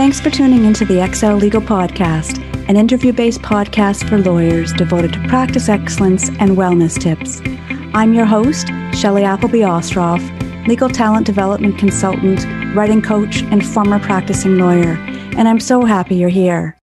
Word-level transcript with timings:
Thanks 0.00 0.18
for 0.18 0.30
tuning 0.30 0.64
into 0.64 0.86
the 0.86 1.04
Excel 1.04 1.36
Legal 1.36 1.60
Podcast, 1.60 2.42
an 2.70 2.76
interview 2.78 3.12
based 3.12 3.42
podcast 3.42 4.08
for 4.08 4.16
lawyers 4.16 4.72
devoted 4.72 5.12
to 5.12 5.28
practice 5.28 5.68
excellence 5.68 6.30
and 6.40 6.52
wellness 6.52 6.98
tips. 6.98 7.42
I'm 7.92 8.14
your 8.14 8.24
host, 8.24 8.68
Shelley 8.94 9.24
Appleby 9.24 9.58
Ostroff, 9.58 10.26
legal 10.66 10.88
talent 10.88 11.26
development 11.26 11.76
consultant, 11.76 12.46
writing 12.74 13.02
coach, 13.02 13.42
and 13.42 13.64
former 13.64 13.98
practicing 13.98 14.56
lawyer, 14.56 14.94
and 15.36 15.46
I'm 15.46 15.60
so 15.60 15.84
happy 15.84 16.16
you're 16.16 16.30
here. 16.30 16.78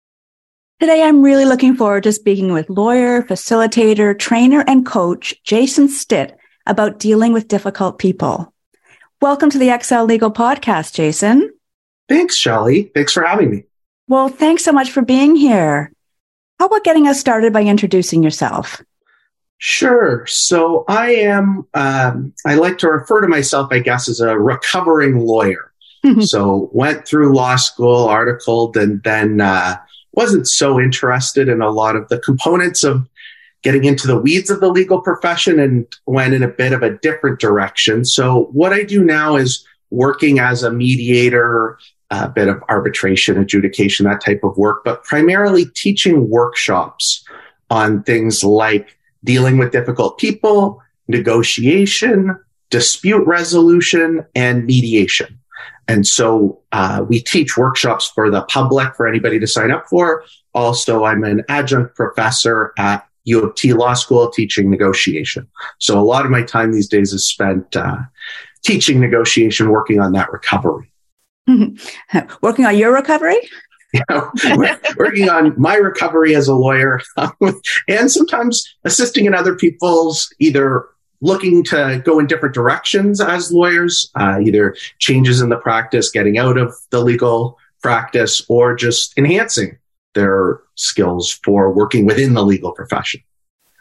Today, 0.80 1.04
I'm 1.04 1.22
really 1.22 1.44
looking 1.44 1.76
forward 1.76 2.02
to 2.02 2.12
speaking 2.12 2.52
with 2.52 2.68
lawyer, 2.68 3.22
facilitator, 3.22 4.18
trainer, 4.18 4.64
and 4.66 4.84
coach 4.84 5.40
Jason 5.44 5.86
Stitt 5.86 6.36
about 6.66 6.98
dealing 6.98 7.32
with 7.32 7.46
difficult 7.46 8.00
people. 8.00 8.52
Welcome 9.22 9.50
to 9.50 9.58
the 9.58 9.70
Excel 9.70 10.04
Legal 10.04 10.32
Podcast, 10.32 10.94
Jason. 10.94 11.53
Thanks, 12.08 12.36
Shelley. 12.36 12.90
Thanks 12.94 13.12
for 13.12 13.24
having 13.24 13.50
me. 13.50 13.64
Well, 14.08 14.28
thanks 14.28 14.64
so 14.64 14.72
much 14.72 14.90
for 14.90 15.02
being 15.02 15.36
here. 15.36 15.92
How 16.58 16.66
about 16.66 16.84
getting 16.84 17.08
us 17.08 17.18
started 17.18 17.52
by 17.52 17.62
introducing 17.62 18.22
yourself? 18.22 18.82
Sure. 19.58 20.26
So 20.26 20.84
I 20.88 21.12
am, 21.12 21.66
um, 21.74 22.34
I 22.46 22.54
like 22.54 22.78
to 22.78 22.88
refer 22.88 23.20
to 23.22 23.28
myself, 23.28 23.68
I 23.70 23.78
guess, 23.78 24.08
as 24.08 24.20
a 24.20 24.38
recovering 24.38 25.20
lawyer. 25.20 25.72
so 26.20 26.68
went 26.72 27.06
through 27.08 27.34
law 27.34 27.56
school, 27.56 28.04
articled, 28.04 28.76
and 28.76 29.02
then 29.04 29.40
uh, 29.40 29.76
wasn't 30.12 30.46
so 30.46 30.78
interested 30.78 31.48
in 31.48 31.62
a 31.62 31.70
lot 31.70 31.96
of 31.96 32.08
the 32.08 32.18
components 32.18 32.84
of 32.84 33.08
getting 33.62 33.84
into 33.84 34.06
the 34.06 34.18
weeds 34.18 34.50
of 34.50 34.60
the 34.60 34.68
legal 34.68 35.00
profession 35.00 35.58
and 35.58 35.86
went 36.06 36.34
in 36.34 36.42
a 36.42 36.48
bit 36.48 36.72
of 36.72 36.82
a 36.82 36.98
different 36.98 37.40
direction. 37.40 38.04
So 38.04 38.50
what 38.52 38.74
I 38.74 38.82
do 38.82 39.02
now 39.02 39.36
is 39.36 39.66
working 39.90 40.38
as 40.38 40.62
a 40.62 40.70
mediator, 40.70 41.78
a 42.22 42.28
bit 42.28 42.48
of 42.48 42.62
arbitration, 42.68 43.38
adjudication, 43.38 44.06
that 44.06 44.24
type 44.24 44.40
of 44.44 44.56
work, 44.56 44.84
but 44.84 45.04
primarily 45.04 45.66
teaching 45.66 46.28
workshops 46.28 47.24
on 47.70 48.02
things 48.02 48.44
like 48.44 48.96
dealing 49.24 49.58
with 49.58 49.72
difficult 49.72 50.18
people, 50.18 50.80
negotiation, 51.08 52.38
dispute 52.70 53.24
resolution, 53.26 54.24
and 54.34 54.64
mediation. 54.66 55.38
And 55.88 56.06
so 56.06 56.60
uh, 56.72 57.04
we 57.08 57.20
teach 57.20 57.56
workshops 57.56 58.10
for 58.14 58.30
the 58.30 58.42
public 58.42 58.94
for 58.96 59.06
anybody 59.06 59.38
to 59.38 59.46
sign 59.46 59.70
up 59.70 59.86
for. 59.88 60.24
Also, 60.54 61.04
I'm 61.04 61.24
an 61.24 61.42
adjunct 61.48 61.94
professor 61.94 62.72
at 62.78 63.06
U 63.24 63.42
of 63.42 63.54
T 63.54 63.72
Law 63.72 63.94
School 63.94 64.30
teaching 64.30 64.70
negotiation. 64.70 65.48
So 65.78 65.98
a 65.98 66.02
lot 66.02 66.24
of 66.24 66.30
my 66.30 66.42
time 66.42 66.72
these 66.72 66.88
days 66.88 67.12
is 67.12 67.28
spent 67.28 67.76
uh, 67.76 67.98
teaching 68.62 69.00
negotiation, 69.00 69.70
working 69.70 70.00
on 70.00 70.12
that 70.12 70.32
recovery. 70.32 70.90
working 72.42 72.64
on 72.64 72.76
your 72.76 72.92
recovery? 72.92 73.36
Working 74.96 75.28
on 75.28 75.54
my 75.56 75.76
recovery 75.76 76.34
as 76.34 76.48
a 76.48 76.54
lawyer 76.54 77.00
and 77.88 78.10
sometimes 78.10 78.64
assisting 78.82 79.26
in 79.26 79.34
other 79.34 79.54
people's 79.54 80.34
either 80.40 80.88
looking 81.20 81.62
to 81.64 82.02
go 82.04 82.18
in 82.18 82.26
different 82.26 82.54
directions 82.54 83.20
as 83.20 83.52
lawyers, 83.52 84.10
uh, 84.16 84.40
either 84.42 84.74
changes 84.98 85.40
in 85.40 85.48
the 85.48 85.56
practice, 85.56 86.10
getting 86.10 86.38
out 86.38 86.58
of 86.58 86.74
the 86.90 87.00
legal 87.00 87.56
practice, 87.82 88.44
or 88.48 88.74
just 88.74 89.16
enhancing 89.16 89.78
their 90.14 90.60
skills 90.74 91.40
for 91.44 91.72
working 91.72 92.04
within 92.04 92.34
the 92.34 92.44
legal 92.44 92.72
profession. 92.72 93.20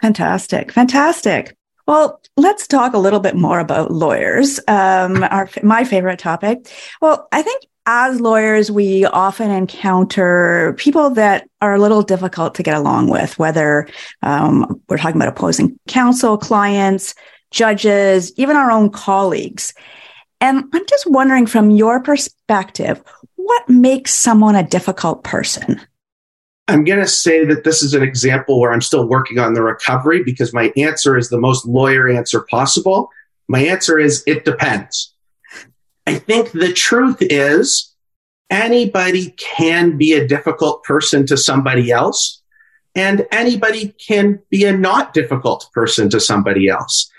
Fantastic. 0.01 0.71
Fantastic. 0.71 1.55
Well, 1.85 2.21
let's 2.37 2.67
talk 2.67 2.93
a 2.93 2.99
little 2.99 3.19
bit 3.19 3.35
more 3.35 3.59
about 3.59 3.91
lawyers. 3.91 4.59
Um, 4.67 5.23
our, 5.23 5.49
my 5.63 5.83
favorite 5.83 6.19
topic. 6.19 6.67
Well, 7.01 7.27
I 7.31 7.41
think 7.41 7.65
as 7.85 8.21
lawyers, 8.21 8.71
we 8.71 9.05
often 9.05 9.51
encounter 9.51 10.73
people 10.77 11.09
that 11.11 11.49
are 11.61 11.75
a 11.75 11.79
little 11.79 12.01
difficult 12.01 12.55
to 12.55 12.63
get 12.63 12.77
along 12.77 13.09
with, 13.09 13.37
whether 13.37 13.87
um, 14.21 14.81
we're 14.87 14.97
talking 14.97 15.17
about 15.17 15.27
opposing 15.27 15.77
counsel, 15.87 16.37
clients, 16.37 17.13
judges, 17.51 18.31
even 18.37 18.55
our 18.55 18.71
own 18.71 18.89
colleagues. 18.89 19.73
And 20.39 20.63
I'm 20.73 20.85
just 20.87 21.09
wondering 21.09 21.45
from 21.45 21.71
your 21.71 22.01
perspective, 22.01 23.03
what 23.35 23.67
makes 23.67 24.13
someone 24.13 24.55
a 24.55 24.63
difficult 24.63 25.23
person? 25.23 25.81
I'm 26.67 26.85
going 26.85 26.99
to 26.99 27.07
say 27.07 27.43
that 27.45 27.63
this 27.63 27.83
is 27.83 27.93
an 27.93 28.03
example 28.03 28.59
where 28.59 28.71
I'm 28.71 28.81
still 28.81 29.07
working 29.07 29.37
on 29.37 29.53
the 29.53 29.61
recovery 29.61 30.23
because 30.23 30.53
my 30.53 30.71
answer 30.77 31.17
is 31.17 31.29
the 31.29 31.39
most 31.39 31.65
lawyer 31.65 32.09
answer 32.09 32.45
possible. 32.49 33.09
My 33.49 33.59
answer 33.59 33.99
is 33.99 34.23
it 34.25 34.45
depends. 34.45 35.13
I 36.07 36.15
think 36.15 36.51
the 36.51 36.71
truth 36.71 37.17
is 37.19 37.93
anybody 38.49 39.31
can 39.31 39.97
be 39.97 40.13
a 40.13 40.27
difficult 40.27 40.83
person 40.83 41.25
to 41.27 41.37
somebody 41.37 41.91
else 41.91 42.41
and 42.95 43.25
anybody 43.31 43.89
can 44.05 44.39
be 44.49 44.65
a 44.65 44.77
not 44.77 45.13
difficult 45.13 45.69
person 45.73 46.09
to 46.11 46.19
somebody 46.19 46.69
else. 46.69 47.09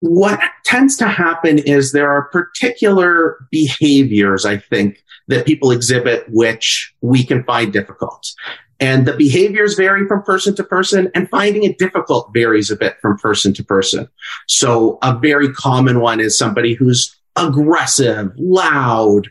What 0.00 0.40
tends 0.64 0.96
to 0.98 1.08
happen 1.08 1.58
is 1.58 1.90
there 1.90 2.10
are 2.10 2.28
particular 2.28 3.46
behaviors, 3.50 4.46
I 4.46 4.58
think, 4.58 5.02
that 5.26 5.44
people 5.44 5.72
exhibit 5.72 6.24
which 6.28 6.94
we 7.00 7.24
can 7.24 7.42
find 7.44 7.72
difficult. 7.72 8.32
And 8.80 9.06
the 9.06 9.12
behaviors 9.12 9.74
vary 9.74 10.06
from 10.06 10.22
person 10.22 10.54
to 10.56 10.64
person 10.64 11.10
and 11.14 11.28
finding 11.28 11.64
it 11.64 11.78
difficult 11.78 12.30
varies 12.32 12.70
a 12.70 12.76
bit 12.76 12.96
from 13.02 13.18
person 13.18 13.52
to 13.54 13.64
person. 13.64 14.08
So 14.46 14.98
a 15.02 15.18
very 15.18 15.52
common 15.52 16.00
one 16.00 16.20
is 16.20 16.38
somebody 16.38 16.74
who's 16.74 17.14
aggressive, 17.34 18.30
loud, 18.36 19.28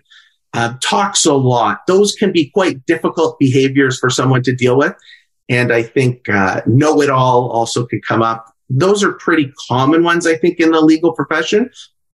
uh, 0.53 0.74
talks 0.81 1.25
a 1.25 1.34
lot. 1.34 1.86
Those 1.88 2.13
can 2.13 2.31
be 2.31 2.50
quite 2.50 2.86
difficult 2.86 3.40
behaviors 3.40 4.00
for 4.00 4.09
someone 4.09 4.44
to 4.44 4.56
deal 4.56 4.78
with. 4.78 4.96
And 5.50 5.72
I 5.72 5.84
think 5.84 6.28
uh, 6.28 6.62
know 6.66 7.02
it 7.02 7.09
all 7.09 7.50
also 7.50 7.86
can 7.86 8.02
come 8.02 8.22
up. 8.22 8.53
Those 8.69 9.02
are 9.02 9.13
pretty 9.13 9.53
common 9.69 10.03
ones, 10.03 10.28
I 10.28 10.36
think, 10.36 10.59
in 10.59 10.72
the 10.72 10.81
legal 10.81 11.13
profession. 11.13 11.69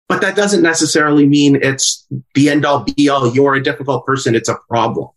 But 0.07 0.21
that 0.21 0.35
doesn't 0.35 0.61
necessarily 0.61 1.25
mean 1.25 1.55
it's 1.55 2.05
the 2.35 2.49
end 2.49 2.65
all 2.65 2.83
be 2.83 3.09
all. 3.09 3.33
You're 3.33 3.55
a 3.55 3.63
difficult 3.63 4.05
person. 4.05 4.35
It's 4.35 4.49
a 4.49 4.57
problem. 4.69 5.09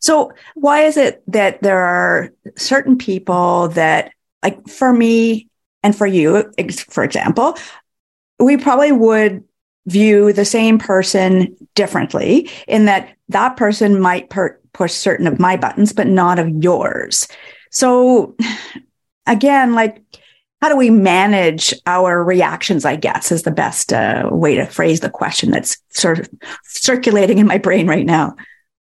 So 0.00 0.32
why 0.54 0.82
is 0.82 0.96
it 0.96 1.22
that 1.28 1.62
there 1.62 1.80
are 1.80 2.30
certain 2.56 2.96
people 2.98 3.68
that 3.68 4.12
like 4.42 4.68
for 4.68 4.92
me 4.92 5.48
and 5.82 5.96
for 5.96 6.06
you, 6.06 6.52
for 6.88 7.04
example, 7.04 7.56
we 8.38 8.56
probably 8.56 8.92
would 8.92 9.44
view 9.86 10.32
the 10.32 10.44
same 10.44 10.78
person 10.78 11.56
differently 11.74 12.50
in 12.66 12.84
that 12.84 13.16
that 13.30 13.56
person 13.56 14.00
might 14.00 14.30
per- 14.30 14.60
push 14.72 14.92
certain 14.92 15.26
of 15.26 15.40
my 15.40 15.56
buttons, 15.56 15.92
but 15.92 16.06
not 16.06 16.38
of 16.38 16.48
yours. 16.62 17.26
So 17.70 18.36
again, 19.26 19.74
like, 19.74 20.02
how 20.60 20.68
do 20.68 20.76
we 20.76 20.90
manage 20.90 21.72
our 21.86 22.22
reactions? 22.22 22.84
I 22.84 22.96
guess 22.96 23.30
is 23.30 23.44
the 23.44 23.50
best 23.50 23.92
uh, 23.92 24.28
way 24.30 24.56
to 24.56 24.66
phrase 24.66 25.00
the 25.00 25.10
question 25.10 25.50
that's 25.50 25.78
sort 25.90 26.18
of 26.18 26.28
circulating 26.64 27.38
in 27.38 27.46
my 27.46 27.58
brain 27.58 27.86
right 27.86 28.06
now. 28.06 28.34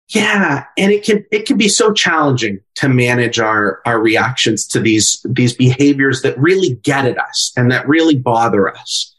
Yeah, 0.08 0.64
and 0.76 0.92
it 0.92 1.02
can 1.02 1.24
it 1.32 1.46
can 1.46 1.56
be 1.56 1.68
so 1.68 1.92
challenging 1.92 2.60
to 2.76 2.88
manage 2.88 3.38
our 3.38 3.80
our 3.86 3.98
reactions 3.98 4.66
to 4.68 4.80
these 4.80 5.24
these 5.28 5.54
behaviors 5.54 6.22
that 6.22 6.38
really 6.38 6.74
get 6.82 7.06
at 7.06 7.18
us 7.18 7.52
and 7.56 7.70
that 7.70 7.88
really 7.88 8.16
bother 8.16 8.68
us. 8.68 9.14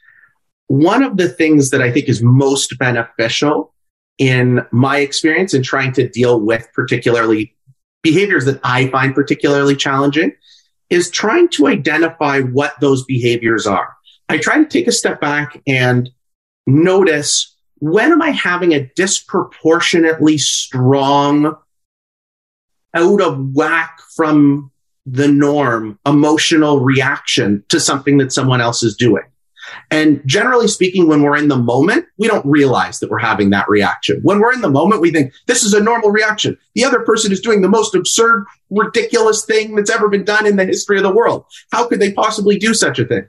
One 0.68 1.04
of 1.04 1.18
the 1.18 1.30
things 1.30 1.72
that 1.72 1.82
I 1.82 1.92
think 1.92 2.08
is 2.08 2.22
most 2.22 2.78
beneficial 2.78 3.74
in 4.18 4.66
my 4.72 5.00
experience 5.00 5.54
in 5.54 5.64
trying 5.64 5.92
to 5.94 6.08
deal 6.08 6.40
with 6.40 6.68
particularly 6.74 7.56
behaviors 8.04 8.46
that 8.46 8.60
I 8.64 8.88
find 8.90 9.16
particularly 9.16 9.76
challenging 9.76 10.34
is 10.90 11.10
trying 11.10 11.50
to 11.50 11.68
identify 11.68 12.42
what 12.42 12.80
those 12.80 13.04
behaviors 13.06 13.66
are. 13.66 13.96
I 14.30 14.38
try 14.38 14.58
to 14.58 14.66
take 14.66 14.88
a 14.88 14.92
step 14.92 15.20
back 15.20 15.62
and 15.68 16.10
notice 16.68 17.55
when 17.78 18.12
am 18.12 18.22
I 18.22 18.30
having 18.30 18.74
a 18.74 18.86
disproportionately 18.96 20.38
strong, 20.38 21.56
out 22.94 23.22
of 23.22 23.54
whack 23.54 24.00
from 24.16 24.72
the 25.06 25.28
norm 25.28 26.00
emotional 26.06 26.80
reaction 26.80 27.64
to 27.70 27.80
something 27.80 28.18
that 28.18 28.32
someone 28.32 28.62
else 28.62 28.84
is 28.84 28.96
doing? 28.96 29.24
And 29.92 30.22
generally 30.26 30.68
speaking, 30.68 31.08
when 31.08 31.24
we're 31.24 31.38
in 31.38 31.48
the 31.48 31.58
moment, 31.58 32.06
we 32.18 32.28
don't 32.28 32.46
realize 32.46 33.00
that 33.00 33.10
we're 33.10 33.20
having 33.20 33.50
that 33.50 33.68
reaction. 33.68 34.20
When 34.22 34.40
we're 34.40 34.54
in 34.54 34.62
the 34.62 34.70
moment, 34.70 35.02
we 35.02 35.12
think 35.12 35.34
this 35.48 35.64
is 35.64 35.74
a 35.74 35.84
normal 35.84 36.12
reaction. 36.12 36.58
The 36.76 36.86
other 36.86 37.00
person 37.00 37.32
is 37.32 37.42
doing 37.42 37.62
the 37.62 37.70
most 37.70 37.96
absurd, 37.96 38.46
ridiculous 38.70 39.46
thing 39.46 39.76
that's 39.76 39.90
ever 39.90 40.08
been 40.08 40.24
done 40.24 40.46
in 40.46 40.56
the 40.56 40.66
history 40.66 40.98
of 40.98 41.04
the 41.04 41.14
world. 41.14 41.46
How 41.72 41.88
could 41.88 42.00
they 42.00 42.14
possibly 42.14 42.58
do 42.58 42.74
such 42.74 43.00
a 43.00 43.06
thing? 43.06 43.28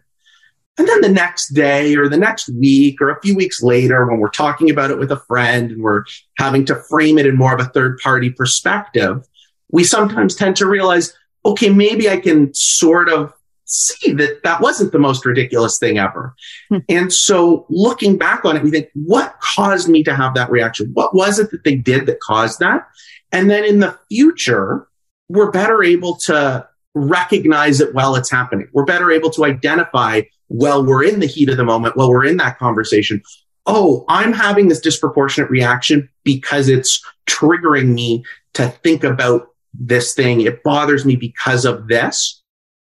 And 0.78 0.86
then 0.86 1.00
the 1.00 1.08
next 1.08 1.54
day 1.54 1.96
or 1.96 2.08
the 2.08 2.18
next 2.18 2.48
week 2.50 3.00
or 3.00 3.10
a 3.10 3.20
few 3.20 3.34
weeks 3.34 3.62
later, 3.62 4.06
when 4.06 4.18
we're 4.18 4.28
talking 4.28 4.70
about 4.70 4.90
it 4.90 4.98
with 4.98 5.10
a 5.10 5.20
friend 5.20 5.70
and 5.70 5.82
we're 5.82 6.04
having 6.36 6.64
to 6.66 6.74
frame 6.74 7.18
it 7.18 7.26
in 7.26 7.36
more 7.36 7.54
of 7.54 7.60
a 7.60 7.70
third 7.70 7.98
party 7.98 8.30
perspective, 8.30 9.26
we 9.70 9.84
sometimes 9.84 10.34
tend 10.34 10.56
to 10.56 10.66
realize, 10.66 11.16
okay, 11.44 11.70
maybe 11.70 12.10
I 12.10 12.18
can 12.18 12.52
sort 12.52 13.08
of 13.08 13.32
see 13.64 14.12
that 14.12 14.42
that 14.44 14.60
wasn't 14.60 14.92
the 14.92 14.98
most 14.98 15.26
ridiculous 15.26 15.78
thing 15.78 15.98
ever. 15.98 16.34
Hmm. 16.68 16.78
And 16.88 17.12
so 17.12 17.66
looking 17.68 18.16
back 18.16 18.44
on 18.44 18.56
it, 18.56 18.62
we 18.62 18.70
think, 18.70 18.90
what 18.94 19.36
caused 19.40 19.88
me 19.88 20.04
to 20.04 20.14
have 20.14 20.34
that 20.34 20.50
reaction? 20.50 20.90
What 20.92 21.14
was 21.14 21.38
it 21.38 21.50
that 21.50 21.64
they 21.64 21.74
did 21.74 22.06
that 22.06 22.20
caused 22.20 22.60
that? 22.60 22.86
And 23.32 23.50
then 23.50 23.64
in 23.64 23.80
the 23.80 23.98
future, 24.08 24.86
we're 25.28 25.50
better 25.50 25.82
able 25.82 26.16
to 26.26 26.68
recognize 26.96 27.80
it 27.80 27.94
while 27.94 28.16
it's 28.16 28.30
happening. 28.30 28.68
We're 28.72 28.84
better 28.84 29.10
able 29.10 29.30
to 29.30 29.44
identify 29.44 30.22
while 30.48 30.84
we're 30.84 31.04
in 31.04 31.20
the 31.20 31.26
heat 31.26 31.48
of 31.48 31.56
the 31.56 31.64
moment, 31.64 31.96
while 31.96 32.08
we're 32.08 32.24
in 32.24 32.38
that 32.38 32.58
conversation. 32.58 33.22
Oh, 33.66 34.04
I'm 34.08 34.32
having 34.32 34.68
this 34.68 34.80
disproportionate 34.80 35.50
reaction 35.50 36.08
because 36.24 36.68
it's 36.68 37.04
triggering 37.26 37.92
me 37.94 38.24
to 38.54 38.68
think 38.68 39.04
about 39.04 39.48
this 39.74 40.14
thing. 40.14 40.40
It 40.40 40.62
bothers 40.62 41.04
me 41.04 41.16
because 41.16 41.64
of 41.64 41.88
this. 41.88 42.42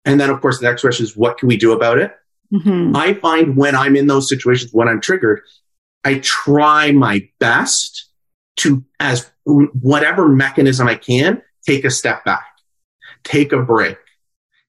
And 0.06 0.20
then, 0.20 0.30
of 0.30 0.42
course, 0.42 0.60
the 0.60 0.66
next 0.66 0.82
question 0.82 1.04
is, 1.04 1.16
what 1.16 1.38
can 1.38 1.48
we 1.48 1.58
do 1.58 1.72
about 1.72 2.00
it? 2.00 2.12
Mm-hmm. 2.52 2.96
I 2.96 3.14
find 3.14 3.56
when 3.56 3.76
I'm 3.76 3.96
in 3.96 4.08
those 4.08 4.28
situations, 4.28 4.72
when 4.74 4.88
I'm 4.88 5.02
triggered, 5.02 5.42
I 6.04 6.20
try 6.20 6.92
my 6.92 7.30
best 7.40 8.10
to, 8.58 8.84
as 9.00 9.30
whatever 9.46 10.28
mechanism 10.28 10.88
I 10.88 10.96
can, 10.96 11.44
take 11.68 11.86
a 11.86 11.92
step 11.92 12.26
back, 12.26 12.46
take 13.24 13.52
a 13.52 13.62
break, 13.62 13.98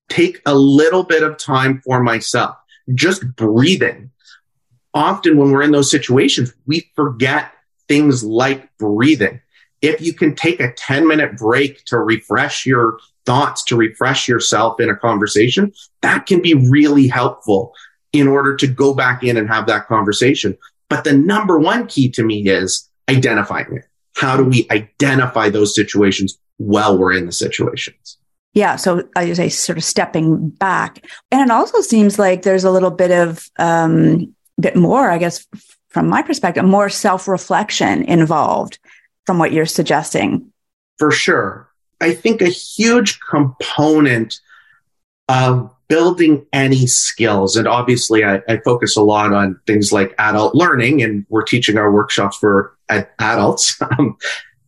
take 0.09 0.41
a 0.47 0.55
little 0.55 1.05
bit 1.05 1.23
of 1.23 1.39
time 1.39 1.81
for 1.85 2.03
myself, 2.03 2.57
just 2.95 3.25
breathing. 3.37 4.11
Often 4.93 5.37
when 5.37 5.51
we're 5.51 5.63
in 5.63 5.71
those 5.71 5.91
situations, 5.91 6.53
we 6.67 6.91
forget 6.97 7.53
things 7.89 8.25
like 8.25 8.77
breathing. 8.79 9.41
If 9.83 10.01
you 10.01 10.13
can 10.13 10.35
take 10.35 10.61
a 10.61 10.73
10 10.73 11.07
minute 11.07 11.37
break 11.37 11.85
to 11.87 11.99
refresh 11.99 12.67
your 12.67 12.99
thoughts, 13.25 13.65
to 13.65 13.77
refresh 13.77 14.29
yourself 14.29 14.81
in 14.81 14.91
a 14.91 14.97
conversation, 14.97 15.73
that 16.03 16.27
can 16.27 16.43
be 16.43 16.55
really 16.55 17.09
helpful 17.09 17.73
in 18.13 18.29
order 18.29 18.57
to 18.57 18.67
go 18.67 18.95
back 18.95 19.23
in 19.23 19.37
and 19.37 19.49
have 19.49 19.67
that 19.67 19.87
conversation. 19.87 20.57
But 20.89 21.05
the 21.05 21.13
number 21.13 21.59
one 21.59 21.87
key 21.87 22.11
to 22.11 22.25
me 22.25 22.49
is 22.49 22.91
identifying 23.09 23.77
it. 23.77 23.85
How 24.17 24.37
do 24.37 24.45
we 24.45 24.67
identify 24.71 25.49
those 25.49 25.75
situations 25.75 26.39
while 26.59 26.99
we're 26.99 27.13
in 27.13 27.27
the 27.27 27.33
situations? 27.33 28.19
Yeah. 28.53 28.77
So 28.77 29.09
I 29.15 29.33
say 29.33 29.49
sort 29.49 29.79
of 29.79 29.85
stepping 29.85 30.49
back. 30.49 31.07
And 31.31 31.41
it 31.41 31.53
also 31.53 31.81
seems 31.83 32.19
like 32.19 32.43
there's 32.43 32.65
a 32.65 32.71
little 32.71 32.91
bit 32.91 33.13
of, 33.13 33.49
um, 33.59 34.35
bit 34.59 34.77
more, 34.77 35.11
I 35.11 35.19
guess, 35.19 35.47
from 35.89 36.09
my 36.09 36.23
perspective, 36.23 36.65
more 36.65 36.89
self 36.89 37.29
reflection 37.29 38.03
involved 38.05 38.79
from 39.27 39.39
what 39.39 39.53
you're 39.53 39.67
suggesting. 39.67 40.53
For 40.99 41.11
sure. 41.11 41.69
I 42.01 42.15
think 42.15 42.41
a 42.41 42.49
huge 42.49 43.21
component 43.21 44.41
of 45.29 45.75
building 45.89 46.47
any 46.53 46.87
skills, 46.87 47.57
and 47.57 47.69
obviously 47.69 48.25
I, 48.25 48.41
I, 48.49 48.59
focus 48.59 48.97
a 48.97 49.03
lot 49.03 49.33
on 49.33 49.61
things 49.67 49.93
like 49.93 50.15
adult 50.19 50.55
learning, 50.55 51.03
and 51.03 51.27
we're 51.29 51.43
teaching 51.43 51.77
our 51.77 51.93
workshops 51.93 52.37
for 52.37 52.77
adults. 53.19 53.81
Um, 53.99 54.17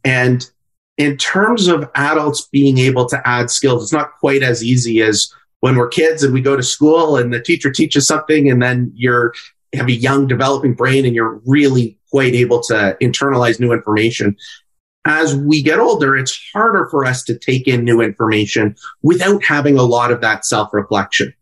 and 0.05 0.50
in 0.99 1.17
terms 1.17 1.69
of 1.69 1.91
adults 1.94 2.49
being 2.53 2.79
able 2.79 3.06
to 3.09 3.29
add 3.29 3.50
skills, 3.50 3.83
it's 3.83 3.93
not 3.93 4.19
quite 4.19 4.43
as 4.43 4.62
easy 4.62 5.03
as 5.03 5.33
when 5.61 5.77
we're 5.77 5.89
kids 5.89 6.23
and 6.23 6.35
we 6.35 6.41
go 6.41 6.56
to 6.56 6.62
school 6.62 7.17
and 7.17 7.33
the 7.33 7.41
teacher 7.41 7.71
teaches 7.71 8.06
something 8.06 8.50
and 8.50 8.62
then 8.62 8.93
you're 8.94 9.33
have 9.75 9.89
a 9.89 9.93
young 9.93 10.27
developing 10.27 10.75
brain 10.75 11.06
and 11.06 11.15
you're 11.15 11.41
really 11.47 11.99
quite 12.11 12.35
able 12.35 12.61
to 12.62 12.94
internalize 13.00 13.59
new 13.59 13.73
information 13.73 14.37
as 15.05 15.35
we 15.35 15.62
get 15.62 15.81
older, 15.81 16.17
it's 16.17 16.41
harder 16.53 16.89
for 16.91 17.05
us 17.05 17.25
to 17.25 17.37
take 17.37 17.67
in 17.67 17.85
new 17.85 18.00
information 18.00 18.77
without 19.03 19.43
having 19.43 19.77
a 19.77 19.83
lot 19.83 20.12
of 20.12 20.21
that 20.21 20.45
self 20.45 20.73
reflection. 20.73 21.35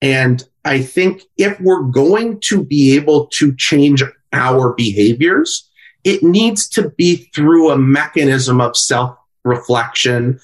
And 0.00 0.42
I 0.64 0.82
think 0.82 1.22
if 1.36 1.58
we're 1.60 1.82
going 1.82 2.40
to 2.48 2.64
be 2.64 2.94
able 2.94 3.26
to 3.38 3.54
change 3.56 4.02
our 4.32 4.72
behaviors, 4.74 5.68
it 6.04 6.22
needs 6.22 6.68
to 6.70 6.90
be 6.90 7.30
through 7.34 7.70
a 7.70 7.78
mechanism 7.78 8.60
of 8.60 8.76
self 8.76 9.16
reflection, 9.44 10.40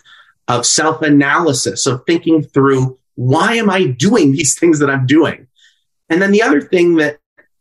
of 0.46 0.66
self 0.66 1.02
analysis, 1.02 1.86
of 1.86 2.02
thinking 2.06 2.42
through 2.42 2.98
why 3.14 3.54
am 3.54 3.68
I 3.68 3.86
doing 3.86 4.32
these 4.32 4.58
things 4.58 4.78
that 4.78 4.90
I'm 4.90 5.06
doing? 5.06 5.48
And 6.08 6.22
then 6.22 6.30
the 6.30 6.42
other 6.42 6.60
thing 6.60 6.96
that 6.96 7.18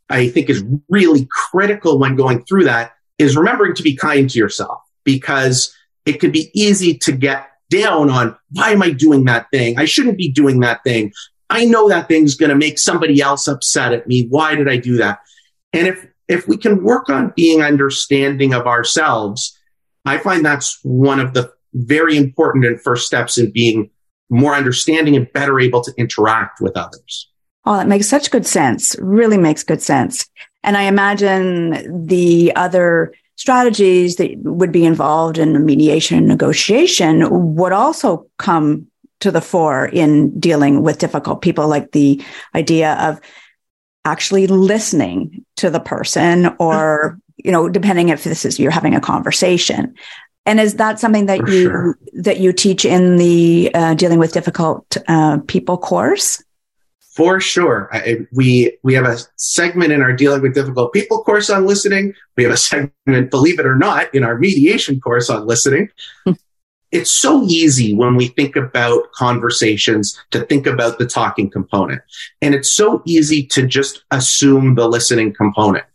I 0.09 0.29
think 0.29 0.49
is 0.49 0.63
really 0.89 1.27
critical 1.29 1.99
when 1.99 2.15
going 2.15 2.43
through 2.45 2.65
that 2.65 2.91
is 3.17 3.35
remembering 3.35 3.75
to 3.75 3.83
be 3.83 3.95
kind 3.95 4.29
to 4.29 4.39
yourself 4.39 4.79
because 5.03 5.75
it 6.05 6.19
could 6.19 6.31
be 6.31 6.51
easy 6.53 6.97
to 6.99 7.11
get 7.11 7.49
down 7.69 8.09
on 8.09 8.37
why 8.51 8.69
am 8.71 8.81
I 8.81 8.91
doing 8.91 9.25
that 9.25 9.49
thing? 9.51 9.77
I 9.77 9.85
shouldn't 9.85 10.17
be 10.17 10.31
doing 10.31 10.61
that 10.61 10.83
thing. 10.83 11.11
I 11.49 11.65
know 11.65 11.89
that 11.89 12.07
thing's 12.07 12.35
going 12.35 12.49
to 12.49 12.55
make 12.55 12.77
somebody 12.77 13.21
else 13.21 13.47
upset 13.47 13.93
at 13.93 14.07
me. 14.07 14.27
Why 14.27 14.55
did 14.55 14.69
I 14.69 14.77
do 14.77 14.97
that? 14.97 15.19
And 15.73 15.87
if, 15.87 16.05
if 16.27 16.47
we 16.47 16.57
can 16.57 16.83
work 16.83 17.09
on 17.09 17.33
being 17.35 17.61
understanding 17.61 18.53
of 18.53 18.67
ourselves, 18.67 19.57
I 20.05 20.17
find 20.17 20.45
that's 20.45 20.79
one 20.83 21.19
of 21.19 21.33
the 21.33 21.51
very 21.73 22.17
important 22.17 22.65
and 22.65 22.81
first 22.81 23.05
steps 23.05 23.37
in 23.37 23.51
being 23.51 23.89
more 24.29 24.55
understanding 24.55 25.15
and 25.15 25.31
better 25.33 25.59
able 25.59 25.81
to 25.81 25.93
interact 25.97 26.59
with 26.61 26.75
others. 26.75 27.29
Oh, 27.65 27.77
that 27.77 27.87
makes 27.87 28.07
such 28.07 28.31
good 28.31 28.45
sense. 28.45 28.95
Really 28.99 29.37
makes 29.37 29.63
good 29.63 29.81
sense. 29.81 30.25
And 30.63 30.77
I 30.77 30.83
imagine 30.83 32.05
the 32.07 32.53
other 32.55 33.13
strategies 33.35 34.15
that 34.15 34.37
would 34.39 34.71
be 34.71 34.85
involved 34.85 35.37
in 35.37 35.65
mediation 35.65 36.17
and 36.17 36.27
negotiation 36.27 37.55
would 37.55 37.71
also 37.71 38.27
come 38.37 38.87
to 39.19 39.31
the 39.31 39.41
fore 39.41 39.87
in 39.87 40.37
dealing 40.39 40.81
with 40.81 40.99
difficult 40.99 41.41
people, 41.41 41.67
like 41.67 41.91
the 41.91 42.21
idea 42.55 42.93
of 42.95 43.19
actually 44.07 44.47
listening 44.47 45.45
to 45.57 45.69
the 45.69 45.79
person 45.79 46.55
or, 46.59 47.19
you 47.35 47.51
know, 47.51 47.67
depending 47.67 48.09
if 48.09 48.23
this 48.23 48.45
is 48.45 48.57
you're 48.59 48.71
having 48.71 48.95
a 48.95 49.01
conversation. 49.01 49.93
And 50.45 50.61
is 50.61 50.75
that 50.75 50.97
something 50.97 51.25
that 51.25 51.39
For 51.41 51.49
you 51.49 51.63
sure. 51.63 51.99
that 52.13 52.39
you 52.39 52.53
teach 52.53 52.85
in 52.85 53.17
the 53.17 53.69
uh, 53.73 53.93
dealing 53.95 54.17
with 54.17 54.31
difficult 54.31 54.95
uh, 55.07 55.39
people 55.45 55.77
course? 55.77 56.41
For 57.17 57.41
sure. 57.41 57.89
I, 57.91 58.19
we, 58.31 58.77
we 58.83 58.93
have 58.93 59.05
a 59.05 59.17
segment 59.35 59.91
in 59.91 60.01
our 60.01 60.13
dealing 60.13 60.41
with 60.41 60.53
difficult 60.53 60.93
people 60.93 61.23
course 61.23 61.49
on 61.49 61.65
listening. 61.65 62.13
We 62.37 62.43
have 62.43 62.53
a 62.53 62.57
segment, 62.57 63.31
believe 63.31 63.59
it 63.59 63.65
or 63.65 63.75
not, 63.75 64.13
in 64.15 64.23
our 64.23 64.37
mediation 64.37 65.01
course 65.01 65.29
on 65.29 65.45
listening. 65.47 65.89
It's 66.91 67.11
so 67.11 67.43
easy 67.43 67.93
when 67.93 68.15
we 68.15 68.27
think 68.27 68.55
about 68.55 69.11
conversations 69.11 70.17
to 70.31 70.45
think 70.45 70.65
about 70.65 70.97
the 70.97 71.05
talking 71.05 71.49
component. 71.49 72.01
And 72.41 72.55
it's 72.55 72.71
so 72.71 73.01
easy 73.05 73.45
to 73.47 73.67
just 73.67 74.03
assume 74.11 74.75
the 74.75 74.87
listening 74.87 75.33
component. 75.33 75.85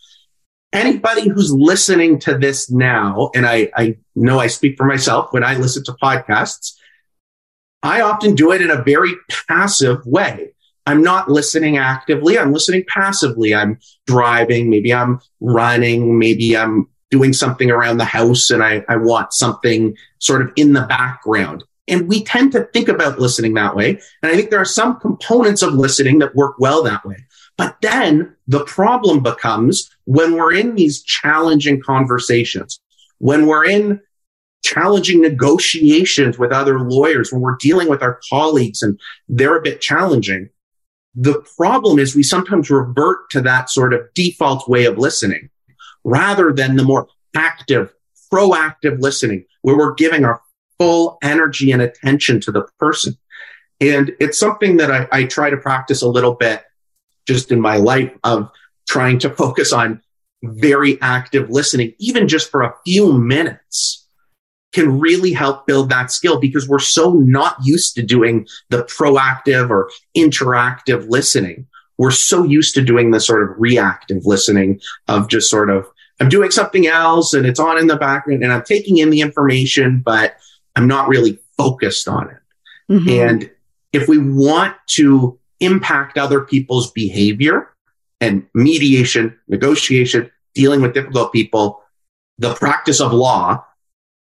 Anybody 0.73 1.29
who's 1.29 1.53
listening 1.53 2.19
to 2.21 2.37
this 2.37 2.71
now, 2.71 3.31
and 3.35 3.47
I, 3.47 3.71
I 3.77 3.97
know 4.15 4.39
I 4.39 4.47
speak 4.47 4.77
for 4.77 4.87
myself 4.87 5.33
when 5.33 5.45
I 5.45 5.55
listen 5.57 5.85
to 5.85 5.93
podcasts, 5.93 6.73
I 7.83 8.01
often 8.01 8.35
do 8.35 8.53
it 8.53 8.63
in 8.63 8.71
a 8.71 8.83
very 8.83 9.15
passive 9.49 10.05
way. 10.07 10.53
I'm 10.87 11.03
not 11.03 11.31
listening 11.31 11.79
actively. 11.79 12.39
I'm 12.39 12.53
listening 12.53 12.85
passively. 12.89 13.55
I'm 13.55 13.79
driving. 14.07 14.69
Maybe 14.69 14.93
I'm 14.93 15.21
running. 15.41 16.19
Maybe 16.19 16.57
I'm 16.57 16.89
doing 17.13 17.35
something 17.35 17.71
around 17.71 17.99
the 17.99 18.05
house 18.07 18.51
and 18.51 18.65
I, 18.65 18.85
I 18.89 18.97
want 18.97 19.35
something 19.35 19.95
sort 20.19 20.41
of 20.41 20.51
in 20.57 20.73
the 20.73 20.87
background. 20.87 21.63
And 21.87 22.09
we 22.09 22.25
tend 22.25 22.53
to 22.53 22.65
think 22.73 22.89
about 22.89 23.19
listening 23.19 23.53
that 23.55 23.77
way. 23.77 24.01
And 24.23 24.33
I 24.33 24.35
think 24.35 24.49
there 24.49 24.61
are 24.61 24.65
some 24.65 24.99
components 24.99 25.61
of 25.63 25.75
listening 25.75 26.21
that 26.21 26.35
work 26.35 26.57
well 26.59 26.83
that 26.85 27.05
way. 27.05 27.19
But 27.59 27.77
then 27.83 28.35
the 28.49 28.65
problem 28.65 29.23
becomes 29.23 29.91
when 30.07 30.37
we're 30.37 30.55
in 30.55 30.75
these 30.75 31.03
challenging 31.03 31.83
conversations, 31.83 32.81
when 33.19 33.47
we're 33.47 33.67
in 33.67 34.01
challenging 34.65 35.21
negotiations 35.21 36.39
with 36.39 36.51
other 36.51 36.81
lawyers, 36.81 37.31
when 37.31 37.43
we're 37.43 37.59
dealing 37.59 37.91
with 37.91 38.03
our 38.03 38.21
colleagues 38.31 38.81
and 38.81 38.99
they're 39.29 39.59
a 39.59 39.63
bit 39.63 39.83
challenging, 39.83 40.49
the 41.15 41.45
problem 41.59 41.99
is 41.99 42.15
we 42.15 42.23
sometimes 42.23 42.71
revert 42.71 43.29
to 43.31 43.43
that 43.43 43.69
sort 43.69 43.93
of 43.93 44.01
default 44.15 44.67
way 44.67 44.87
of 44.87 44.97
listening 44.97 45.51
rather 46.05 46.53
than 46.53 46.77
the 46.77 46.85
more 46.85 47.09
active, 47.35 47.93
proactive 48.33 49.01
listening 49.01 49.45
where 49.63 49.77
we're 49.77 49.95
giving 49.95 50.25
our 50.25 50.41
full 50.79 51.19
energy 51.23 51.71
and 51.73 51.81
attention 51.81 52.41
to 52.41 52.53
the 52.53 52.67
person. 52.79 53.17
And 53.81 54.13
it's 54.21 54.39
something 54.39 54.77
that 54.79 54.91
I, 54.91 55.09
I 55.13 55.25
try 55.25 55.51
to 55.51 55.57
practice 55.57 56.03
a 56.03 56.09
little 56.09 56.35
bit 56.35 56.63
just 57.27 57.53
in 57.53 57.61
my 57.61 57.77
life 57.77 58.13
of 58.25 58.51
trying 58.89 59.19
to 59.21 59.31
focus 59.31 59.73
on 59.73 60.03
very 60.43 61.01
active 61.01 61.51
listening, 61.51 61.95
even 61.99 62.27
just 62.27 62.51
for 62.51 62.63
a 62.63 62.75
few 62.85 63.13
minutes 63.13 64.07
can 64.73 64.99
really 64.99 65.33
help 65.33 65.67
build 65.67 65.91
that 65.91 66.11
skill 66.11 66.41
because 66.41 66.69
we're 66.69 66.79
so 66.79 67.13
not 67.13 67.57
used 67.63 67.95
to 67.95 68.03
doing 68.03 68.47
the 68.71 68.83
proactive 68.85 69.71
or 69.71 69.91
interactive 70.17 71.09
listening. 71.09 71.67
We're 71.99 72.11
so 72.11 72.45
used 72.45 72.75
to 72.75 72.83
doing 72.83 73.11
the 73.11 73.21
sort 73.21 73.43
of 73.43 73.51
reactive 73.59 74.25
listening 74.25 74.81
of 75.09 75.29
just 75.29 75.51
sort 75.51 75.71
of, 75.71 75.87
I'm 76.21 76.29
doing 76.29 76.51
something 76.51 76.87
else 76.87 77.35
and 77.35 77.47
it's 77.47 77.61
on 77.61 77.79
in 77.79 77.87
the 77.87 77.97
background 77.97 78.43
and 78.43 78.53
I'm 78.53 78.65
taking 78.65 78.99
in 78.99 79.11
the 79.11 79.21
information, 79.21 80.01
but 80.05 80.37
I'm 80.77 80.87
not 80.87 81.09
really 81.09 81.39
focused 81.57 82.09
on 82.09 82.31
it. 82.31 82.93
Mm-hmm. 82.93 83.09
And 83.09 83.51
if 83.93 84.09
we 84.09 84.19
want 84.19 84.75
to 84.89 85.39
impact 85.61 86.19
other 86.19 86.41
people's 86.41 86.91
behavior 86.91 87.69
and 88.21 88.47
mediation, 88.55 89.39
negotiation, 89.49 90.31
dealing 90.55 90.81
with 90.81 90.95
difficult 90.95 91.33
people, 91.33 91.83
the 92.39 92.55
practice 92.55 93.01
of 93.01 93.13
law 93.13 93.65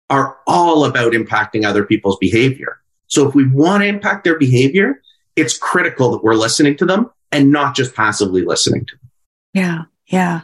are 0.09 0.37
all 0.45 0.85
about 0.85 1.13
impacting 1.13 1.65
other 1.65 1.85
people's 1.85 2.17
behavior. 2.17 2.79
So 3.07 3.27
if 3.27 3.35
we 3.35 3.47
want 3.47 3.81
to 3.83 3.87
impact 3.87 4.23
their 4.23 4.37
behavior, 4.37 5.01
it's 5.41 5.57
critical 5.57 6.11
that 6.11 6.23
we're 6.23 6.35
listening 6.35 6.77
to 6.77 6.85
them 6.85 7.09
and 7.31 7.51
not 7.51 7.75
just 7.75 7.95
passively 7.95 8.43
listening 8.43 8.85
to 8.85 8.95
them. 8.95 9.09
Yeah. 9.53 9.81
Yeah. 10.07 10.41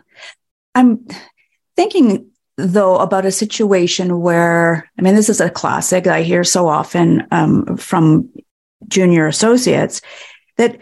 I'm 0.76 1.06
thinking 1.76 2.30
though 2.58 2.98
about 2.98 3.26
a 3.26 3.32
situation 3.32 4.20
where, 4.22 4.90
I 4.98 5.02
mean, 5.02 5.16
this 5.16 5.30
is 5.30 5.40
a 5.40 5.50
classic 5.50 6.08
I 6.08 6.24
hear 6.24 6.44
so 6.44 6.68
often 6.68 7.28
um, 7.32 7.78
from 7.78 8.30
junior 8.88 9.28
associates 9.28 10.02
that 10.58 10.80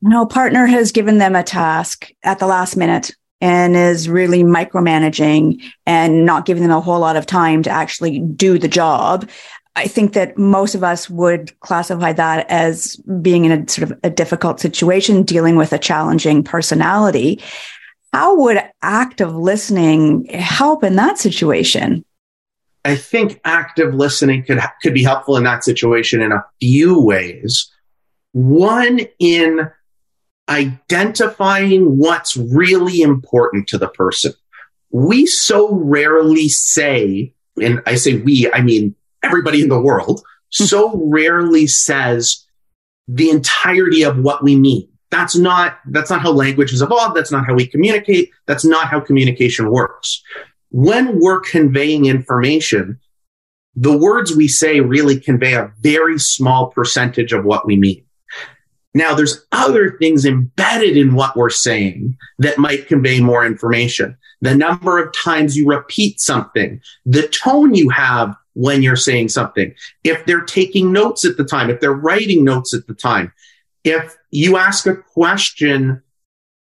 no 0.00 0.24
partner 0.24 0.66
has 0.66 0.92
given 0.92 1.18
them 1.18 1.34
a 1.34 1.42
task 1.42 2.10
at 2.22 2.38
the 2.38 2.46
last 2.46 2.76
minute 2.76 3.10
and 3.40 3.76
is 3.76 4.08
really 4.08 4.42
micromanaging 4.42 5.62
and 5.86 6.24
not 6.24 6.46
giving 6.46 6.62
them 6.62 6.72
a 6.72 6.80
whole 6.80 7.00
lot 7.00 7.16
of 7.16 7.26
time 7.26 7.62
to 7.62 7.70
actually 7.70 8.20
do 8.20 8.58
the 8.58 8.68
job. 8.68 9.28
I 9.76 9.86
think 9.86 10.12
that 10.14 10.36
most 10.36 10.74
of 10.74 10.82
us 10.82 11.08
would 11.08 11.58
classify 11.60 12.12
that 12.12 12.50
as 12.50 12.96
being 13.22 13.44
in 13.44 13.52
a 13.52 13.68
sort 13.68 13.90
of 13.90 13.98
a 14.02 14.10
difficult 14.10 14.60
situation, 14.60 15.22
dealing 15.22 15.56
with 15.56 15.72
a 15.72 15.78
challenging 15.78 16.42
personality. 16.42 17.40
How 18.12 18.36
would 18.40 18.62
active 18.82 19.34
listening 19.34 20.24
help 20.26 20.82
in 20.82 20.96
that 20.96 21.18
situation? 21.18 22.04
I 22.84 22.96
think 22.96 23.40
active 23.44 23.94
listening 23.94 24.44
could 24.44 24.60
could 24.82 24.94
be 24.94 25.04
helpful 25.04 25.36
in 25.36 25.44
that 25.44 25.62
situation 25.62 26.22
in 26.22 26.32
a 26.32 26.44
few 26.60 27.00
ways. 27.00 27.70
One 28.32 29.00
in 29.18 29.70
identifying 30.48 31.98
what's 31.98 32.36
really 32.36 33.02
important 33.02 33.68
to 33.68 33.78
the 33.78 33.88
person. 33.88 34.32
We 34.90 35.26
so 35.26 35.74
rarely 35.74 36.48
say, 36.48 37.34
and 37.60 37.82
I 37.84 37.96
say 37.96 38.16
we, 38.16 38.50
I 38.52 38.62
mean 38.62 38.94
everybody 39.22 39.62
in 39.62 39.68
the 39.68 39.80
world, 39.80 40.20
hmm. 40.56 40.64
so 40.64 41.00
rarely 41.04 41.66
says 41.66 42.44
the 43.06 43.30
entirety 43.30 44.02
of 44.02 44.18
what 44.18 44.42
we 44.42 44.56
mean. 44.56 44.88
That's 45.10 45.36
not, 45.36 45.78
that's 45.86 46.10
not 46.10 46.20
how 46.20 46.32
language 46.32 46.70
has 46.70 46.82
evolved. 46.82 47.16
That's 47.16 47.32
not 47.32 47.46
how 47.46 47.54
we 47.54 47.66
communicate. 47.66 48.30
That's 48.46 48.64
not 48.64 48.88
how 48.88 49.00
communication 49.00 49.70
works. 49.70 50.22
When 50.70 51.18
we're 51.18 51.40
conveying 51.40 52.04
information, 52.04 53.00
the 53.74 53.96
words 53.96 54.36
we 54.36 54.48
say 54.48 54.80
really 54.80 55.18
convey 55.18 55.54
a 55.54 55.72
very 55.80 56.18
small 56.18 56.66
percentage 56.70 57.32
of 57.32 57.44
what 57.44 57.64
we 57.66 57.76
mean. 57.76 58.04
Now, 58.92 59.14
there's 59.14 59.46
other 59.52 59.96
things 59.98 60.26
embedded 60.26 60.96
in 60.96 61.14
what 61.14 61.36
we're 61.36 61.50
saying 61.50 62.16
that 62.38 62.58
might 62.58 62.88
convey 62.88 63.20
more 63.20 63.46
information. 63.46 64.16
The 64.40 64.54
number 64.54 64.98
of 64.98 65.12
times 65.12 65.56
you 65.56 65.66
repeat 65.68 66.20
something, 66.20 66.80
the 67.06 67.28
tone 67.28 67.74
you 67.74 67.90
have 67.90 68.34
when 68.58 68.82
you're 68.82 68.96
saying 68.96 69.28
something, 69.28 69.72
if 70.02 70.26
they're 70.26 70.40
taking 70.40 70.92
notes 70.92 71.24
at 71.24 71.36
the 71.36 71.44
time, 71.44 71.70
if 71.70 71.80
they're 71.80 71.92
writing 71.92 72.42
notes 72.42 72.74
at 72.74 72.88
the 72.88 72.94
time, 72.94 73.32
if 73.84 74.16
you 74.32 74.56
ask 74.56 74.84
a 74.84 74.96
question, 74.96 76.02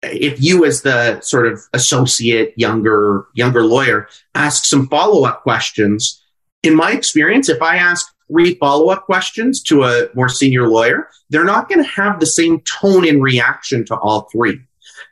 if 0.01 0.41
you 0.41 0.65
as 0.65 0.83
the 0.83 1.21
sort 1.23 1.49
of 1.49 1.61
associate 1.73 2.55
younger, 2.57 3.27
younger 3.35 3.65
lawyer 3.65 4.07
ask 4.37 4.65
some 4.65 4.87
follow 4.87 5.25
up 5.25 5.43
questions, 5.43 6.23
in 6.63 6.77
my 6.77 6.93
experience, 6.93 7.49
if 7.49 7.61
I 7.61 7.79
ask 7.79 8.07
three 8.29 8.55
follow 8.55 8.91
up 8.91 9.03
questions 9.05 9.61
to 9.65 9.83
a 9.83 10.07
more 10.15 10.29
senior 10.29 10.69
lawyer, 10.69 11.09
they're 11.31 11.45
not 11.45 11.69
going 11.69 11.83
to 11.83 11.91
have 11.91 12.21
the 12.21 12.27
same 12.27 12.61
tone 12.61 13.09
and 13.09 13.21
reaction 13.21 13.85
to 13.87 13.97
all 13.97 14.29
three. 14.31 14.61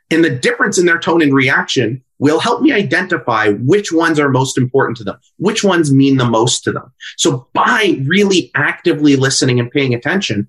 And 0.09 0.23
the 0.23 0.29
difference 0.29 0.77
in 0.77 0.85
their 0.85 0.99
tone 0.99 1.21
and 1.21 1.33
reaction 1.33 2.01
will 2.21 2.39
help 2.39 2.61
me 2.61 2.71
identify 2.71 3.49
which 3.49 3.91
ones 3.91 4.19
are 4.19 4.29
most 4.29 4.55
important 4.55 4.95
to 4.95 5.03
them, 5.03 5.17
which 5.37 5.63
ones 5.63 5.91
mean 5.91 6.17
the 6.17 6.29
most 6.29 6.63
to 6.63 6.71
them. 6.71 6.93
So 7.17 7.47
by 7.53 7.97
really 8.05 8.51
actively 8.55 9.15
listening 9.15 9.59
and 9.59 9.71
paying 9.71 9.95
attention, 9.95 10.47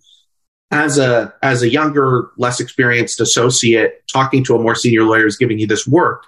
as 0.71 0.99
a 0.99 1.35
as 1.43 1.63
a 1.63 1.71
younger, 1.71 2.31
less 2.37 2.61
experienced 2.61 3.21
associate 3.21 4.03
talking 4.07 4.45
to 4.45 4.55
a 4.55 4.63
more 4.63 4.75
senior 4.75 5.05
lawyer 5.05 5.27
is 5.27 5.39
giving 5.39 5.59
you 5.59 5.67
this 5.67 5.87
work, 5.87 6.27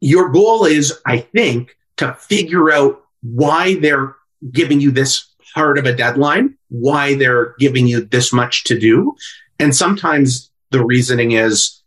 your 0.00 0.28
goal 0.30 0.66
is, 0.66 1.00
I 1.04 1.18
think, 1.18 1.76
to 1.96 2.14
figure 2.14 2.72
out 2.72 3.02
why 3.22 3.74
they're 3.74 4.14
giving 4.52 4.80
you 4.80 4.92
this 4.92 5.28
part 5.52 5.78
of 5.78 5.84
a 5.84 5.94
deadline, 5.94 6.56
why 6.68 7.14
they're 7.16 7.54
giving 7.58 7.88
you 7.88 8.04
this 8.04 8.32
much 8.32 8.64
to 8.64 8.78
do. 8.78 9.16
And 9.58 9.74
sometimes 9.74 10.50
the 10.70 10.84
reasoning 10.84 11.32
is 11.32 11.81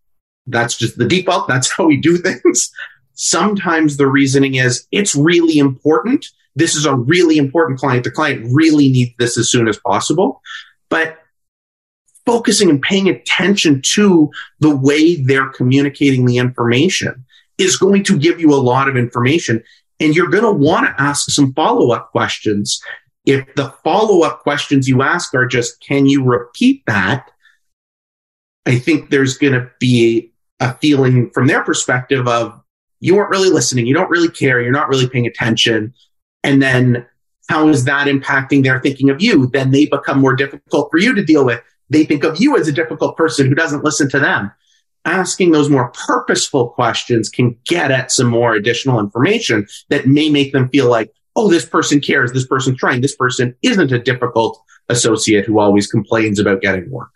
that's 0.47 0.77
just 0.77 0.97
the 0.97 1.07
default. 1.07 1.47
That's 1.47 1.71
how 1.71 1.85
we 1.85 1.97
do 1.97 2.17
things. 2.19 2.71
Sometimes 3.13 3.97
the 3.97 4.07
reasoning 4.07 4.55
is 4.55 4.87
it's 4.91 5.15
really 5.15 5.57
important. 5.57 6.25
This 6.55 6.75
is 6.75 6.85
a 6.85 6.95
really 6.95 7.37
important 7.37 7.79
client. 7.79 8.03
The 8.03 8.11
client 8.11 8.47
really 8.51 8.89
needs 8.89 9.13
this 9.17 9.37
as 9.37 9.49
soon 9.49 9.67
as 9.67 9.77
possible. 9.79 10.41
But 10.89 11.19
focusing 12.25 12.69
and 12.69 12.81
paying 12.81 13.07
attention 13.07 13.81
to 13.93 14.31
the 14.59 14.75
way 14.75 15.15
they're 15.15 15.49
communicating 15.49 16.25
the 16.25 16.37
information 16.37 17.25
is 17.57 17.77
going 17.77 18.03
to 18.03 18.17
give 18.17 18.39
you 18.39 18.53
a 18.53 18.57
lot 18.57 18.89
of 18.89 18.97
information. 18.97 19.63
And 19.99 20.15
you're 20.15 20.29
going 20.29 20.43
to 20.43 20.51
want 20.51 20.87
to 20.87 21.01
ask 21.01 21.29
some 21.29 21.53
follow 21.53 21.91
up 21.91 22.11
questions. 22.11 22.81
If 23.25 23.45
the 23.55 23.73
follow 23.83 24.23
up 24.23 24.41
questions 24.41 24.87
you 24.87 25.01
ask 25.01 25.33
are 25.33 25.45
just, 25.45 25.79
can 25.81 26.05
you 26.05 26.23
repeat 26.23 26.83
that? 26.87 27.29
I 28.65 28.77
think 28.77 29.09
there's 29.09 29.37
going 29.37 29.53
to 29.53 29.69
be 29.79 30.33
a 30.59 30.73
feeling 30.75 31.29
from 31.31 31.47
their 31.47 31.63
perspective 31.63 32.27
of 32.27 32.59
you 32.99 33.15
weren't 33.15 33.29
really 33.29 33.49
listening. 33.49 33.85
You 33.85 33.93
don't 33.93 34.09
really 34.09 34.29
care. 34.29 34.61
You're 34.61 34.71
not 34.71 34.89
really 34.89 35.09
paying 35.09 35.27
attention. 35.27 35.93
And 36.43 36.61
then 36.61 37.05
how 37.49 37.67
is 37.67 37.85
that 37.85 38.07
impacting 38.07 38.63
their 38.63 38.79
thinking 38.79 39.09
of 39.09 39.21
you? 39.21 39.47
Then 39.47 39.71
they 39.71 39.85
become 39.85 40.19
more 40.19 40.35
difficult 40.35 40.89
for 40.91 40.97
you 40.97 41.13
to 41.13 41.23
deal 41.23 41.45
with. 41.45 41.61
They 41.89 42.03
think 42.05 42.23
of 42.23 42.39
you 42.39 42.57
as 42.57 42.67
a 42.67 42.71
difficult 42.71 43.15
person 43.17 43.47
who 43.47 43.55
doesn't 43.55 43.83
listen 43.83 44.09
to 44.09 44.19
them 44.19 44.51
asking 45.05 45.51
those 45.51 45.69
more 45.69 45.91
purposeful 46.07 46.69
questions 46.69 47.29
can 47.29 47.55
get 47.65 47.91
at 47.91 48.11
some 48.11 48.27
more 48.27 48.55
additional 48.55 48.99
information 48.99 49.67
that 49.89 50.07
may 50.07 50.29
make 50.29 50.51
them 50.51 50.67
feel 50.69 50.89
like, 50.89 51.11
oh, 51.35 51.49
this 51.49 51.65
person 51.65 52.01
cares. 52.01 52.31
This 52.31 52.47
person's 52.47 52.77
trying. 52.77 53.01
This 53.01 53.15
person 53.15 53.55
isn't 53.61 53.91
a 53.91 53.99
difficult 53.99 54.59
associate 54.89 55.45
who 55.45 55.59
always 55.59 55.87
complains 55.87 56.39
about 56.39 56.61
getting 56.61 56.89
work. 56.89 57.11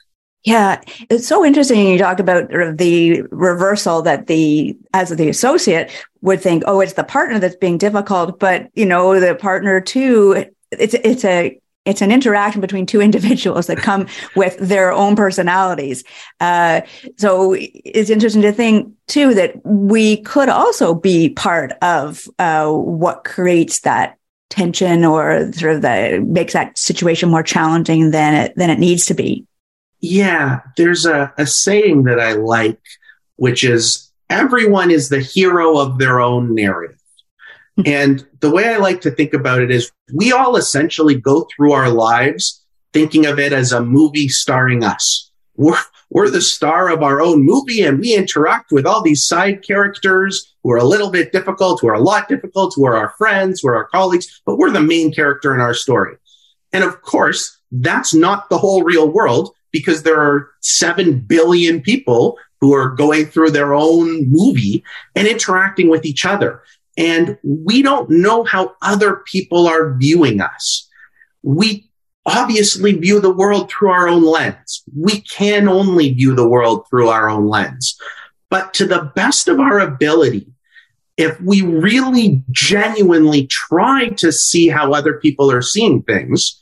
Yeah, 0.46 0.82
it's 1.10 1.28
so 1.28 1.44
interesting. 1.44 1.86
You 1.86 1.98
talk 1.98 2.20
about 2.20 2.50
the 2.50 3.24
reversal 3.30 4.02
that 4.04 4.28
the, 4.28 4.78
as 4.94 5.10
the 5.10 5.28
associate 5.28 5.92
would 6.22 6.42
think, 6.42 6.64
oh, 6.66 6.80
it's 6.80 6.94
the 6.94 7.04
partner 7.04 7.40
that's 7.40 7.58
being 7.58 7.78
difficult, 7.78 8.40
but 8.40 8.70
you 8.74 8.86
know, 8.86 9.20
the 9.20 9.36
partner 9.36 9.82
too, 9.82 10.46
it's, 10.72 10.94
it's 10.94 11.26
a 11.26 11.60
it's 11.86 12.02
an 12.02 12.12
interaction 12.12 12.62
between 12.62 12.86
two 12.86 13.02
individuals 13.10 13.68
that 13.68 13.78
come 13.78 14.08
with 14.36 14.58
their 14.58 14.92
own 14.92 15.16
personalities. 15.16 16.04
Uh, 16.40 16.82
so 17.18 17.56
it's 17.58 18.10
interesting 18.10 18.42
to 18.44 18.52
think 18.52 18.94
too 19.08 19.34
that 19.34 19.56
we 19.66 20.18
could 20.22 20.50
also 20.50 20.94
be 20.94 21.30
part 21.30 21.72
of 21.82 22.26
uh, 22.38 22.70
what 22.70 23.24
creates 23.24 23.80
that 23.82 24.18
tension 24.50 25.06
or 25.06 25.52
sort 25.54 25.76
of 25.76 25.82
that 25.82 26.22
makes 26.24 26.54
that 26.54 26.78
situation 26.78 27.30
more 27.30 27.44
challenging 27.44 28.12
than 28.12 28.34
it 28.34 28.56
than 28.56 28.70
it 28.70 28.80
needs 28.80 29.06
to 29.06 29.14
be. 29.14 29.46
Yeah, 30.02 30.62
there's 30.78 31.06
a, 31.06 31.34
a 31.38 31.46
saying 31.46 32.04
that 32.04 32.20
I 32.20 32.34
like, 32.34 32.80
which 33.36 33.64
is 33.64 34.12
everyone 34.30 34.92
is 34.92 35.10
the 35.10 35.20
hero 35.20 35.78
of 35.78 35.98
their 35.98 36.20
own 36.20 36.56
narrative. 36.56 36.96
Hmm. 37.76 37.84
and 37.86 38.28
the 38.40 38.50
way 38.50 38.68
I 38.68 38.78
like 38.78 39.02
to 39.02 39.12
think 39.12 39.34
about 39.34 39.62
it 39.62 39.72
is 39.72 39.92
we 40.14 40.32
all 40.32 40.56
essentially 40.56 41.16
go 41.16 41.48
through 41.56 41.72
our 41.72 41.90
lives 41.90 42.66
thinking 42.94 43.26
of 43.26 43.40
it 43.40 43.54
as 43.54 43.72
a 43.72 43.84
movie 43.84 44.28
starring 44.28 44.84
us. 44.84 45.32
We're, 45.56 45.78
we're 46.10 46.30
the 46.30 46.42
star 46.42 46.90
of 46.90 47.04
our 47.04 47.22
own 47.22 47.46
movie 47.46 47.84
and 47.84 48.00
we 48.00 48.16
interact 48.16 48.72
with 48.72 48.86
all 48.86 49.02
these 49.02 49.28
side 49.28 49.64
characters 49.66 50.56
who 50.64 50.72
are 50.72 50.78
a 50.78 50.84
little 50.84 51.12
bit 51.12 51.32
difficult, 51.32 51.82
who 51.82 51.88
are 51.90 51.94
a 51.94 52.02
lot 52.02 52.28
difficult, 52.28 52.74
who 52.76 52.86
are 52.86 52.96
our 52.96 53.14
friends, 53.18 53.62
who 53.62 53.70
are 53.70 53.76
our 53.76 53.88
colleagues, 53.88 54.42
but 54.46 54.58
we're 54.58 54.72
the 54.72 54.82
main 54.82 55.14
character 55.14 55.54
in 55.54 55.62
our 55.62 55.74
story. 55.74 56.16
And 56.74 56.84
of 56.84 57.02
course, 57.02 57.60
that's 57.72 58.14
not 58.14 58.50
the 58.50 58.58
whole 58.58 58.84
real 58.84 59.10
world 59.10 59.54
because 59.72 60.04
there 60.04 60.20
are 60.20 60.50
7 60.62 61.20
billion 61.22 61.82
people 61.82 62.38
who 62.62 62.74
are 62.74 62.90
going 62.90 63.26
through 63.26 63.52
their 63.52 63.74
own 63.74 64.30
movie 64.30 64.84
and 65.16 65.28
interacting 65.28 65.90
with 65.90 66.06
each 66.06 66.26
other. 66.26 66.62
And 66.98 67.38
we 67.44 67.82
don't 67.82 68.10
know 68.10 68.44
how 68.44 68.76
other 68.82 69.24
people 69.32 69.68
are 69.68 69.96
viewing 69.98 70.42
us. 70.42 70.88
We 71.44 71.90
obviously 72.26 72.94
view 72.94 73.20
the 73.20 73.34
world 73.34 73.72
through 73.72 73.92
our 73.92 74.08
own 74.10 74.24
lens. 74.24 74.84
We 74.96 75.22
can 75.22 75.70
only 75.70 76.14
view 76.14 76.36
the 76.36 76.48
world 76.48 76.86
through 76.90 77.10
our 77.10 77.30
own 77.30 77.48
lens. 77.48 77.98
But 78.50 78.74
to 78.76 78.86
the 78.86 79.12
best 79.16 79.48
of 79.48 79.60
our 79.60 79.80
ability, 79.80 80.52
if 81.18 81.40
we 81.42 81.62
really 81.62 82.44
genuinely 82.52 83.48
try 83.48 84.10
to 84.10 84.32
see 84.32 84.68
how 84.68 84.94
other 84.94 85.20
people 85.20 85.52
are 85.52 85.62
seeing 85.62 86.02
things, 86.04 86.60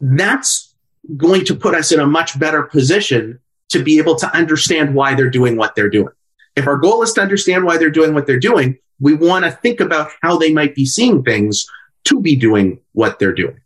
that's 0.00 0.71
going 1.16 1.44
to 1.46 1.54
put 1.54 1.74
us 1.74 1.92
in 1.92 2.00
a 2.00 2.06
much 2.06 2.38
better 2.38 2.62
position 2.62 3.40
to 3.70 3.82
be 3.82 3.98
able 3.98 4.14
to 4.16 4.36
understand 4.36 4.94
why 4.94 5.14
they're 5.14 5.30
doing 5.30 5.56
what 5.56 5.74
they're 5.74 5.90
doing. 5.90 6.12
If 6.56 6.66
our 6.66 6.76
goal 6.76 7.02
is 7.02 7.12
to 7.14 7.22
understand 7.22 7.64
why 7.64 7.78
they're 7.78 7.90
doing 7.90 8.14
what 8.14 8.26
they're 8.26 8.38
doing, 8.38 8.78
we 9.00 9.14
want 9.14 9.44
to 9.44 9.50
think 9.50 9.80
about 9.80 10.10
how 10.20 10.36
they 10.36 10.52
might 10.52 10.74
be 10.74 10.84
seeing 10.84 11.22
things 11.22 11.66
to 12.04 12.20
be 12.20 12.36
doing 12.36 12.80
what 12.92 13.18
they're 13.18 13.32
doing. 13.34 13.60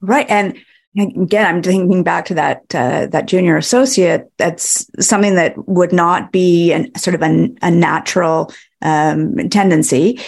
Right. 0.00 0.28
And 0.30 0.56
again, 0.98 1.46
I'm 1.46 1.62
thinking 1.62 2.02
back 2.02 2.26
to 2.26 2.34
that 2.34 2.74
uh, 2.74 3.06
that 3.06 3.26
junior 3.26 3.56
associate. 3.56 4.30
That's 4.38 4.86
something 5.04 5.34
that 5.34 5.68
would 5.68 5.92
not 5.92 6.32
be 6.32 6.72
an, 6.72 6.94
sort 6.96 7.14
of 7.14 7.22
a, 7.22 7.50
a 7.62 7.70
natural 7.70 8.52
um, 8.82 9.36
tendency. 9.50 10.20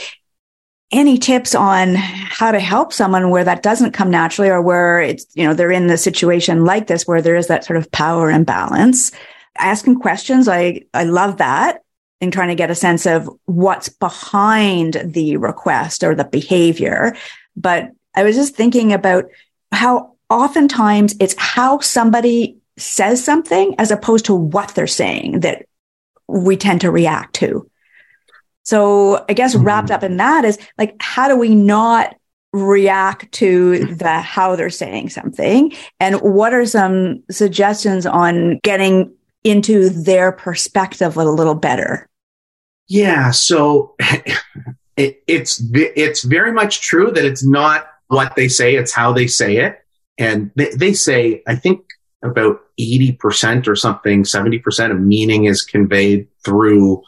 Any 0.93 1.17
tips 1.17 1.55
on 1.55 1.95
how 1.95 2.53
to 2.53 2.61
help 2.61 2.93
someone 2.93 3.31
where 3.31 3.45
that 3.45 3.63
doesn't 3.63 3.93
come 3.93 4.11
naturally, 4.11 4.51
or 4.51 4.61
where 4.61 5.01
it's 5.01 5.27
you 5.35 5.45
know 5.45 5.55
they're 5.55 5.73
in 5.73 5.87
the 5.87 5.97
situation 5.97 6.65
like 6.65 6.87
this 6.87 7.07
where 7.07 7.23
there 7.23 7.37
is 7.37 7.49
that 7.49 7.65
sort 7.65 7.79
of 7.79 7.91
power 7.91 8.31
imbalance? 8.31 9.11
Asking 9.59 9.99
questions, 9.99 10.49
I 10.49 10.83
I 10.93 11.05
love 11.05 11.39
that 11.39 11.83
in 12.21 12.31
trying 12.31 12.49
to 12.49 12.55
get 12.55 12.71
a 12.71 12.75
sense 12.75 13.05
of 13.05 13.29
what's 13.47 13.89
behind 13.89 14.95
the 15.05 15.37
request 15.39 16.05
or 16.05 16.15
the 16.15 16.25
behavior. 16.25 17.17
But 17.57 17.91
I 18.15 18.23
was 18.23 18.37
just 18.37 18.55
thinking 18.55 18.93
about 18.93 19.25
how 19.73 20.15
oftentimes 20.31 21.15
it's 21.21 21.35
how 21.37 21.81
somebody 21.81 22.59
says 22.77 23.23
something 23.23 23.75
as 23.79 23.91
opposed 23.91 24.27
to 24.27 24.35
what 24.35 24.69
they're 24.75 24.87
saying 24.87 25.41
that 25.41 25.67
we 26.29 26.57
tend 26.57 26.81
to 26.83 26.91
react 26.91 27.35
to. 27.35 27.69
So 28.65 29.25
I 29.29 29.33
guess 29.33 29.55
mm-hmm. 29.55 29.65
wrapped 29.65 29.91
up 29.91 30.03
in 30.03 30.17
that 30.19 30.45
is 30.45 30.59
like, 30.79 30.97
how 31.01 31.29
do 31.29 31.37
we 31.37 31.55
not 31.55 32.15
react 32.53 33.33
to 33.33 33.87
the 33.87 34.21
how 34.21 34.57
they're 34.57 34.71
saying 34.71 35.11
something? 35.11 35.73
And 36.01 36.17
what 36.21 36.53
are 36.53 36.67
some 36.67 37.23
suggestions 37.31 38.07
on 38.07 38.59
getting 38.63 39.15
into 39.45 39.89
their 39.89 40.33
perspective 40.33 41.17
a 41.17 41.25
little 41.25 41.55
better? 41.55 42.09
Yeah. 42.89 43.31
So 43.31 43.95
it, 44.97 45.23
it's, 45.27 45.63
it's 45.73 46.23
very 46.23 46.53
much 46.53 46.83
true 46.83 47.11
that 47.11 47.25
it's 47.25 47.45
not 47.45 47.87
what 48.09 48.37
they 48.37 48.49
say, 48.49 48.77
it's 48.77 48.93
how 48.93 49.13
they 49.13 49.27
say 49.27 49.57
it. 49.57 49.79
And 50.19 50.51
they, 50.55 50.71
they 50.71 50.93
say, 50.93 51.43
I 51.47 51.57
think 51.57 51.85
about 52.23 52.61
80% 52.79 53.67
or 53.67 53.75
something, 53.75 54.23
70% 54.23 54.91
of 54.91 55.01
meaning 55.01 55.45
is 55.45 55.63
conveyed 55.63 56.29
through 56.45 57.03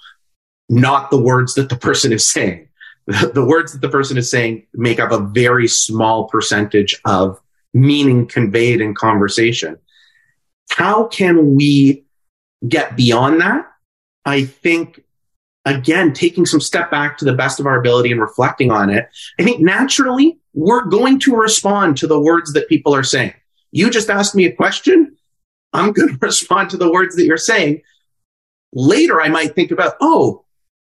not 0.68 1.10
the 1.10 1.20
words 1.20 1.54
that 1.54 1.68
the 1.68 1.76
person 1.76 2.12
is 2.12 2.26
saying. 2.26 2.68
The, 3.06 3.44
words 3.44 3.72
that 3.72 3.82
the 3.82 3.90
person 3.90 4.16
is 4.16 4.30
saying 4.30 4.66
make 4.72 4.98
up 4.98 5.12
a 5.12 5.20
very 5.20 5.68
small 5.68 6.26
percentage 6.26 6.98
of 7.04 7.38
meaning 7.74 8.26
conveyed 8.26 8.80
in 8.80 8.94
conversation. 8.94 9.76
How 10.70 11.04
can 11.08 11.54
we 11.54 12.06
get 12.66 12.96
beyond 12.96 13.42
that? 13.42 13.66
I 14.24 14.44
think 14.44 15.04
again, 15.64 16.12
taking 16.12 16.46
some 16.46 16.60
step 16.60 16.90
back 16.90 17.18
to 17.18 17.24
the 17.24 17.32
best 17.32 17.60
of 17.60 17.66
our 17.66 17.78
ability 17.78 18.12
and 18.12 18.20
reflecting 18.20 18.70
on 18.70 18.90
it, 18.90 19.08
I 19.38 19.44
think 19.44 19.60
naturally 19.60 20.38
we're 20.52 20.84
going 20.84 21.18
to 21.20 21.36
respond 21.36 21.96
to 21.98 22.06
the 22.06 22.20
words 22.20 22.52
that 22.52 22.68
people 22.68 22.94
are 22.94 23.02
saying. 23.02 23.34
You 23.72 23.90
just 23.90 24.10
asked 24.10 24.34
me 24.34 24.44
a 24.44 24.52
question. 24.52 25.16
I'm 25.72 25.92
going 25.92 26.08
to 26.18 26.18
respond 26.20 26.70
to 26.70 26.76
the 26.76 26.90
words 26.90 27.16
that 27.16 27.24
you're 27.24 27.36
saying. 27.36 27.82
Later, 28.72 29.20
I 29.20 29.28
might 29.28 29.54
think 29.54 29.70
about, 29.70 29.94
oh, 30.00 30.43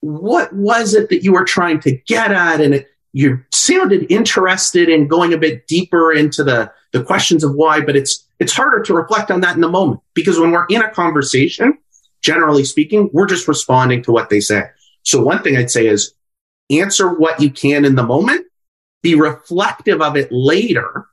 what 0.07 0.53
was 0.53 0.95
it 0.95 1.09
that 1.11 1.25
you 1.25 1.33
were 1.33 1.45
trying 1.45 1.81
to 1.81 1.97
get 2.07 2.31
at? 2.31 2.61
And 2.61 2.75
it, 2.75 2.89
you 3.13 3.43
sounded 3.51 4.11
interested 4.11 4.89
in 4.89 5.09
going 5.09 5.33
a 5.33 5.39
bit 5.39 5.67
deeper 5.67 6.13
into 6.13 6.45
the, 6.45 6.71
the 6.93 7.03
questions 7.03 7.43
of 7.43 7.55
why, 7.55 7.81
but 7.81 7.97
it's, 7.97 8.25
it's 8.39 8.53
harder 8.53 8.83
to 8.83 8.95
reflect 8.95 9.31
on 9.31 9.41
that 9.41 9.55
in 9.55 9.61
the 9.61 9.69
moment 9.69 10.01
because 10.15 10.39
when 10.39 10.53
we're 10.53 10.67
in 10.67 10.83
a 10.83 10.91
conversation, 10.91 11.77
generally 12.23 12.65
speaking, 12.65 13.11
we're 13.13 13.27
just 13.27 13.49
responding 13.49 14.03
to 14.03 14.13
what 14.13 14.31
they 14.31 14.41
say. 14.41 14.65
So 15.03 15.23
one 15.23 15.43
thing 15.43 15.57
I'd 15.57 15.71
say 15.71 15.87
is 15.87 16.15
answer 16.71 17.09
what 17.09 17.41
you 17.41 17.51
can 17.51 17.85
in 17.85 17.95
the 17.95 18.03
moment, 18.03 18.47
be 19.03 19.15
reflective 19.15 20.03
of 20.03 20.17
it 20.17 20.29
later. 20.31 21.07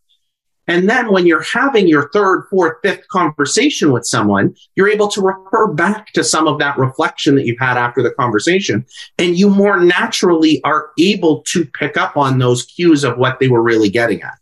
And 0.67 0.89
then 0.89 1.11
when 1.11 1.25
you're 1.25 1.43
having 1.43 1.87
your 1.87 2.09
third, 2.09 2.45
fourth, 2.49 2.77
fifth 2.81 3.07
conversation 3.09 3.91
with 3.91 4.05
someone, 4.05 4.55
you're 4.75 4.89
able 4.89 5.09
to 5.09 5.21
refer 5.21 5.67
back 5.73 6.13
to 6.13 6.23
some 6.23 6.47
of 6.47 6.59
that 6.59 6.77
reflection 6.77 7.35
that 7.35 7.45
you've 7.45 7.59
had 7.59 7.77
after 7.77 8.01
the 8.01 8.11
conversation. 8.11 8.85
And 9.17 9.37
you 9.37 9.49
more 9.49 9.79
naturally 9.79 10.61
are 10.63 10.91
able 10.97 11.41
to 11.47 11.65
pick 11.65 11.97
up 11.97 12.15
on 12.15 12.39
those 12.39 12.63
cues 12.63 13.03
of 13.03 13.17
what 13.17 13.39
they 13.39 13.49
were 13.49 13.61
really 13.61 13.89
getting 13.89 14.21
at. 14.21 14.35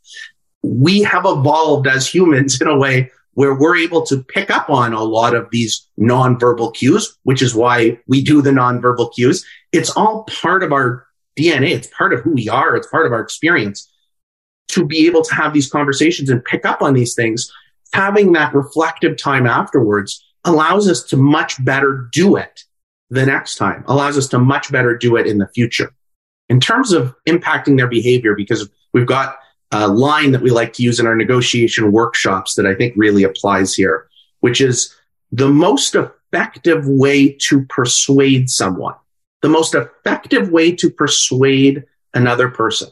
We 0.62 1.02
have 1.02 1.26
evolved 1.26 1.88
as 1.88 2.08
humans 2.08 2.62
in 2.62 2.68
a 2.68 2.78
way 2.78 3.10
where 3.34 3.56
we're 3.56 3.78
able 3.78 4.06
to 4.06 4.22
pick 4.24 4.52
up 4.52 4.70
on 4.70 4.94
a 4.94 5.04
lot 5.04 5.34
of 5.34 5.50
these 5.52 5.88
nonverbal 6.00 6.76
cues, 6.76 7.18
which 7.24 7.42
is 7.42 7.56
why 7.56 7.98
we 8.08 8.22
do 8.22 8.42
the 8.42 8.52
nonverbal 8.52 9.14
cues. 9.16 9.46
It's 9.72 9.90
all 9.92 10.26
part 10.26 10.64
of 10.64 10.72
our 10.72 11.08
DNA. 11.40 11.72
It's 11.72 11.88
part 11.88 12.14
of 12.14 12.20
who 12.20 12.34
we 12.34 12.50
are. 12.50 12.76
It's 12.76 12.88
part 12.88 13.06
of 13.06 13.14
our 13.14 13.22
experience 13.22 13.91
to 14.72 14.86
be 14.86 15.06
able 15.06 15.24
to 15.24 15.36
have 15.36 15.54
these 15.54 15.70
conversations 15.70 16.30
and 16.30 16.44
pick 16.44 16.66
up 16.66 16.82
on 16.82 16.94
these 16.94 17.14
things. 17.14 17.52
Having 17.94 18.34
that 18.34 18.54
reflective 18.54 19.18
time 19.18 19.46
afterwards 19.46 20.24
allows 20.46 20.90
us 20.90 21.04
to 21.04 21.18
much 21.18 21.64
better 21.64 22.10
do 22.12 22.36
it 22.36 22.64
the 23.10 23.26
next 23.26 23.56
time, 23.56 23.84
allows 23.88 24.18
us 24.18 24.28
to 24.30 24.40
much 24.40 24.72
better 24.72 24.98
do 24.98 25.18
it 25.18 25.28
in 25.28 25.38
the 25.38 25.48
future. 25.50 25.94
In 26.48 26.60
terms 26.60 26.94
of 26.94 27.14
impacting 27.28 27.78
their 27.78 27.88
behavior, 27.88 28.36
because 28.36 28.70
we've 28.94 29.06
got 29.06 29.38
a 29.72 29.88
line 29.88 30.32
that 30.32 30.42
we 30.42 30.50
like 30.50 30.74
to 30.74 30.84
use 30.84 31.00
in 31.00 31.08
our 31.08 31.16
negotiation 31.16 31.92
workshops 31.92 32.56
that 32.56 32.66
I 32.66 32.76
think 32.76 32.94
really 32.96 33.24
applies 33.24 33.74
here, 33.74 34.08
which 34.40 34.62
is 34.62 34.96
the 35.32 35.50
most 35.50 35.96
effective 35.96 36.88
way 36.88 37.34
to 37.48 37.66
persuade 37.66 38.50
someone, 38.50 38.96
the 39.42 39.50
most 39.50 39.76
effective 39.76 40.50
way 40.50 40.74
to 40.76 40.90
persuade 40.90 41.84
another 42.14 42.50
person 42.50 42.90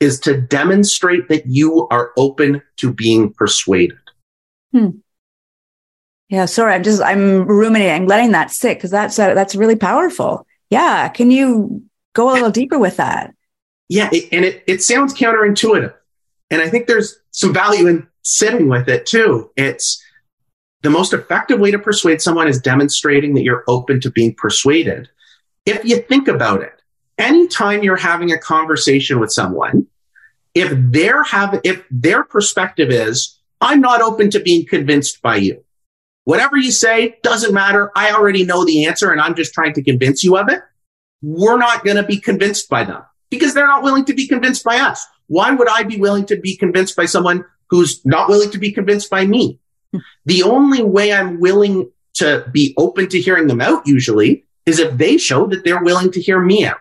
is 0.00 0.18
to 0.20 0.40
demonstrate 0.40 1.28
that 1.28 1.46
you 1.46 1.86
are 1.90 2.12
open 2.16 2.62
to 2.78 2.92
being 2.92 3.32
persuaded. 3.32 3.98
Hmm. 4.72 4.88
Yeah, 6.28 6.46
sorry, 6.46 6.74
I'm 6.74 6.82
just 6.82 7.02
I'm 7.02 7.46
ruminating, 7.46 8.06
letting 8.06 8.32
that 8.32 8.50
sit 8.50 8.78
because 8.78 8.90
that's 8.90 9.18
uh, 9.18 9.34
that's 9.34 9.56
really 9.56 9.76
powerful. 9.76 10.46
Yeah, 10.70 11.08
can 11.08 11.30
you 11.30 11.82
go 12.14 12.30
a 12.30 12.34
little 12.34 12.50
deeper 12.50 12.78
with 12.78 12.96
that? 12.96 13.34
Yeah, 13.88 14.08
it, 14.12 14.28
and 14.32 14.44
it 14.44 14.62
it 14.66 14.82
sounds 14.82 15.12
counterintuitive, 15.12 15.92
and 16.50 16.62
I 16.62 16.68
think 16.68 16.86
there's 16.86 17.18
some 17.32 17.52
value 17.52 17.88
in 17.88 18.06
sitting 18.22 18.68
with 18.68 18.88
it 18.88 19.06
too. 19.06 19.50
It's 19.56 20.02
the 20.82 20.90
most 20.90 21.12
effective 21.12 21.58
way 21.58 21.72
to 21.72 21.78
persuade 21.78 22.22
someone 22.22 22.46
is 22.46 22.60
demonstrating 22.60 23.34
that 23.34 23.42
you're 23.42 23.64
open 23.66 24.00
to 24.00 24.10
being 24.10 24.34
persuaded. 24.34 25.08
If 25.66 25.84
you 25.84 25.96
think 25.96 26.28
about 26.28 26.62
it, 26.62 26.79
anytime 27.20 27.82
you're 27.82 27.96
having 27.96 28.32
a 28.32 28.38
conversation 28.38 29.20
with 29.20 29.30
someone, 29.30 29.86
if 30.54 30.72
their 30.74 31.22
have 31.22 31.60
if 31.62 31.84
their 31.90 32.24
perspective 32.24 32.90
is, 32.90 33.38
I'm 33.60 33.80
not 33.80 34.00
open 34.00 34.30
to 34.30 34.40
being 34.40 34.66
convinced 34.66 35.22
by 35.22 35.36
you. 35.36 35.62
Whatever 36.24 36.56
you 36.56 36.72
say 36.72 37.16
doesn't 37.22 37.54
matter. 37.54 37.90
I 37.94 38.12
already 38.12 38.44
know 38.44 38.64
the 38.64 38.86
answer 38.86 39.10
and 39.10 39.20
I'm 39.20 39.34
just 39.34 39.54
trying 39.54 39.74
to 39.74 39.82
convince 39.82 40.24
you 40.24 40.36
of 40.36 40.48
it. 40.48 40.60
We're 41.22 41.58
not 41.58 41.84
going 41.84 41.96
to 41.96 42.02
be 42.02 42.18
convinced 42.18 42.68
by 42.68 42.84
them 42.84 43.02
because 43.30 43.54
they're 43.54 43.66
not 43.66 43.82
willing 43.82 44.04
to 44.06 44.14
be 44.14 44.26
convinced 44.26 44.64
by 44.64 44.78
us. 44.78 45.06
Why 45.26 45.50
would 45.52 45.68
I 45.68 45.84
be 45.84 45.96
willing 45.96 46.26
to 46.26 46.36
be 46.36 46.56
convinced 46.56 46.96
by 46.96 47.04
someone 47.04 47.44
who's 47.68 48.04
not 48.04 48.28
willing 48.28 48.50
to 48.50 48.58
be 48.58 48.72
convinced 48.72 49.10
by 49.10 49.26
me? 49.26 49.58
the 50.24 50.42
only 50.42 50.82
way 50.82 51.12
I'm 51.12 51.40
willing 51.40 51.90
to 52.14 52.48
be 52.52 52.74
open 52.76 53.08
to 53.08 53.20
hearing 53.20 53.46
them 53.46 53.60
out 53.60 53.86
usually 53.86 54.44
is 54.66 54.78
if 54.78 54.96
they 54.96 55.16
show 55.16 55.46
that 55.46 55.64
they're 55.64 55.82
willing 55.82 56.12
to 56.12 56.20
hear 56.20 56.40
me 56.40 56.64
out. 56.64 56.80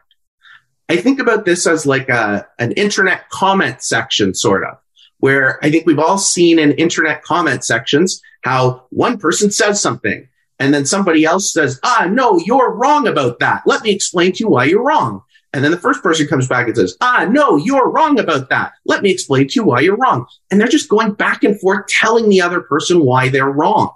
I 0.89 0.97
think 0.97 1.19
about 1.19 1.45
this 1.45 1.67
as 1.67 1.85
like 1.85 2.09
a, 2.09 2.47
an 2.57 2.71
internet 2.71 3.29
comment 3.29 3.83
section, 3.83 4.33
sort 4.33 4.63
of, 4.63 4.77
where 5.19 5.63
I 5.63 5.69
think 5.69 5.85
we've 5.85 5.99
all 5.99 6.17
seen 6.17 6.57
in 6.57 6.71
internet 6.73 7.23
comment 7.23 7.63
sections 7.63 8.21
how 8.43 8.85
one 8.89 9.19
person 9.19 9.51
says 9.51 9.79
something 9.79 10.27
and 10.57 10.73
then 10.73 10.85
somebody 10.85 11.25
else 11.25 11.53
says, 11.53 11.79
ah, 11.83 12.07
no, 12.11 12.39
you're 12.39 12.73
wrong 12.73 13.07
about 13.07 13.39
that. 13.39 13.61
Let 13.65 13.83
me 13.83 13.91
explain 13.91 14.33
to 14.33 14.39
you 14.39 14.49
why 14.49 14.65
you're 14.65 14.83
wrong. 14.83 15.21
And 15.53 15.63
then 15.63 15.71
the 15.71 15.79
first 15.79 16.03
person 16.03 16.27
comes 16.27 16.47
back 16.47 16.67
and 16.67 16.75
says, 16.75 16.97
ah, 17.01 17.27
no, 17.29 17.55
you're 17.55 17.89
wrong 17.89 18.19
about 18.19 18.49
that. 18.49 18.73
Let 18.85 19.01
me 19.01 19.11
explain 19.11 19.47
to 19.47 19.55
you 19.55 19.63
why 19.65 19.79
you're 19.79 19.97
wrong. 19.97 20.27
And 20.51 20.59
they're 20.59 20.67
just 20.67 20.89
going 20.89 21.13
back 21.13 21.43
and 21.43 21.59
forth 21.59 21.87
telling 21.87 22.29
the 22.29 22.41
other 22.41 22.61
person 22.61 23.03
why 23.03 23.29
they're 23.29 23.49
wrong, 23.49 23.91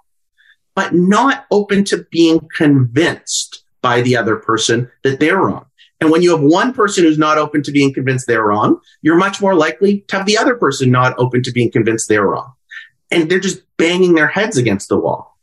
but 0.75 0.93
not 0.93 1.45
open 1.51 1.83
to 1.85 2.05
being 2.11 2.47
convinced 2.55 3.63
by 3.81 4.01
the 4.01 4.15
other 4.17 4.37
person 4.37 4.89
that 5.03 5.19
they're 5.19 5.37
wrong. 5.37 5.65
And 6.03 6.11
when 6.11 6.21
you 6.21 6.31
have 6.31 6.41
one 6.41 6.73
person 6.73 7.05
who's 7.05 7.17
not 7.17 7.37
open 7.37 7.63
to 7.63 7.71
being 7.71 7.93
convinced 7.93 8.27
they're 8.27 8.43
wrong, 8.43 8.77
you're 9.03 9.15
much 9.15 9.39
more 9.39 9.55
likely 9.55 10.01
to 10.09 10.17
have 10.17 10.25
the 10.25 10.37
other 10.37 10.53
person 10.53 10.91
not 10.91 11.17
open 11.17 11.41
to 11.43 11.51
being 11.53 11.71
convinced 11.71 12.09
they're 12.09 12.27
wrong. 12.27 12.51
And 13.09 13.31
they're 13.31 13.39
just 13.39 13.61
banging 13.77 14.13
their 14.13 14.27
heads 14.27 14.57
against 14.57 14.89
the 14.89 14.97
wall. 14.97 15.39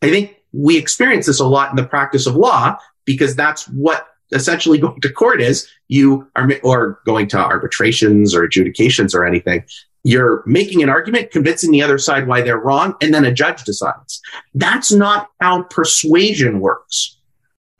I 0.00 0.08
think 0.08 0.34
we 0.54 0.78
experience 0.78 1.26
this 1.26 1.40
a 1.40 1.46
lot 1.46 1.68
in 1.68 1.76
the 1.76 1.84
practice 1.84 2.26
of 2.26 2.36
law 2.36 2.78
because 3.04 3.36
that's 3.36 3.68
what 3.68 4.08
essentially 4.32 4.78
going 4.78 4.98
to 4.98 5.12
court 5.12 5.42
is 5.42 5.68
you 5.88 6.26
are, 6.36 6.50
or 6.62 7.02
going 7.04 7.28
to 7.28 7.38
arbitrations 7.38 8.34
or 8.34 8.44
adjudications 8.44 9.14
or 9.14 9.26
anything, 9.26 9.62
You're 10.04 10.42
making 10.46 10.82
an 10.82 10.88
argument, 10.88 11.32
convincing 11.32 11.70
the 11.70 11.82
other 11.82 11.98
side 11.98 12.26
why 12.26 12.40
they're 12.40 12.56
wrong, 12.56 12.94
and 13.02 13.12
then 13.12 13.26
a 13.26 13.32
judge 13.32 13.62
decides. 13.64 14.22
That's 14.54 14.90
not 14.90 15.28
how 15.38 15.64
persuasion 15.64 16.60
works. 16.60 17.17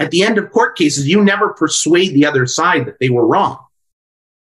At 0.01 0.11
the 0.11 0.23
end 0.23 0.39
of 0.39 0.51
court 0.51 0.77
cases, 0.77 1.09
you 1.09 1.23
never 1.23 1.51
persuade 1.51 2.15
the 2.15 2.27
other 2.27 2.47
side 2.47 2.87
that 2.87 3.01
they 3.01 3.11
were 3.11 3.27
wrong. 3.27 3.59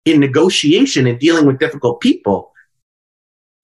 In 0.04 0.18
negotiation 0.18 1.06
and 1.06 1.18
dealing 1.18 1.46
with 1.46 1.58
difficult 1.58 2.00
people, 2.00 2.52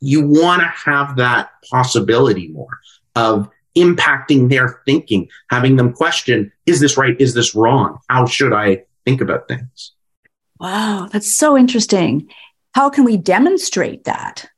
you 0.01 0.27
want 0.27 0.63
to 0.63 0.69
have 0.69 1.17
that 1.17 1.51
possibility 1.71 2.49
more 2.49 2.79
of 3.17 3.51
impacting 3.77 4.49
their 4.49 4.81
thinking, 4.87 5.29
having 5.51 5.77
them 5.77 5.93
question, 5.93 6.53
is 6.67 6.81
this 6.81 6.97
right? 6.97 7.17
Is 7.21 7.35
this 7.35 7.55
wrong? 7.55 7.99
How 8.09 8.27
should 8.27 8.53
I 8.53 8.85
think 9.05 9.21
about 9.21 9.49
things? 9.49 9.93
Wow, 10.61 11.09
that's 11.11 11.35
so 11.35 11.57
interesting. 11.57 12.29
How 12.75 12.91
can 12.91 13.05
we 13.05 13.17
demonstrate 13.17 14.05
that? 14.05 14.49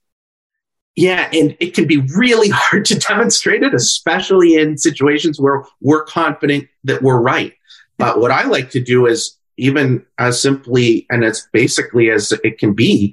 Yeah, 0.96 1.28
and 1.32 1.56
it 1.60 1.74
can 1.74 1.86
be 1.86 1.98
really 2.16 2.48
hard 2.52 2.84
to 2.86 2.98
demonstrate 2.98 3.62
it, 3.62 3.74
especially 3.74 4.56
in 4.56 4.76
situations 4.76 5.40
where 5.40 5.64
we're 5.80 6.04
confident 6.04 6.68
that 6.84 7.02
we're 7.02 7.20
right. 7.20 7.54
But 7.98 8.20
what 8.20 8.30
I 8.30 8.44
like 8.44 8.70
to 8.70 8.80
do 8.80 9.06
is 9.06 9.36
even 9.56 10.04
as 10.18 10.40
simply 10.40 11.06
and 11.10 11.22
as 11.22 11.46
basically 11.52 12.10
as 12.10 12.32
it 12.44 12.58
can 12.58 12.72
be, 12.72 13.12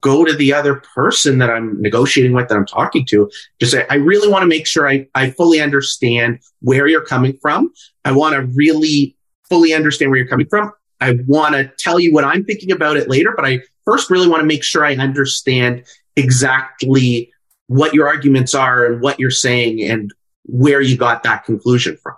go 0.00 0.24
to 0.24 0.34
the 0.34 0.52
other 0.52 0.82
person 0.94 1.38
that 1.38 1.50
I'm 1.50 1.80
negotiating 1.80 2.32
with, 2.32 2.48
that 2.48 2.56
I'm 2.56 2.66
talking 2.66 3.06
to, 3.06 3.30
just 3.60 3.72
say, 3.72 3.86
I 3.88 3.94
really 3.94 4.28
want 4.28 4.42
to 4.42 4.48
make 4.48 4.66
sure 4.66 4.88
I, 4.88 5.06
I 5.14 5.30
fully 5.30 5.60
understand 5.60 6.40
where 6.60 6.88
you're 6.88 7.04
coming 7.04 7.38
from. 7.40 7.72
I 8.04 8.12
want 8.12 8.34
to 8.34 8.42
really 8.54 9.16
fully 9.48 9.72
understand 9.72 10.10
where 10.10 10.18
you're 10.18 10.28
coming 10.28 10.48
from. 10.48 10.72
I 11.00 11.18
want 11.26 11.54
to 11.54 11.70
tell 11.78 12.00
you 12.00 12.12
what 12.12 12.24
I'm 12.24 12.44
thinking 12.44 12.72
about 12.72 12.96
it 12.96 13.08
later, 13.08 13.32
but 13.36 13.44
I 13.44 13.60
first 13.84 14.10
really 14.10 14.28
want 14.28 14.40
to 14.40 14.46
make 14.46 14.64
sure 14.64 14.84
I 14.84 14.96
understand 14.96 15.84
exactly 16.16 17.32
what 17.66 17.94
your 17.94 18.06
arguments 18.06 18.54
are 18.54 18.86
and 18.86 19.00
what 19.00 19.18
you're 19.18 19.30
saying 19.30 19.82
and 19.82 20.12
where 20.44 20.80
you 20.80 20.96
got 20.96 21.22
that 21.22 21.44
conclusion 21.44 21.96
from. 22.02 22.14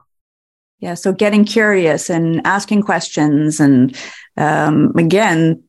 Yeah. 0.81 0.95
So 0.95 1.13
getting 1.13 1.45
curious 1.45 2.11
and 2.11 2.47
asking 2.47 2.83
questions 2.83 3.61
and, 3.61 3.97
um, 4.37 4.93
again, 4.97 5.63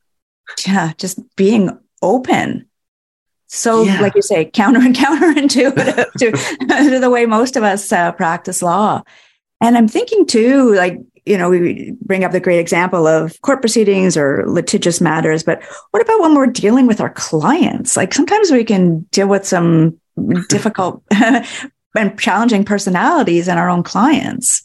yeah, 0.66 0.92
just 0.98 1.18
being 1.36 1.70
open. 2.02 2.66
So, 3.48 3.84
yeah. 3.84 4.00
like 4.00 4.14
you 4.14 4.22
say, 4.22 4.44
counter 4.44 4.80
and 4.80 4.94
counterintuitive 4.96 6.12
to, 6.18 6.32
to 6.90 6.98
the 6.98 7.10
way 7.10 7.26
most 7.26 7.56
of 7.56 7.62
us 7.62 7.92
uh, 7.92 8.12
practice 8.12 8.62
law. 8.62 9.02
And 9.60 9.76
I'm 9.76 9.88
thinking 9.88 10.26
too, 10.26 10.74
like, 10.74 10.98
you 11.26 11.36
know, 11.36 11.50
we 11.50 11.92
bring 12.00 12.24
up 12.24 12.32
the 12.32 12.40
great 12.40 12.60
example 12.60 13.06
of 13.06 13.40
court 13.42 13.60
proceedings 13.60 14.16
or 14.16 14.44
litigious 14.46 15.00
matters, 15.00 15.42
but 15.42 15.62
what 15.90 16.02
about 16.02 16.20
when 16.20 16.34
we're 16.34 16.46
dealing 16.46 16.86
with 16.86 17.00
our 17.00 17.10
clients? 17.10 17.96
Like 17.96 18.14
sometimes 18.14 18.50
we 18.50 18.64
can 18.64 19.00
deal 19.10 19.26
with 19.26 19.44
some 19.44 19.98
difficult 20.48 21.02
and 21.10 22.18
challenging 22.18 22.64
personalities 22.64 23.48
in 23.48 23.58
our 23.58 23.68
own 23.68 23.82
clients. 23.82 24.62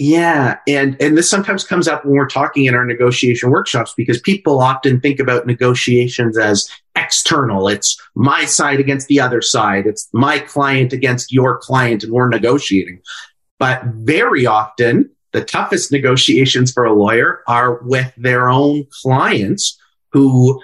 Yeah, 0.00 0.58
and 0.68 0.96
and 1.02 1.18
this 1.18 1.28
sometimes 1.28 1.64
comes 1.64 1.88
up 1.88 2.04
when 2.04 2.14
we're 2.14 2.28
talking 2.28 2.66
in 2.66 2.74
our 2.76 2.84
negotiation 2.84 3.50
workshops 3.50 3.94
because 3.96 4.20
people 4.20 4.60
often 4.60 5.00
think 5.00 5.18
about 5.18 5.44
negotiations 5.44 6.38
as 6.38 6.70
external. 6.94 7.66
It's 7.66 8.00
my 8.14 8.44
side 8.44 8.78
against 8.78 9.08
the 9.08 9.18
other 9.18 9.42
side. 9.42 9.88
It's 9.88 10.08
my 10.12 10.38
client 10.38 10.92
against 10.92 11.32
your 11.32 11.58
client 11.58 12.04
and 12.04 12.12
we're 12.12 12.28
negotiating. 12.28 13.00
But 13.58 13.82
very 13.86 14.46
often 14.46 15.10
the 15.32 15.44
toughest 15.44 15.92
negotiations 15.92 16.72
for 16.72 16.84
a 16.84 16.92
lawyer 16.92 17.42
are 17.46 17.78
with 17.82 18.12
their 18.16 18.48
own 18.48 18.86
clients 19.02 19.78
who 20.12 20.60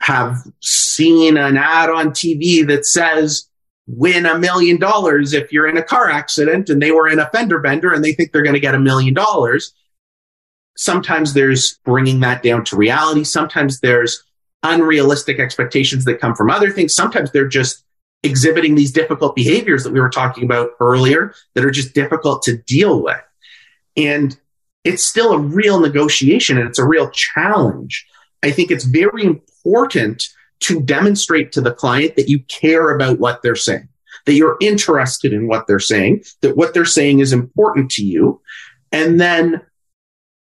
have 0.00 0.38
seen 0.60 1.36
an 1.36 1.56
ad 1.56 1.90
on 1.90 2.10
TV 2.10 2.66
that 2.66 2.84
says 2.84 3.48
win 3.86 4.26
a 4.26 4.38
million 4.38 4.78
dollars 4.78 5.32
if 5.32 5.52
you're 5.52 5.68
in 5.68 5.76
a 5.76 5.82
car 5.82 6.10
accident 6.10 6.68
and 6.68 6.80
they 6.80 6.90
were 6.90 7.08
in 7.08 7.18
a 7.18 7.28
fender 7.30 7.60
bender 7.60 7.92
and 7.92 8.04
they 8.04 8.12
think 8.12 8.32
they're 8.32 8.42
going 8.42 8.54
to 8.54 8.60
get 8.60 8.74
a 8.74 8.80
million 8.80 9.14
dollars. 9.14 9.72
Sometimes 10.76 11.34
there's 11.34 11.78
bringing 11.84 12.20
that 12.20 12.42
down 12.42 12.64
to 12.64 12.76
reality. 12.76 13.24
Sometimes 13.24 13.80
there's 13.80 14.22
unrealistic 14.62 15.38
expectations 15.38 16.04
that 16.04 16.20
come 16.20 16.34
from 16.34 16.50
other 16.50 16.70
things. 16.70 16.94
Sometimes 16.94 17.30
they're 17.30 17.46
just 17.46 17.84
exhibiting 18.22 18.74
these 18.74 18.90
difficult 18.90 19.36
behaviors 19.36 19.84
that 19.84 19.92
we 19.92 20.00
were 20.00 20.08
talking 20.08 20.44
about 20.44 20.70
earlier 20.80 21.34
that 21.54 21.64
are 21.64 21.70
just 21.70 21.94
difficult 21.94 22.42
to 22.42 22.56
deal 22.56 23.02
with. 23.02 23.20
And 23.96 24.38
it's 24.84 25.04
still 25.04 25.32
a 25.32 25.38
real 25.38 25.80
negotiation 25.80 26.58
and 26.58 26.68
it's 26.68 26.78
a 26.78 26.86
real 26.86 27.10
challenge. 27.10 28.06
I 28.42 28.50
think 28.50 28.70
it's 28.70 28.84
very 28.84 29.24
important 29.24 30.28
to 30.60 30.80
demonstrate 30.80 31.52
to 31.52 31.60
the 31.60 31.72
client 31.72 32.16
that 32.16 32.28
you 32.28 32.40
care 32.44 32.94
about 32.94 33.18
what 33.18 33.42
they're 33.42 33.56
saying, 33.56 33.88
that 34.26 34.34
you're 34.34 34.56
interested 34.60 35.32
in 35.32 35.48
what 35.48 35.66
they're 35.66 35.78
saying, 35.78 36.24
that 36.42 36.56
what 36.56 36.74
they're 36.74 36.84
saying 36.84 37.20
is 37.20 37.32
important 37.32 37.90
to 37.92 38.04
you, 38.04 38.40
and 38.92 39.20
then 39.20 39.60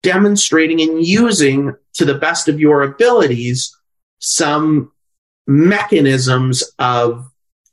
demonstrating 0.03 0.81
and 0.81 1.05
using 1.05 1.75
to 1.93 2.05
the 2.05 2.17
best 2.17 2.47
of 2.47 2.59
your 2.59 2.81
abilities 2.81 3.75
some 4.19 4.91
mechanisms 5.47 6.63
of 6.79 7.29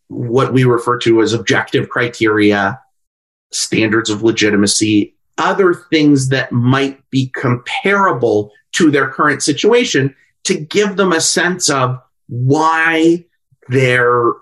what 0.08 0.52
we 0.52 0.64
refer 0.64 0.98
to 0.98 1.22
as 1.22 1.32
objective 1.32 1.88
criteria, 1.88 2.80
standards 3.52 4.10
of 4.10 4.22
legitimacy, 4.22 5.14
other 5.38 5.72
things 5.74 6.28
that 6.28 6.52
might 6.52 7.08
be 7.10 7.28
comparable 7.28 8.52
to 8.72 8.90
their 8.90 9.08
current 9.08 9.42
situation 9.42 10.14
to 10.44 10.58
give 10.58 10.96
them 10.96 11.12
a 11.12 11.20
sense 11.20 11.70
of 11.70 11.98
why 12.28 13.24
their 13.68 14.32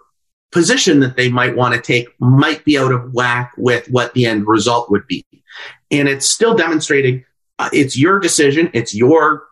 position 0.52 1.00
that 1.00 1.16
they 1.16 1.30
might 1.30 1.56
want 1.56 1.74
to 1.74 1.80
take 1.80 2.08
might 2.20 2.64
be 2.64 2.78
out 2.78 2.92
of 2.92 3.12
whack 3.12 3.52
with 3.56 3.88
what 3.90 4.14
the 4.14 4.24
end 4.26 4.46
result 4.46 4.90
would 4.90 5.06
be. 5.06 5.24
And 5.90 6.08
it's 6.08 6.28
still 6.28 6.54
demonstrating 6.54 7.24
uh, 7.58 7.70
it's 7.72 7.96
your 7.96 8.18
decision, 8.18 8.70
it's 8.72 8.94
your 8.94 9.46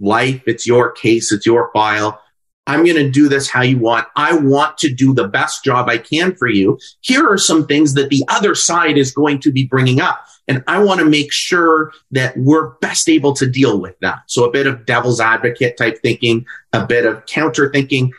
life, 0.00 0.42
it's 0.46 0.66
your 0.66 0.92
case, 0.92 1.32
it's 1.32 1.46
your 1.46 1.70
file. 1.72 2.20
I'm 2.66 2.84
going 2.84 2.96
to 2.96 3.10
do 3.10 3.28
this 3.28 3.48
how 3.48 3.62
you 3.62 3.78
want. 3.78 4.08
I 4.16 4.34
want 4.36 4.78
to 4.78 4.92
do 4.92 5.14
the 5.14 5.28
best 5.28 5.62
job 5.62 5.88
I 5.88 5.98
can 5.98 6.34
for 6.34 6.48
you. 6.48 6.78
Here 7.00 7.26
are 7.28 7.38
some 7.38 7.66
things 7.66 7.94
that 7.94 8.10
the 8.10 8.24
other 8.28 8.54
side 8.54 8.98
is 8.98 9.12
going 9.12 9.40
to 9.40 9.52
be 9.52 9.66
bringing 9.66 10.00
up. 10.00 10.24
And 10.48 10.62
I 10.66 10.82
want 10.82 11.00
to 11.00 11.06
make 11.06 11.32
sure 11.32 11.92
that 12.12 12.36
we're 12.36 12.70
best 12.78 13.08
able 13.08 13.34
to 13.34 13.46
deal 13.46 13.80
with 13.80 13.98
that. 14.00 14.20
So 14.26 14.44
a 14.44 14.50
bit 14.50 14.66
of 14.66 14.86
devil's 14.86 15.20
advocate 15.20 15.76
type 15.76 15.98
thinking, 16.02 16.46
a 16.72 16.86
bit 16.86 17.04
of 17.04 17.26
counter 17.26 17.70
thinking, 17.70 18.12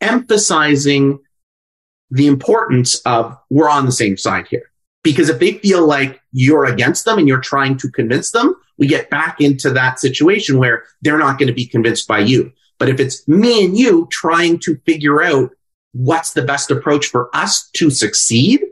emphasizing 0.00 1.18
the 2.10 2.26
importance 2.26 3.00
of 3.00 3.38
we're 3.50 3.68
on 3.68 3.86
the 3.86 3.92
same 3.92 4.16
side 4.16 4.48
here. 4.48 4.70
Because 5.02 5.28
if 5.28 5.38
they 5.38 5.52
feel 5.54 5.86
like 5.86 6.20
you're 6.32 6.64
against 6.64 7.04
them 7.04 7.18
and 7.18 7.28
you're 7.28 7.40
trying 7.40 7.76
to 7.78 7.90
convince 7.90 8.30
them, 8.30 8.54
we 8.78 8.86
get 8.86 9.10
back 9.10 9.40
into 9.40 9.70
that 9.70 10.00
situation 10.00 10.58
where 10.58 10.84
they're 11.02 11.18
not 11.18 11.38
going 11.38 11.48
to 11.48 11.54
be 11.54 11.66
convinced 11.66 12.08
by 12.08 12.20
you. 12.20 12.52
But 12.78 12.88
if 12.88 13.00
it's 13.00 13.26
me 13.26 13.64
and 13.64 13.76
you 13.76 14.08
trying 14.10 14.58
to 14.60 14.76
figure 14.86 15.22
out 15.22 15.50
what's 15.92 16.32
the 16.32 16.42
best 16.42 16.70
approach 16.70 17.06
for 17.06 17.28
us 17.34 17.68
to 17.74 17.90
succeed, 17.90 18.64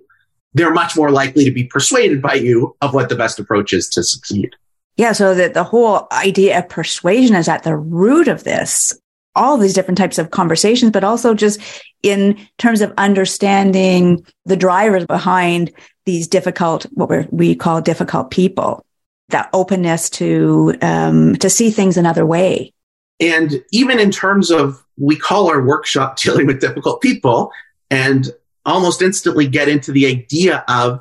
they're 0.54 0.72
much 0.72 0.96
more 0.96 1.10
likely 1.10 1.44
to 1.44 1.50
be 1.50 1.64
persuaded 1.64 2.22
by 2.22 2.34
you 2.34 2.76
of 2.80 2.94
what 2.94 3.08
the 3.08 3.16
best 3.16 3.38
approach 3.38 3.72
is 3.72 3.88
to 3.90 4.02
succeed. 4.02 4.54
Yeah. 4.96 5.12
So 5.12 5.34
that 5.34 5.54
the 5.54 5.64
whole 5.64 6.06
idea 6.12 6.58
of 6.58 6.68
persuasion 6.68 7.36
is 7.36 7.48
at 7.48 7.64
the 7.64 7.76
root 7.76 8.28
of 8.28 8.44
this, 8.44 8.98
all 9.34 9.58
these 9.58 9.74
different 9.74 9.98
types 9.98 10.18
of 10.18 10.30
conversations, 10.30 10.92
but 10.92 11.04
also 11.04 11.34
just 11.34 11.60
in 12.02 12.38
terms 12.56 12.80
of 12.80 12.94
understanding 12.96 14.24
the 14.46 14.56
drivers 14.56 15.04
behind 15.04 15.72
these 16.06 16.28
difficult, 16.28 16.84
what 16.92 17.30
we 17.32 17.54
call 17.54 17.82
difficult 17.82 18.30
people, 18.30 18.86
that 19.28 19.50
openness 19.52 20.08
to, 20.08 20.74
um, 20.80 21.34
to 21.36 21.50
see 21.50 21.70
things 21.70 21.96
another 21.96 22.24
way. 22.24 22.72
And 23.20 23.64
even 23.72 23.98
in 23.98 24.10
terms 24.10 24.50
of, 24.50 24.82
we 24.98 25.16
call 25.16 25.48
our 25.48 25.62
workshop 25.62 26.16
dealing 26.20 26.46
with 26.46 26.60
difficult 26.60 27.00
people 27.00 27.50
and 27.90 28.30
almost 28.64 29.02
instantly 29.02 29.46
get 29.46 29.68
into 29.68 29.92
the 29.92 30.06
idea 30.06 30.64
of, 30.68 31.00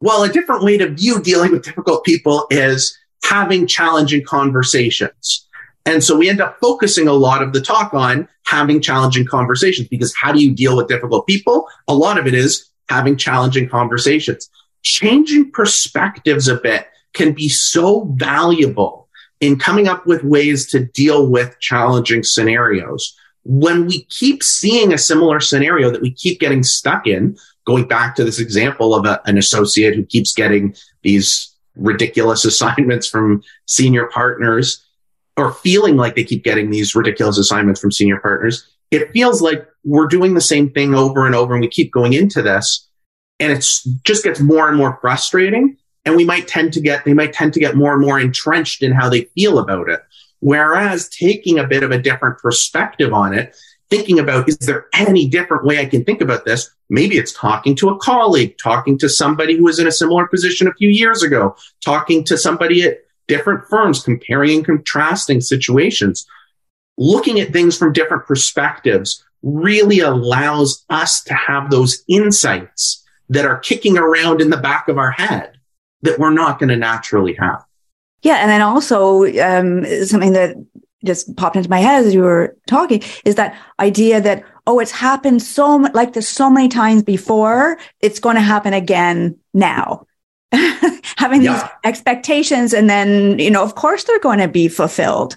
well, 0.00 0.24
a 0.24 0.28
different 0.28 0.62
way 0.62 0.76
to 0.78 0.88
view 0.88 1.22
dealing 1.22 1.52
with 1.52 1.64
difficult 1.64 2.04
people 2.04 2.46
is 2.50 2.98
having 3.24 3.66
challenging 3.66 4.24
conversations. 4.24 5.46
And 5.86 6.02
so 6.02 6.16
we 6.16 6.28
end 6.28 6.40
up 6.40 6.58
focusing 6.60 7.08
a 7.08 7.12
lot 7.12 7.42
of 7.42 7.52
the 7.52 7.60
talk 7.60 7.94
on 7.94 8.28
having 8.46 8.80
challenging 8.80 9.26
conversations 9.26 9.88
because 9.88 10.14
how 10.14 10.32
do 10.32 10.42
you 10.42 10.54
deal 10.54 10.76
with 10.76 10.88
difficult 10.88 11.26
people? 11.26 11.66
A 11.88 11.94
lot 11.94 12.18
of 12.18 12.26
it 12.26 12.34
is 12.34 12.70
having 12.88 13.16
challenging 13.16 13.68
conversations. 13.68 14.48
Changing 14.82 15.50
perspectives 15.50 16.48
a 16.48 16.56
bit 16.56 16.88
can 17.12 17.32
be 17.32 17.48
so 17.48 18.04
valuable 18.16 19.03
in 19.40 19.58
coming 19.58 19.88
up 19.88 20.06
with 20.06 20.24
ways 20.24 20.66
to 20.70 20.84
deal 20.84 21.26
with 21.26 21.58
challenging 21.60 22.22
scenarios. 22.22 23.16
When 23.44 23.86
we 23.86 24.04
keep 24.04 24.42
seeing 24.42 24.92
a 24.92 24.98
similar 24.98 25.40
scenario 25.40 25.90
that 25.90 26.00
we 26.00 26.12
keep 26.12 26.40
getting 26.40 26.62
stuck 26.62 27.06
in, 27.06 27.36
going 27.66 27.86
back 27.86 28.14
to 28.16 28.24
this 28.24 28.38
example 28.38 28.94
of 28.94 29.04
a, 29.04 29.20
an 29.26 29.36
associate 29.36 29.94
who 29.94 30.04
keeps 30.04 30.32
getting 30.32 30.74
these 31.02 31.54
ridiculous 31.76 32.44
assignments 32.44 33.06
from 33.06 33.42
senior 33.66 34.06
partners 34.06 34.84
or 35.36 35.52
feeling 35.52 35.96
like 35.96 36.14
they 36.14 36.24
keep 36.24 36.44
getting 36.44 36.70
these 36.70 36.94
ridiculous 36.94 37.38
assignments 37.38 37.80
from 37.80 37.90
senior 37.90 38.20
partners, 38.20 38.66
it 38.90 39.10
feels 39.12 39.42
like 39.42 39.66
we're 39.84 40.06
doing 40.06 40.34
the 40.34 40.40
same 40.40 40.70
thing 40.70 40.94
over 40.94 41.26
and 41.26 41.34
over 41.34 41.54
and 41.54 41.60
we 41.60 41.68
keep 41.68 41.92
going 41.92 42.12
into 42.12 42.40
this 42.40 42.88
and 43.40 43.52
it 43.52 43.66
just 44.04 44.24
gets 44.24 44.40
more 44.40 44.68
and 44.68 44.76
more 44.76 44.98
frustrating 45.00 45.76
and 46.04 46.16
we 46.16 46.24
might 46.24 46.48
tend 46.48 46.72
to 46.74 46.80
get 46.80 47.04
they 47.04 47.14
might 47.14 47.32
tend 47.32 47.52
to 47.54 47.60
get 47.60 47.76
more 47.76 47.92
and 47.92 48.02
more 48.02 48.20
entrenched 48.20 48.82
in 48.82 48.92
how 48.92 49.08
they 49.08 49.22
feel 49.36 49.58
about 49.58 49.88
it. 49.88 50.02
Whereas 50.40 51.08
taking 51.08 51.58
a 51.58 51.66
bit 51.66 51.82
of 51.82 51.90
a 51.90 52.00
different 52.00 52.38
perspective 52.38 53.12
on 53.12 53.32
it 53.32 53.56
thinking 53.90 54.18
about 54.18 54.48
is 54.48 54.58
there 54.58 54.86
any 54.94 55.28
different 55.28 55.64
way 55.64 55.78
i 55.78 55.86
can 55.86 56.04
think 56.04 56.20
about 56.20 56.44
this? 56.44 56.70
Maybe 56.90 57.16
it's 57.16 57.32
talking 57.32 57.74
to 57.76 57.90
a 57.90 57.98
colleague 57.98 58.56
talking 58.58 58.98
to 58.98 59.08
somebody 59.08 59.56
who 59.56 59.64
was 59.64 59.78
in 59.78 59.86
a 59.86 59.92
similar 59.92 60.26
position 60.26 60.68
a 60.68 60.74
few 60.74 60.88
years 60.88 61.22
ago 61.22 61.56
talking 61.82 62.24
to 62.24 62.36
somebody 62.36 62.82
at 62.82 62.98
different 63.26 63.66
firms 63.68 64.02
comparing 64.02 64.50
and 64.56 64.64
contrasting 64.64 65.40
situations. 65.40 66.26
Looking 66.96 67.40
at 67.40 67.52
things 67.52 67.76
from 67.76 67.92
different 67.92 68.26
perspectives 68.26 69.24
really 69.42 70.00
allows 70.00 70.84
us 70.90 71.22
to 71.24 71.34
have 71.34 71.70
those 71.70 72.04
insights 72.08 73.04
that 73.28 73.44
are 73.44 73.58
kicking 73.58 73.98
around 73.98 74.40
in 74.40 74.50
the 74.50 74.56
back 74.56 74.88
of 74.88 74.98
our 74.98 75.10
head 75.10 75.58
that 76.04 76.18
we're 76.18 76.32
not 76.32 76.58
going 76.58 76.68
to 76.68 76.76
naturally 76.76 77.34
have. 77.34 77.64
Yeah. 78.22 78.36
And 78.36 78.50
then 78.50 78.62
also 78.62 79.24
um, 79.40 79.84
something 80.06 80.32
that 80.32 80.56
just 81.04 81.36
popped 81.36 81.56
into 81.56 81.68
my 81.68 81.80
head 81.80 82.06
as 82.06 82.14
you 82.14 82.22
were 82.22 82.56
talking 82.66 83.02
is 83.24 83.34
that 83.34 83.56
idea 83.78 84.20
that, 84.20 84.44
oh, 84.66 84.78
it's 84.78 84.90
happened 84.90 85.42
so 85.42 85.78
much, 85.78 85.94
like 85.94 86.14
this 86.14 86.28
so 86.28 86.48
many 86.48 86.68
times 86.68 87.02
before, 87.02 87.78
it's 88.00 88.20
going 88.20 88.36
to 88.36 88.42
happen 88.42 88.72
again 88.72 89.38
now. 89.52 90.06
Having 90.52 91.42
yeah. 91.42 91.52
these 91.54 91.70
expectations 91.84 92.72
and 92.72 92.88
then, 92.88 93.38
you 93.38 93.50
know, 93.50 93.62
of 93.62 93.74
course 93.74 94.04
they're 94.04 94.20
going 94.20 94.38
to 94.38 94.48
be 94.48 94.68
fulfilled. 94.68 95.36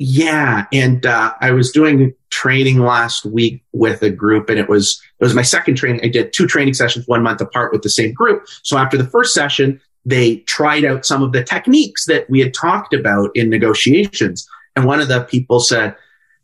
Yeah, 0.00 0.66
and 0.72 1.04
uh, 1.04 1.34
I 1.40 1.50
was 1.50 1.72
doing 1.72 2.14
training 2.30 2.78
last 2.78 3.24
week 3.24 3.64
with 3.72 4.00
a 4.02 4.10
group, 4.10 4.48
and 4.48 4.56
it 4.56 4.68
was 4.68 5.02
it 5.18 5.24
was 5.24 5.34
my 5.34 5.42
second 5.42 5.74
training. 5.74 6.02
I 6.04 6.08
did 6.08 6.32
two 6.32 6.46
training 6.46 6.74
sessions 6.74 7.08
one 7.08 7.24
month 7.24 7.40
apart 7.40 7.72
with 7.72 7.82
the 7.82 7.90
same 7.90 8.12
group. 8.12 8.46
So 8.62 8.78
after 8.78 8.96
the 8.96 9.08
first 9.08 9.34
session, 9.34 9.80
they 10.08 10.36
tried 10.38 10.84
out 10.84 11.04
some 11.04 11.22
of 11.22 11.32
the 11.32 11.44
techniques 11.44 12.06
that 12.06 12.28
we 12.30 12.40
had 12.40 12.54
talked 12.54 12.94
about 12.94 13.30
in 13.34 13.50
negotiations, 13.50 14.48
and 14.74 14.84
one 14.84 15.00
of 15.00 15.08
the 15.08 15.24
people 15.24 15.60
said. 15.60 15.96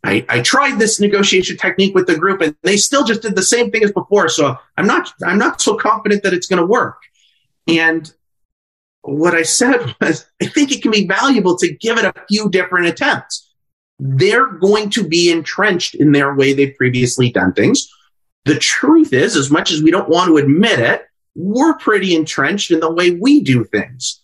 I, 0.07 0.23
I 0.29 0.43
tried 0.43 0.79
this 0.79 1.01
negotiation 1.01 1.57
technique 1.57 1.95
with 1.95 2.07
the 2.07 2.19
group 2.19 2.43
and 2.43 2.55
they 2.63 2.77
still 2.77 3.05
just 3.05 3.23
did 3.23 3.37
the 3.37 3.43
same 3.43 3.71
thing 3.71 3.83
as 3.83 3.91
before. 3.91 4.29
So 4.29 4.55
I'm 4.77 4.87
not, 4.87 5.11
I'm 5.25 5.39
not 5.39 5.63
so 5.63 5.79
confident 5.79 6.23
that 6.25 6.35
it's 6.35 6.47
going 6.47 6.61
to 6.61 6.67
work. 6.67 6.99
And 7.67 8.13
what 9.01 9.35
I 9.35 9.43
said 9.43 9.95
was, 10.01 10.27
I 10.43 10.47
think 10.47 10.73
it 10.73 10.83
can 10.83 10.91
be 10.91 11.07
valuable 11.07 11.57
to 11.57 11.73
give 11.75 11.99
it 11.99 12.05
a 12.05 12.15
few 12.29 12.51
different 12.51 12.87
attempts. 12.87 13.51
They're 13.99 14.47
going 14.47 14.91
to 14.91 15.07
be 15.07 15.31
entrenched 15.31 15.95
in 15.95 16.13
their 16.13 16.35
way 16.35 16.53
they've 16.53 16.77
previously 16.77 17.31
done 17.31 17.53
things. 17.53 17.89
The 18.45 18.59
truth 18.59 19.13
is, 19.13 19.37
as 19.37 19.51
much 19.51 19.71
as 19.71 19.83
we 19.83 19.91
don't 19.91 20.09
want 20.09 20.29
to 20.29 20.37
admit 20.37 20.81
it, 20.81 21.07
we're 21.35 21.77
pretty 21.79 22.15
entrenched 22.15 22.71
in 22.71 22.81
the 22.81 22.93
way 22.93 23.13
we 23.13 23.41
do 23.43 23.65
things. 23.65 24.21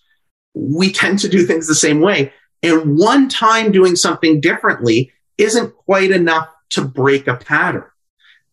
We 0.54 0.92
tend 0.92 1.18
to 1.20 1.28
do 1.28 1.44
things 1.44 1.66
the 1.66 1.74
same 1.74 2.00
way. 2.00 2.32
And 2.62 2.98
one 2.98 3.28
time 3.28 3.72
doing 3.72 3.96
something 3.96 4.40
differently 4.40 5.12
isn't 5.38 5.74
quite 5.74 6.10
enough 6.10 6.48
to 6.70 6.84
break 6.84 7.26
a 7.26 7.36
pattern. 7.36 7.84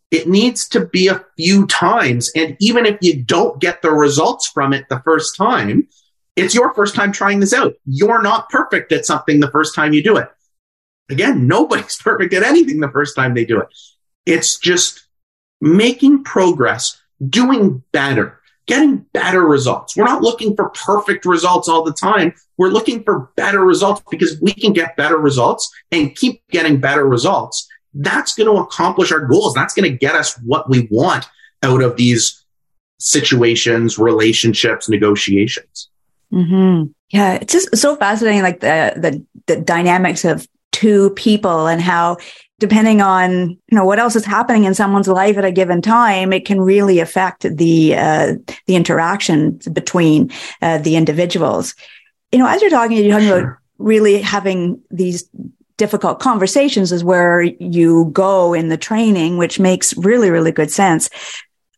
It 0.09 0.27
needs 0.27 0.69
to 0.69 0.85
be 0.85 1.07
a 1.07 1.23
few 1.35 1.67
times. 1.67 2.31
And 2.35 2.55
even 2.59 2.85
if 2.85 2.97
you 3.01 3.21
don't 3.21 3.59
get 3.59 3.81
the 3.81 3.91
results 3.91 4.47
from 4.47 4.73
it 4.73 4.85
the 4.89 5.01
first 5.01 5.35
time, 5.35 5.87
it's 6.35 6.55
your 6.55 6.73
first 6.73 6.95
time 6.95 7.11
trying 7.11 7.39
this 7.39 7.53
out. 7.53 7.73
You're 7.85 8.21
not 8.21 8.49
perfect 8.49 8.91
at 8.91 9.05
something 9.05 9.39
the 9.39 9.51
first 9.51 9.75
time 9.75 9.91
you 9.91 10.03
do 10.03 10.15
it. 10.17 10.29
Again, 11.09 11.47
nobody's 11.47 11.97
perfect 12.01 12.33
at 12.33 12.43
anything 12.43 12.79
the 12.79 12.91
first 12.91 13.15
time 13.15 13.33
they 13.33 13.45
do 13.45 13.59
it. 13.59 13.67
It's 14.25 14.57
just 14.57 15.07
making 15.59 16.23
progress, 16.23 17.01
doing 17.27 17.83
better, 17.91 18.39
getting 18.67 18.97
better 19.13 19.41
results. 19.41 19.95
We're 19.95 20.05
not 20.05 20.21
looking 20.21 20.55
for 20.55 20.69
perfect 20.69 21.25
results 21.25 21.67
all 21.67 21.83
the 21.83 21.93
time. 21.93 22.33
We're 22.57 22.69
looking 22.69 23.03
for 23.03 23.31
better 23.35 23.63
results 23.63 24.01
because 24.11 24.39
we 24.41 24.53
can 24.53 24.73
get 24.73 24.97
better 24.97 25.17
results 25.17 25.71
and 25.91 26.15
keep 26.15 26.41
getting 26.51 26.79
better 26.79 27.07
results. 27.07 27.67
That's 27.93 28.35
going 28.35 28.53
to 28.53 28.61
accomplish 28.61 29.11
our 29.11 29.25
goals. 29.25 29.53
That's 29.53 29.73
going 29.73 29.89
to 29.89 29.97
get 29.97 30.15
us 30.15 30.37
what 30.39 30.69
we 30.69 30.87
want 30.91 31.25
out 31.63 31.81
of 31.81 31.95
these 31.95 32.43
situations, 32.99 33.97
relationships, 33.97 34.89
negotiations. 34.89 35.89
Mm-hmm. 36.33 36.91
Yeah, 37.09 37.35
it's 37.35 37.53
just 37.53 37.75
so 37.77 37.95
fascinating, 37.95 38.41
like 38.41 38.59
the, 38.59 38.93
the 38.97 39.25
the 39.47 39.61
dynamics 39.61 40.25
of 40.25 40.45
two 40.73 41.11
people 41.11 41.67
and 41.67 41.81
how 41.81 42.17
depending 42.59 43.01
on 43.01 43.49
you 43.49 43.59
know 43.71 43.85
what 43.85 43.99
else 43.99 44.15
is 44.15 44.25
happening 44.25 44.63
in 44.63 44.73
someone's 44.73 45.07
life 45.07 45.37
at 45.37 45.45
a 45.45 45.51
given 45.51 45.81
time 45.81 46.33
it 46.33 46.45
can 46.45 46.59
really 46.59 46.99
affect 46.99 47.43
the 47.57 47.95
uh, 47.95 48.33
the 48.65 48.75
interaction 48.75 49.59
between 49.71 50.31
uh, 50.61 50.77
the 50.79 50.95
individuals. 50.95 51.75
You 52.31 52.39
know 52.39 52.47
as 52.47 52.61
you're 52.61 52.71
talking 52.71 52.97
you're 52.97 53.19
talking 53.19 53.29
about 53.29 53.57
really 53.77 54.21
having 54.21 54.81
these 54.89 55.29
difficult 55.77 56.19
conversations 56.19 56.91
is 56.91 57.03
where 57.03 57.41
you 57.41 58.09
go 58.11 58.53
in 58.53 58.69
the 58.69 58.77
training 58.77 59.37
which 59.37 59.59
makes 59.59 59.95
really 59.97 60.29
really 60.29 60.51
good 60.51 60.71
sense. 60.71 61.09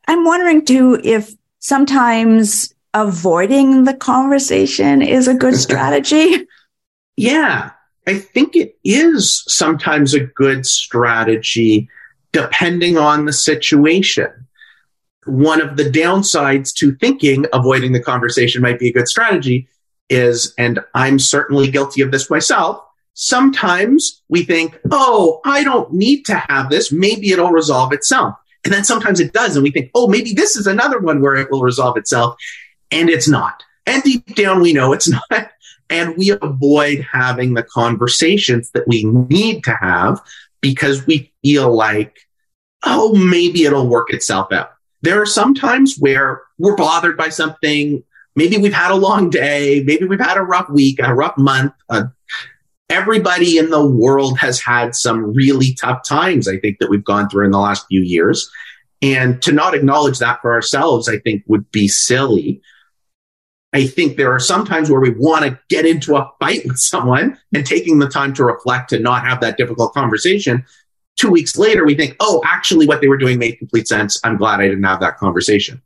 I'm 0.08 0.24
wondering 0.24 0.66
too 0.66 1.00
if 1.04 1.34
sometimes 1.60 2.74
avoiding 2.94 3.84
the 3.84 3.94
conversation 3.94 5.02
is 5.02 5.28
a 5.28 5.34
good 5.34 5.56
strategy? 5.68 6.48
yeah, 7.18 7.72
I 8.10 8.18
think 8.18 8.56
it 8.56 8.76
is 8.84 9.44
sometimes 9.48 10.16
a 10.16 10.20
good 10.26 10.66
strategy 10.66 11.88
depending 12.32 12.98
on 12.98 13.26
the 13.26 13.34
situation. 13.34 14.48
One 15.28 15.62
of 15.62 15.78
the 15.78 15.84
downsides 15.84 16.74
to 16.78 16.96
thinking 16.96 17.46
avoiding 17.54 17.92
the 17.92 18.02
conversation 18.02 18.64
might 18.64 18.80
be 18.80 18.90
a 18.90 18.94
good 18.94 19.08
strategy 19.08 19.68
is, 20.10 20.56
and 20.58 20.80
I'm 20.96 21.20
certainly 21.20 21.70
guilty 21.70 22.02
of 22.02 22.10
this 22.10 22.32
myself. 22.32 22.84
Sometimes 23.14 24.24
we 24.28 24.42
think, 24.42 24.80
oh, 24.90 25.40
I 25.46 25.64
don't 25.64 25.94
need 25.94 26.24
to 26.24 26.36
have 26.50 26.72
this. 26.72 26.92
Maybe 26.92 27.30
it'll 27.30 27.52
resolve 27.52 27.94
itself. 27.94 28.34
And 28.66 28.74
then 28.74 28.86
sometimes 28.86 29.20
it 29.20 29.34
does. 29.34 29.56
And 29.56 29.62
we 29.62 29.70
think, 29.70 29.92
oh, 29.94 30.08
maybe 30.08 30.34
this 30.34 30.56
is 30.56 30.66
another 30.66 30.98
one 30.98 31.22
where 31.22 31.36
it 31.36 31.52
will 31.52 31.62
resolve 31.62 31.96
itself 31.96 32.38
and 32.90 33.08
it's 33.08 33.30
not. 33.30 33.62
And 33.86 34.02
deep 34.02 34.34
down, 34.34 34.62
we 34.62 34.74
know 34.74 34.94
it's 34.94 35.10
not. 35.30 35.52
And 35.90 36.16
we 36.18 36.32
avoid 36.42 37.06
having 37.12 37.54
the 37.54 37.64
conversations 37.64 38.72
that 38.72 38.88
we 38.88 39.04
need 39.04 39.64
to 39.64 39.76
have 39.76 40.22
because 40.62 41.06
we 41.08 41.32
feel 41.44 41.74
like, 41.74 42.20
oh, 42.86 43.16
maybe 43.16 43.64
it'll 43.64 43.88
work 43.88 44.14
itself 44.14 44.52
out. 44.52 44.72
There 45.02 45.22
are 45.22 45.26
some 45.26 45.54
times 45.56 45.98
where 45.98 46.42
we're 46.58 46.76
bothered 46.76 47.18
by 47.18 47.30
something. 47.30 48.04
Maybe 48.36 48.58
we've 48.58 48.74
had 48.74 48.92
a 48.92 48.96
long 48.96 49.30
day. 49.30 49.84
Maybe 49.84 50.06
we've 50.06 50.20
had 50.20 50.38
a 50.38 50.42
rough 50.42 50.70
week, 50.70 51.00
a 51.02 51.14
rough 51.14 51.38
month. 51.38 51.74
Uh, 51.90 52.06
everybody 52.90 53.58
in 53.58 53.70
the 53.70 53.86
world 53.86 54.38
has 54.40 54.60
had 54.60 54.96
some 54.96 55.34
really 55.34 55.74
tough 55.76 56.04
times, 56.08 56.48
I 56.48 56.58
think, 56.58 56.80
that 56.80 56.90
we've 56.90 57.04
gone 57.04 57.30
through 57.30 57.46
in 57.46 57.52
the 57.52 57.60
last 57.60 57.88
few 57.88 58.02
years. 58.02 58.50
And 59.02 59.42
to 59.44 59.52
not 59.52 59.76
acknowledge 59.76 60.20
that 60.20 60.42
for 60.42 60.54
ourselves, 60.54 61.08
I 61.08 61.20
think 61.20 61.44
would 61.48 61.70
be 61.72 61.88
silly. 61.88 62.62
I 63.72 63.86
think 63.86 64.18
there 64.18 64.32
are 64.34 64.40
some 64.40 64.66
times 64.66 64.90
where 64.90 65.00
we 65.00 65.12
want 65.12 65.46
to 65.46 65.60
get 65.70 65.86
into 65.86 66.16
a 66.16 66.30
fight 66.40 66.66
with 66.66 66.78
someone 66.78 67.38
and 67.54 67.66
taking 67.66 68.00
the 68.00 68.10
time 68.10 68.34
to 68.34 68.44
reflect 68.44 68.92
and 68.92 69.04
not 69.04 69.26
have 69.26 69.42
that 69.42 69.58
difficult 69.58 69.94
conversation. 69.94 70.66
Two 71.18 71.30
weeks 71.30 71.58
later, 71.58 71.86
we 71.86 71.96
think, 71.96 72.16
oh, 72.20 72.42
actually, 72.46 72.88
what 72.88 73.02
they 73.02 73.08
were 73.08 73.18
doing 73.18 73.38
made 73.38 73.58
complete 73.58 73.88
sense. 73.88 74.20
I'm 74.24 74.38
glad 74.38 74.60
I 74.60 74.68
didn't 74.68 74.84
have 74.84 75.02
that 75.02 75.18
conversation. 75.18 75.82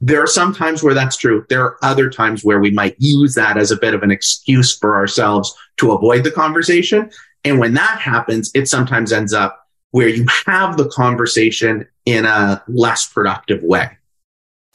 There 0.00 0.22
are 0.22 0.26
some 0.26 0.54
times 0.54 0.82
where 0.82 0.92
that's 0.92 1.16
true. 1.16 1.46
There 1.48 1.62
are 1.62 1.78
other 1.82 2.10
times 2.10 2.44
where 2.44 2.60
we 2.60 2.70
might 2.70 2.96
use 2.98 3.34
that 3.34 3.56
as 3.56 3.70
a 3.70 3.78
bit 3.78 3.94
of 3.94 4.02
an 4.02 4.10
excuse 4.10 4.76
for 4.76 4.96
ourselves 4.96 5.56
to 5.78 5.92
avoid 5.92 6.22
the 6.22 6.30
conversation. 6.30 7.10
And 7.44 7.58
when 7.58 7.74
that 7.74 7.98
happens, 7.98 8.50
it 8.54 8.68
sometimes 8.68 9.12
ends 9.12 9.32
up 9.32 9.66
where 9.92 10.08
you 10.08 10.26
have 10.44 10.76
the 10.76 10.88
conversation 10.90 11.86
in 12.04 12.26
a 12.26 12.62
less 12.68 13.06
productive 13.06 13.62
way. 13.62 13.88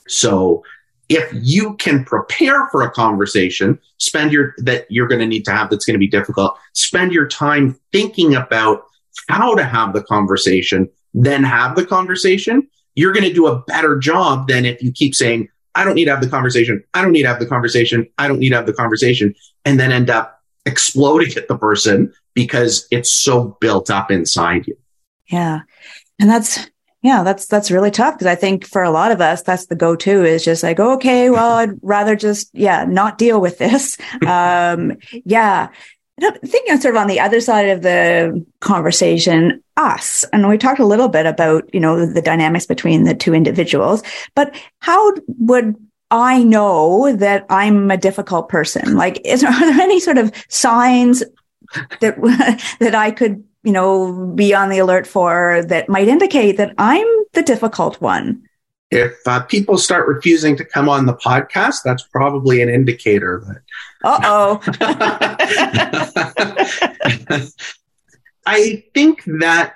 So 0.07 0.63
if 1.11 1.29
you 1.33 1.75
can 1.75 2.05
prepare 2.05 2.67
for 2.69 2.83
a 2.83 2.89
conversation, 2.89 3.77
spend 3.97 4.31
your 4.31 4.55
that 4.59 4.85
you're 4.89 5.09
going 5.09 5.19
to 5.19 5.27
need 5.27 5.43
to 5.43 5.51
have 5.51 5.69
that's 5.69 5.83
going 5.83 5.95
to 5.95 5.99
be 5.99 6.07
difficult, 6.07 6.57
spend 6.73 7.11
your 7.11 7.27
time 7.27 7.77
thinking 7.91 8.33
about 8.33 8.83
how 9.27 9.53
to 9.53 9.63
have 9.63 9.91
the 9.91 10.01
conversation, 10.03 10.89
then 11.13 11.43
have 11.43 11.75
the 11.75 11.85
conversation, 11.85 12.65
you're 12.95 13.11
going 13.11 13.27
to 13.27 13.33
do 13.33 13.47
a 13.47 13.61
better 13.63 13.99
job 13.99 14.47
than 14.47 14.65
if 14.65 14.81
you 14.81 14.89
keep 14.93 15.13
saying, 15.13 15.49
I 15.75 15.83
don't 15.83 15.95
need 15.95 16.05
to 16.05 16.11
have 16.11 16.21
the 16.21 16.29
conversation. 16.29 16.81
I 16.93 17.01
don't 17.01 17.11
need 17.11 17.23
to 17.23 17.27
have 17.27 17.39
the 17.39 17.45
conversation. 17.45 18.07
I 18.17 18.29
don't 18.29 18.39
need 18.39 18.49
to 18.49 18.55
have 18.55 18.65
the 18.65 18.73
conversation. 18.73 19.35
And 19.65 19.77
then 19.79 19.91
end 19.91 20.09
up 20.09 20.41
exploding 20.65 21.35
at 21.35 21.49
the 21.49 21.57
person 21.57 22.13
because 22.33 22.87
it's 22.89 23.11
so 23.11 23.57
built 23.59 23.89
up 23.89 24.11
inside 24.11 24.65
you. 24.65 24.77
Yeah. 25.29 25.61
And 26.19 26.29
that's 26.29 26.69
yeah, 27.01 27.23
that's 27.23 27.47
that's 27.47 27.71
really 27.71 27.91
tough 27.91 28.15
because 28.15 28.27
I 28.27 28.35
think 28.35 28.67
for 28.67 28.83
a 28.83 28.91
lot 28.91 29.11
of 29.11 29.21
us, 29.21 29.41
that's 29.41 29.65
the 29.67 29.75
go-to 29.75 30.23
is 30.23 30.43
just 30.43 30.63
like, 30.63 30.79
okay, 30.79 31.29
well, 31.29 31.53
I'd 31.53 31.79
rather 31.81 32.15
just 32.15 32.49
yeah 32.53 32.85
not 32.85 33.17
deal 33.17 33.41
with 33.41 33.57
this. 33.57 33.97
um, 34.27 34.93
yeah, 35.25 35.69
thinking 36.19 36.79
sort 36.79 36.95
of 36.95 37.01
on 37.01 37.07
the 37.07 37.19
other 37.19 37.41
side 37.41 37.69
of 37.69 37.81
the 37.81 38.45
conversation, 38.59 39.63
us, 39.77 40.23
and 40.31 40.47
we 40.47 40.57
talked 40.57 40.79
a 40.79 40.85
little 40.85 41.07
bit 41.07 41.25
about, 41.25 41.73
you 41.73 41.79
know, 41.79 42.05
the 42.05 42.21
dynamics 42.21 42.65
between 42.65 43.03
the 43.03 43.15
two 43.15 43.33
individuals, 43.33 44.03
but 44.35 44.55
how 44.79 45.13
would 45.39 45.75
I 46.11 46.43
know 46.43 47.15
that 47.15 47.45
I'm 47.49 47.89
a 47.89 47.97
difficult 47.97 48.49
person? 48.49 48.95
Like, 48.95 49.21
is 49.25 49.43
are 49.43 49.59
there 49.59 49.81
any 49.81 49.99
sort 49.99 50.17
of 50.17 50.31
signs 50.49 51.23
that 52.01 52.21
that 52.79 52.95
I 52.95 53.11
could, 53.11 53.43
you 53.63 53.71
know, 53.71 54.33
be 54.35 54.53
on 54.53 54.69
the 54.69 54.79
alert 54.79 55.07
for 55.07 55.63
that 55.67 55.89
might 55.89 56.07
indicate 56.07 56.57
that 56.57 56.73
I'm 56.77 57.07
the 57.33 57.43
difficult 57.43 58.01
one? 58.01 58.43
If 58.89 59.15
uh, 59.25 59.41
people 59.43 59.77
start 59.77 60.07
refusing 60.07 60.57
to 60.57 60.65
come 60.65 60.89
on 60.89 61.05
the 61.05 61.13
podcast, 61.13 61.77
that's 61.83 62.03
probably 62.03 62.61
an 62.61 62.69
indicator 62.69 63.41
that. 63.47 63.61
Uh 64.03 64.19
oh. 64.23 64.59
I 68.45 68.83
think 68.93 69.23
that 69.39 69.75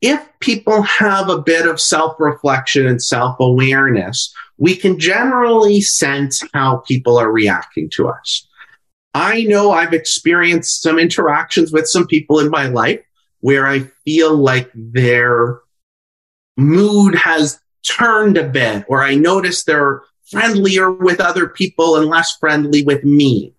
if 0.00 0.26
people 0.40 0.82
have 0.82 1.28
a 1.28 1.40
bit 1.40 1.68
of 1.68 1.80
self 1.80 2.16
reflection 2.18 2.86
and 2.86 3.02
self 3.02 3.36
awareness, 3.38 4.34
we 4.56 4.74
can 4.74 4.98
generally 4.98 5.80
sense 5.80 6.42
how 6.52 6.78
people 6.78 7.18
are 7.18 7.30
reacting 7.30 7.88
to 7.90 8.08
us. 8.08 8.46
I 9.14 9.42
know 9.44 9.72
I've 9.72 9.92
experienced 9.92 10.82
some 10.82 10.98
interactions 10.98 11.72
with 11.72 11.88
some 11.88 12.06
people 12.06 12.38
in 12.40 12.50
my 12.50 12.66
life 12.66 13.00
where 13.40 13.66
I 13.66 13.80
feel 14.04 14.36
like 14.36 14.70
their 14.74 15.60
mood 16.56 17.14
has 17.14 17.60
turned 17.86 18.36
a 18.36 18.48
bit, 18.48 18.84
or 18.88 19.02
I 19.02 19.14
notice 19.14 19.64
they're 19.64 20.02
friendlier 20.30 20.90
with 20.90 21.20
other 21.20 21.48
people 21.48 21.96
and 21.96 22.06
less 22.06 22.36
friendly 22.36 22.84
with 22.84 23.04
me. 23.04 23.54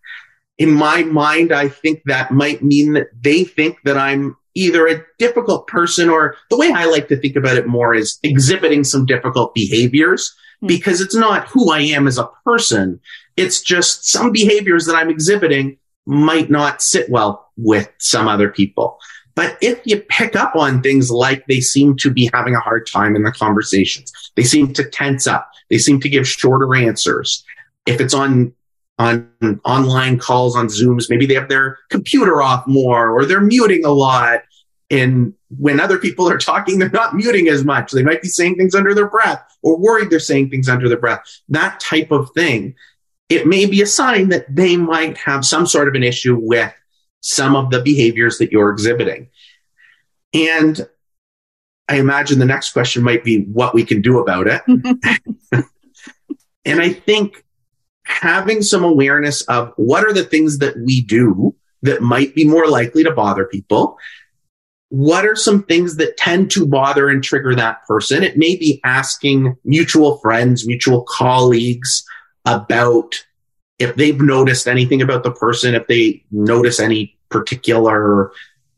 In 0.58 0.72
my 0.72 1.04
mind, 1.04 1.52
I 1.52 1.68
think 1.68 2.02
that 2.06 2.32
might 2.32 2.64
mean 2.64 2.94
that 2.94 3.08
they 3.20 3.44
think 3.44 3.78
that 3.84 3.98
I'm 3.98 4.38
either 4.54 4.88
a 4.88 5.04
difficult 5.18 5.68
person 5.68 6.10
or 6.10 6.36
the 6.50 6.58
way 6.58 6.72
I 6.72 6.86
like 6.86 7.08
to 7.08 7.18
think 7.18 7.36
about 7.36 7.58
it 7.58 7.68
more 7.68 7.94
is 7.94 8.20
exhibiting 8.22 8.84
some 8.84 9.06
difficult 9.06 9.54
behaviors 9.54 10.34
hmm. 10.60 10.68
because 10.68 11.02
it's 11.02 11.16
not 11.16 11.48
who 11.48 11.72
I 11.72 11.80
am 11.80 12.08
as 12.08 12.18
a 12.18 12.30
person. 12.46 13.00
It's 13.38 13.62
just 13.62 14.10
some 14.10 14.32
behaviors 14.32 14.86
that 14.86 14.96
I'm 14.96 15.10
exhibiting 15.10 15.78
might 16.06 16.50
not 16.50 16.82
sit 16.82 17.10
well 17.10 17.52
with 17.58 17.90
some 18.00 18.28
other 18.28 18.50
people. 18.50 18.98
But 19.36 19.58
if 19.62 19.80
you 19.86 20.02
pick 20.02 20.36
up 20.36 20.56
on 20.56 20.82
things 20.82 21.10
like 21.10 21.46
they 21.48 21.62
seem 21.62 21.96
to 21.98 22.12
be 22.12 22.30
having 22.34 22.56
a 22.56 22.60
hard 22.60 22.88
time 22.88 23.16
in 23.16 23.24
the 23.24 23.32
conversations, 23.32 24.12
they 24.36 24.44
seem 24.44 24.74
to 24.74 24.84
tense 24.84 25.28
up, 25.28 25.50
they 25.70 25.78
seem 25.78 26.00
to 26.02 26.10
give 26.10 26.28
shorter 26.28 26.76
answers. 26.76 27.44
If 27.86 28.02
it's 28.02 28.14
on 28.14 28.54
on 29.00 29.60
online 29.66 30.20
calls 30.20 30.56
on 30.56 30.68
Zooms, 30.68 31.10
maybe 31.10 31.26
they 31.26 31.34
have 31.34 31.50
their 31.50 31.80
computer 31.90 32.42
off 32.42 32.68
more 32.68 33.10
or 33.10 33.26
they're 33.26 33.42
muting 33.42 33.84
a 33.84 33.90
lot. 33.90 34.42
And 34.92 35.34
when 35.58 35.80
other 35.80 35.98
people 35.98 36.30
are 36.30 36.38
talking, 36.38 36.78
they're 36.78 36.90
not 36.90 37.16
muting 37.16 37.48
as 37.48 37.64
much. 37.64 37.92
They 37.92 38.04
might 38.04 38.22
be 38.22 38.28
saying 38.28 38.56
things 38.56 38.76
under 38.76 38.94
their 38.94 39.10
breath 39.10 39.42
or 39.64 39.78
worried 39.78 40.10
they're 40.10 40.20
saying 40.20 40.50
things 40.50 40.70
under 40.70 40.88
their 40.88 41.00
breath. 41.00 41.24
That 41.50 41.80
type 41.80 42.12
of 42.12 42.30
thing. 42.32 42.76
It 43.30 43.48
may 43.48 43.66
be 43.66 43.82
a 43.82 43.88
sign 43.88 44.28
that 44.30 44.54
they 44.54 44.76
might 44.76 45.18
have 45.18 45.46
some 45.46 45.66
sort 45.66 45.88
of 45.88 45.96
an 45.96 46.04
issue 46.04 46.38
with 46.40 46.74
some 47.22 47.56
of 47.56 47.70
the 47.70 47.82
behaviors 47.82 48.38
that 48.40 48.52
you're 48.52 48.72
exhibiting. 48.72 49.30
And 50.34 50.88
I 51.88 51.98
imagine 51.98 52.40
the 52.40 52.46
next 52.46 52.72
question 52.72 53.04
might 53.04 53.24
be 53.24 53.44
what 53.46 53.74
we 53.74 53.86
can 53.86 54.02
do 54.02 54.20
about 54.20 54.48
it. 54.48 54.62
and 56.66 56.82
I 56.82 56.94
think 56.94 57.44
having 58.04 58.62
some 58.62 58.84
awareness 58.84 59.42
of 59.44 59.74
what 59.76 60.04
are 60.04 60.14
the 60.14 60.24
things 60.24 60.60
that 60.60 60.78
we 60.78 61.02
do 61.02 61.56
that 61.82 62.02
might 62.02 62.36
be 62.36 62.46
more 62.46 62.68
likely 62.68 63.04
to 63.04 63.12
bother 63.12 63.46
people. 63.46 63.98
What 64.90 65.26
are 65.26 65.36
some 65.36 65.64
things 65.64 65.96
that 65.98 66.18
tend 66.18 66.52
to 66.52 66.68
bother 66.68 67.10
and 67.10 67.24
trigger 67.24 67.56
that 67.56 67.86
person? 67.88 68.24
It 68.24 68.38
may 68.38 68.56
be 68.56 68.82
asking 68.84 69.56
mutual 69.64 70.18
friends, 70.18 70.68
mutual 70.68 71.04
colleagues 71.04 72.04
about 72.46 73.16
if 73.82 73.96
they've 73.96 74.20
noticed 74.22 74.68
anything 74.68 75.02
about 75.02 75.24
the 75.24 75.32
person, 75.32 75.76
if 75.76 75.88
they 75.88 76.24
notice 76.32 76.80
any 76.80 77.18
particular 77.30 78.32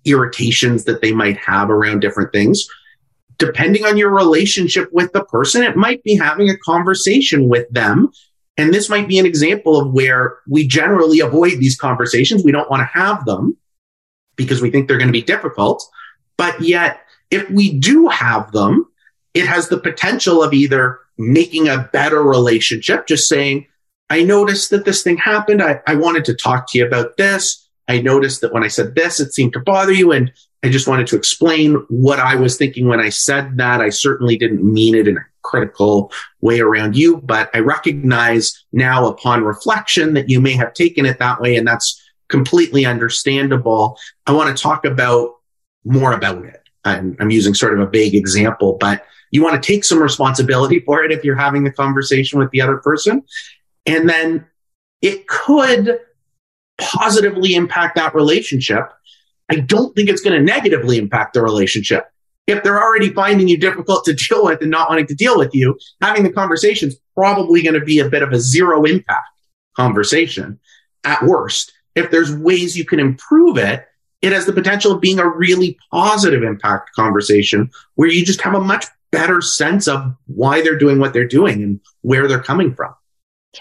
irritations 0.05 0.85
that 0.85 1.01
they 1.01 1.11
might 1.11 1.37
have 1.37 1.69
around 1.69 1.99
different 1.99 2.31
things. 2.31 2.65
Depending 3.37 3.85
on 3.85 3.97
your 3.97 4.11
relationship 4.11 4.89
with 4.91 5.11
the 5.11 5.23
person, 5.25 5.63
it 5.63 5.75
might 5.75 6.03
be 6.03 6.15
having 6.15 6.49
a 6.49 6.57
conversation 6.57 7.47
with 7.49 7.69
them 7.69 8.11
and 8.57 8.73
this 8.73 8.89
might 8.89 9.07
be 9.07 9.17
an 9.17 9.25
example 9.25 9.79
of 9.79 9.93
where 9.93 10.37
we 10.47 10.67
generally 10.67 11.19
avoid 11.19 11.53
these 11.59 11.75
conversations. 11.75 12.43
We 12.43 12.51
don't 12.51 12.69
want 12.69 12.81
to 12.81 12.99
have 12.99 13.25
them 13.25 13.57
because 14.35 14.61
we 14.61 14.69
think 14.69 14.87
they're 14.87 14.97
going 14.97 15.07
to 15.07 15.13
be 15.13 15.23
difficult. 15.23 15.83
But 16.37 16.61
yet, 16.61 17.01
if 17.31 17.49
we 17.49 17.73
do 17.73 18.07
have 18.09 18.51
them, 18.51 18.85
it 19.33 19.47
has 19.47 19.69
the 19.69 19.79
potential 19.79 20.43
of 20.43 20.53
either 20.53 20.99
making 21.17 21.67
a 21.67 21.89
better 21.91 22.21
relationship, 22.21 23.07
just 23.07 23.27
saying, 23.27 23.65
I 24.09 24.23
noticed 24.23 24.69
that 24.69 24.85
this 24.85 25.03
thing 25.03 25.17
happened. 25.17 25.61
I, 25.61 25.81
I 25.87 25.95
wanted 25.95 26.25
to 26.25 26.35
talk 26.35 26.69
to 26.71 26.77
you 26.77 26.85
about 26.85 27.17
this. 27.17 27.67
I 27.87 28.01
noticed 28.01 28.41
that 28.41 28.53
when 28.53 28.63
I 28.63 28.67
said 28.67 28.95
this, 28.95 29.19
it 29.19 29.33
seemed 29.33 29.53
to 29.53 29.59
bother 29.59 29.91
you. 29.91 30.11
And 30.11 30.31
I 30.63 30.69
just 30.69 30.87
wanted 30.87 31.07
to 31.07 31.17
explain 31.17 31.75
what 31.89 32.19
I 32.19 32.35
was 32.35 32.57
thinking 32.57 32.87
when 32.87 32.99
I 32.99 33.09
said 33.09 33.57
that. 33.57 33.81
I 33.81 33.89
certainly 33.89 34.37
didn't 34.37 34.63
mean 34.63 34.95
it 34.95 35.07
in 35.07 35.17
a 35.17 35.25
critical 35.41 36.11
way 36.41 36.59
around 36.61 36.95
you, 36.95 37.17
but 37.17 37.49
I 37.53 37.59
recognize 37.59 38.65
now 38.71 39.07
upon 39.07 39.43
reflection 39.43 40.13
that 40.13 40.29
you 40.29 40.39
may 40.39 40.53
have 40.53 40.73
taken 40.73 41.05
it 41.05 41.19
that 41.19 41.41
way. 41.41 41.57
And 41.57 41.67
that's 41.67 42.01
completely 42.29 42.85
understandable. 42.85 43.97
I 44.25 44.31
want 44.31 44.55
to 44.55 44.61
talk 44.61 44.85
about 44.85 45.31
more 45.83 46.13
about 46.13 46.45
it. 46.45 46.61
I'm, 46.85 47.17
I'm 47.19 47.29
using 47.29 47.53
sort 47.53 47.77
of 47.77 47.85
a 47.85 47.91
vague 47.91 48.15
example, 48.15 48.77
but 48.79 49.05
you 49.31 49.43
want 49.43 49.61
to 49.61 49.67
take 49.67 49.83
some 49.83 50.01
responsibility 50.01 50.79
for 50.81 51.03
it 51.03 51.11
if 51.11 51.23
you're 51.23 51.35
having 51.35 51.63
the 51.63 51.71
conversation 51.71 52.39
with 52.39 52.51
the 52.51 52.61
other 52.61 52.77
person. 52.77 53.23
And 53.85 54.09
then 54.09 54.45
it 55.01 55.27
could 55.27 55.99
positively 56.79 57.55
impact 57.55 57.95
that 57.95 58.15
relationship. 58.15 58.91
I 59.49 59.57
don't 59.57 59.95
think 59.95 60.09
it's 60.09 60.21
going 60.21 60.37
to 60.37 60.43
negatively 60.43 60.97
impact 60.97 61.33
the 61.33 61.41
relationship. 61.41 62.07
If 62.47 62.63
they're 62.63 62.81
already 62.81 63.09
finding 63.09 63.47
you 63.47 63.57
difficult 63.57 64.05
to 64.05 64.13
deal 64.13 64.45
with 64.45 64.61
and 64.61 64.71
not 64.71 64.89
wanting 64.89 65.07
to 65.07 65.15
deal 65.15 65.37
with 65.37 65.53
you, 65.53 65.77
having 66.01 66.23
the 66.23 66.31
conversation 66.31 66.89
is 66.89 66.99
probably 67.15 67.61
going 67.61 67.79
to 67.79 67.85
be 67.85 67.99
a 67.99 68.09
bit 68.09 68.23
of 68.23 68.31
a 68.31 68.39
zero 68.39 68.83
impact 68.83 69.27
conversation 69.75 70.59
at 71.03 71.23
worst. 71.23 71.71
If 71.95 72.11
there's 72.11 72.35
ways 72.35 72.77
you 72.77 72.85
can 72.85 72.99
improve 72.99 73.57
it, 73.57 73.85
it 74.21 74.31
has 74.31 74.45
the 74.45 74.53
potential 74.53 74.93
of 74.93 75.01
being 75.01 75.19
a 75.19 75.27
really 75.27 75.77
positive 75.91 76.43
impact 76.43 76.91
conversation 76.95 77.69
where 77.95 78.09
you 78.09 78.25
just 78.25 78.41
have 78.41 78.55
a 78.55 78.61
much 78.61 78.85
better 79.11 79.41
sense 79.41 79.87
of 79.87 80.15
why 80.27 80.61
they're 80.61 80.77
doing 80.77 80.97
what 80.97 81.13
they're 81.13 81.27
doing 81.27 81.61
and 81.61 81.79
where 82.01 82.27
they're 82.27 82.41
coming 82.41 82.73
from. 82.73 82.93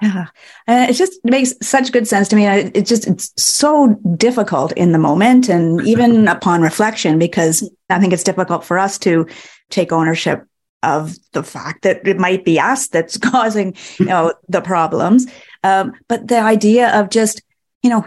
Yeah. 0.00 0.26
And 0.66 0.90
it 0.90 0.94
just 0.94 1.20
makes 1.24 1.54
such 1.60 1.92
good 1.92 2.08
sense 2.08 2.28
to 2.28 2.36
me. 2.36 2.46
It 2.46 2.86
just, 2.86 3.06
it's 3.06 3.32
so 3.36 3.88
difficult 4.16 4.72
in 4.72 4.92
the 4.92 4.98
moment 4.98 5.48
and 5.48 5.80
even 5.86 6.28
upon 6.28 6.62
reflection, 6.62 7.18
because 7.18 7.68
I 7.90 7.98
think 8.00 8.12
it's 8.12 8.24
difficult 8.24 8.64
for 8.64 8.78
us 8.78 8.98
to 9.00 9.26
take 9.70 9.92
ownership 9.92 10.46
of 10.82 11.16
the 11.32 11.42
fact 11.42 11.82
that 11.82 12.06
it 12.06 12.18
might 12.18 12.44
be 12.44 12.58
us 12.58 12.88
that's 12.88 13.16
causing, 13.18 13.76
you 13.98 14.06
know, 14.06 14.32
the 14.48 14.60
problems. 14.60 15.26
Um, 15.62 15.92
but 16.08 16.28
the 16.28 16.40
idea 16.40 16.98
of 16.98 17.10
just, 17.10 17.42
you 17.82 17.90
know, 17.90 18.06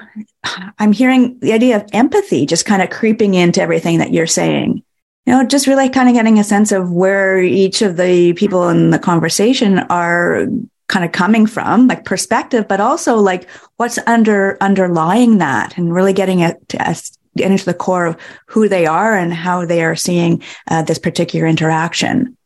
I'm 0.79 0.91
hearing 0.91 1.39
the 1.39 1.53
idea 1.53 1.77
of 1.77 1.85
empathy 1.93 2.45
just 2.45 2.65
kind 2.65 2.81
of 2.81 2.89
creeping 2.89 3.33
into 3.33 3.61
everything 3.61 3.99
that 3.99 4.13
you're 4.13 4.27
saying. 4.27 4.83
You 5.25 5.33
know, 5.33 5.43
just 5.43 5.65
really 5.65 5.89
kind 5.89 6.07
of 6.07 6.13
getting 6.13 6.37
a 6.37 6.43
sense 6.43 6.71
of 6.71 6.91
where 6.91 7.41
each 7.41 7.81
of 7.81 7.97
the 7.97 8.33
people 8.33 8.69
in 8.69 8.91
the 8.91 8.99
conversation 8.99 9.79
are 9.79 10.45
kind 10.87 11.03
of 11.03 11.11
coming 11.11 11.47
from 11.47 11.87
like 11.87 12.05
perspective 12.05 12.67
but 12.67 12.79
also 12.79 13.15
like 13.15 13.49
what's 13.77 13.97
under 14.05 14.57
underlying 14.61 15.39
that 15.39 15.77
and 15.77 15.93
really 15.93 16.13
getting 16.13 16.41
it 16.41 16.57
to 16.69 16.77
us 16.87 17.17
getting 17.37 17.57
to 17.57 17.65
the 17.65 17.73
core 17.73 18.05
of 18.05 18.17
who 18.47 18.67
they 18.67 18.85
are 18.85 19.15
and 19.15 19.33
how 19.33 19.65
they 19.65 19.83
are 19.83 19.95
seeing 19.95 20.41
uh, 20.69 20.81
this 20.83 20.99
particular 20.99 21.45
interaction. 21.45 22.37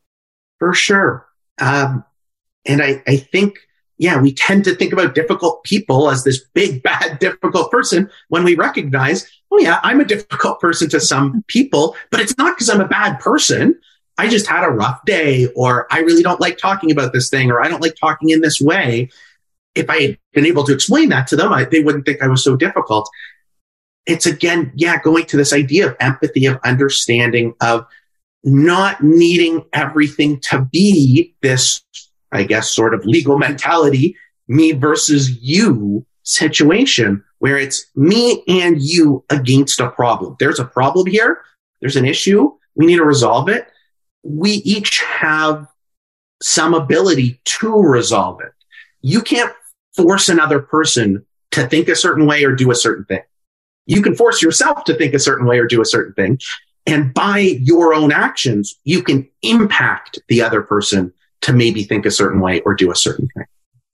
For 0.58 0.74
sure. 0.74 1.28
Um, 1.60 2.04
and 2.66 2.82
I, 2.82 3.02
I 3.08 3.18
think 3.18 3.58
yeah 3.98 4.20
we 4.20 4.34
tend 4.34 4.64
to 4.64 4.76
think 4.76 4.94
about 4.94 5.16
difficult 5.16 5.64
people 5.64 6.10
as 6.10 6.24
this 6.24 6.44
big 6.54 6.82
bad 6.84 7.20
difficult 7.20 7.72
person 7.72 8.10
when 8.30 8.44
we 8.44 8.56
recognize 8.56 9.30
oh 9.52 9.60
yeah 9.60 9.80
i'm 9.84 10.00
a 10.00 10.06
difficult 10.06 10.60
person 10.60 10.90
to 10.90 11.00
some 11.00 11.44
people 11.48 11.96
but 12.12 12.20
it's 12.20 12.38
not 12.38 12.56
because 12.56 12.70
i'm 12.70 12.82
a 12.82 12.88
bad 12.88 13.20
person 13.20 13.78
I 14.20 14.28
just 14.28 14.48
had 14.48 14.66
a 14.66 14.70
rough 14.70 15.00
day, 15.06 15.48
or 15.56 15.88
I 15.90 16.00
really 16.00 16.22
don't 16.22 16.42
like 16.42 16.58
talking 16.58 16.92
about 16.92 17.14
this 17.14 17.30
thing, 17.30 17.50
or 17.50 17.64
I 17.64 17.70
don't 17.70 17.82
like 17.82 17.96
talking 17.96 18.32
in 18.32 18.42
this 18.42 18.60
way. 18.60 19.10
If 19.76 19.90
I 19.90 20.02
had 20.02 20.18
been 20.34 20.46
able 20.46 20.66
to 20.66 20.74
explain 20.74 21.08
that 21.10 21.26
to 21.28 21.38
them, 21.38 21.54
I, 21.54 21.64
they 21.64 21.82
wouldn't 21.82 22.06
think 22.06 22.22
I 22.22 22.28
was 22.28 22.44
so 22.44 22.58
difficult. 22.58 23.10
It's 24.06 24.26
again, 24.26 24.74
yeah, 24.76 25.00
going 25.02 25.26
to 25.28 25.38
this 25.38 25.54
idea 25.54 25.88
of 25.88 25.96
empathy, 26.02 26.48
of 26.48 26.60
understanding, 26.66 27.54
of 27.62 27.86
not 28.44 29.02
needing 29.02 29.64
everything 29.72 30.42
to 30.50 30.68
be 30.70 31.34
this, 31.42 31.82
I 32.34 32.44
guess, 32.44 32.70
sort 32.70 32.94
of 32.94 33.06
legal 33.06 33.38
mentality, 33.38 34.18
me 34.50 34.74
versus 34.74 35.42
you 35.42 36.06
situation 36.24 37.24
where 37.38 37.58
it's 37.58 37.86
me 37.96 38.44
and 38.50 38.82
you 38.82 39.24
against 39.30 39.80
a 39.80 39.90
problem. 39.90 40.36
There's 40.40 40.60
a 40.60 40.66
problem 40.66 41.08
here. 41.08 41.42
There's 41.80 41.96
an 41.96 42.06
issue. 42.06 42.52
We 42.76 42.86
need 42.86 42.98
to 42.98 43.06
resolve 43.06 43.48
it. 43.48 43.66
We 44.24 44.52
each 44.52 45.02
have 45.02 45.68
some 46.42 46.74
ability 46.74 47.42
to 47.46 47.82
resolve 47.82 48.42
it. 48.42 48.52
You 49.02 49.22
can't 49.22 49.54
force 49.96 50.30
another 50.30 50.60
person 50.60 51.26
to 51.52 51.68
think 51.68 51.88
a 51.90 51.96
certain 51.96 52.26
way 52.26 52.44
or 52.44 52.54
do 52.54 52.72
a 52.72 52.76
certain 52.76 53.06
thing. 53.06 53.22
You 53.86 54.02
can 54.02 54.16
force 54.16 54.42
yourself 54.42 54.84
to 54.86 54.94
think 54.94 55.14
a 55.14 55.20
certain 55.20 55.48
way 55.48 55.58
or 55.58 55.66
do 55.66 55.82
a 55.82 55.86
certain 55.86 56.14
thing. 56.14 56.40
And 56.86 57.14
by 57.14 57.40
your 57.40 57.94
own 57.94 58.12
actions, 58.12 58.76
you 58.84 59.04
can 59.04 59.28
impact 59.42 60.20
the 60.28 60.42
other 60.42 60.62
person 60.62 61.14
to 61.42 61.54
maybe 61.54 61.84
think 61.84 62.06
a 62.06 62.12
certain 62.12 62.40
way 62.40 62.62
or 62.62 62.74
do 62.74 62.92
a 62.92 62.96
certain 62.96 63.28
thing. 63.36 63.46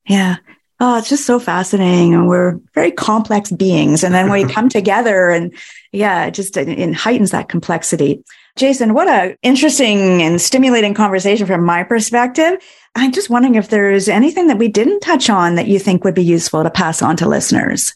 Yeah. 0.08 0.38
Oh, 0.80 0.98
it's 0.98 1.10
just 1.10 1.26
so 1.26 1.40
fascinating. 1.40 2.14
And 2.14 2.28
we're 2.28 2.60
very 2.74 2.92
complex 2.92 3.52
beings. 3.52 4.04
And 4.04 4.14
then 4.14 4.30
we 4.32 4.46
come 4.54 4.70
together 4.70 5.30
and 5.30 5.54
yeah, 5.92 6.26
it 6.26 6.34
just 6.34 6.58
it, 6.58 6.68
it 6.68 6.94
heightens 6.94 7.32
that 7.32 7.50
complexity. 7.50 8.24
Jason, 8.56 8.94
what 8.94 9.10
a 9.10 9.38
interesting 9.42 10.22
and 10.22 10.40
stimulating 10.40 10.94
conversation 10.94 11.46
from 11.46 11.66
my 11.66 11.84
perspective. 11.84 12.58
I'm 12.96 13.12
just 13.12 13.30
wondering 13.30 13.56
if 13.56 13.68
there's 13.68 14.08
anything 14.08 14.48
that 14.48 14.58
we 14.58 14.70
didn't 14.70 15.02
touch 15.02 15.30
on 15.30 15.56
that 15.56 15.68
you 15.68 15.78
think 15.78 16.06
would 16.06 16.16
be 16.16 16.24
useful 16.24 16.64
to 16.64 16.70
pass 16.70 17.02
on 17.02 17.18
to 17.18 17.28
listeners. 17.28 17.94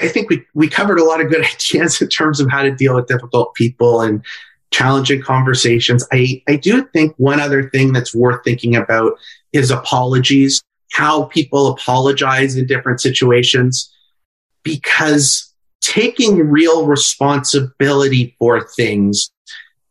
I 0.00 0.08
think 0.08 0.30
we, 0.30 0.42
we 0.54 0.68
covered 0.68 0.98
a 0.98 1.04
lot 1.04 1.20
of 1.20 1.30
good 1.30 1.44
ideas 1.54 2.00
in 2.00 2.08
terms 2.08 2.40
of 2.40 2.50
how 2.50 2.62
to 2.62 2.74
deal 2.74 2.94
with 2.94 3.06
difficult 3.06 3.54
people 3.54 4.00
and 4.00 4.24
challenging 4.70 5.20
conversations. 5.20 6.06
I, 6.10 6.42
I 6.48 6.56
do 6.56 6.86
think 6.86 7.14
one 7.18 7.40
other 7.40 7.68
thing 7.68 7.92
that's 7.92 8.14
worth 8.14 8.42
thinking 8.44 8.76
about 8.76 9.12
is 9.52 9.70
apologies, 9.70 10.62
how 10.92 11.24
people 11.24 11.66
apologize 11.66 12.56
in 12.56 12.66
different 12.66 13.02
situations, 13.02 13.94
because 14.62 15.52
taking 15.82 16.48
real 16.48 16.86
responsibility 16.86 18.34
for 18.38 18.66
things 18.66 19.30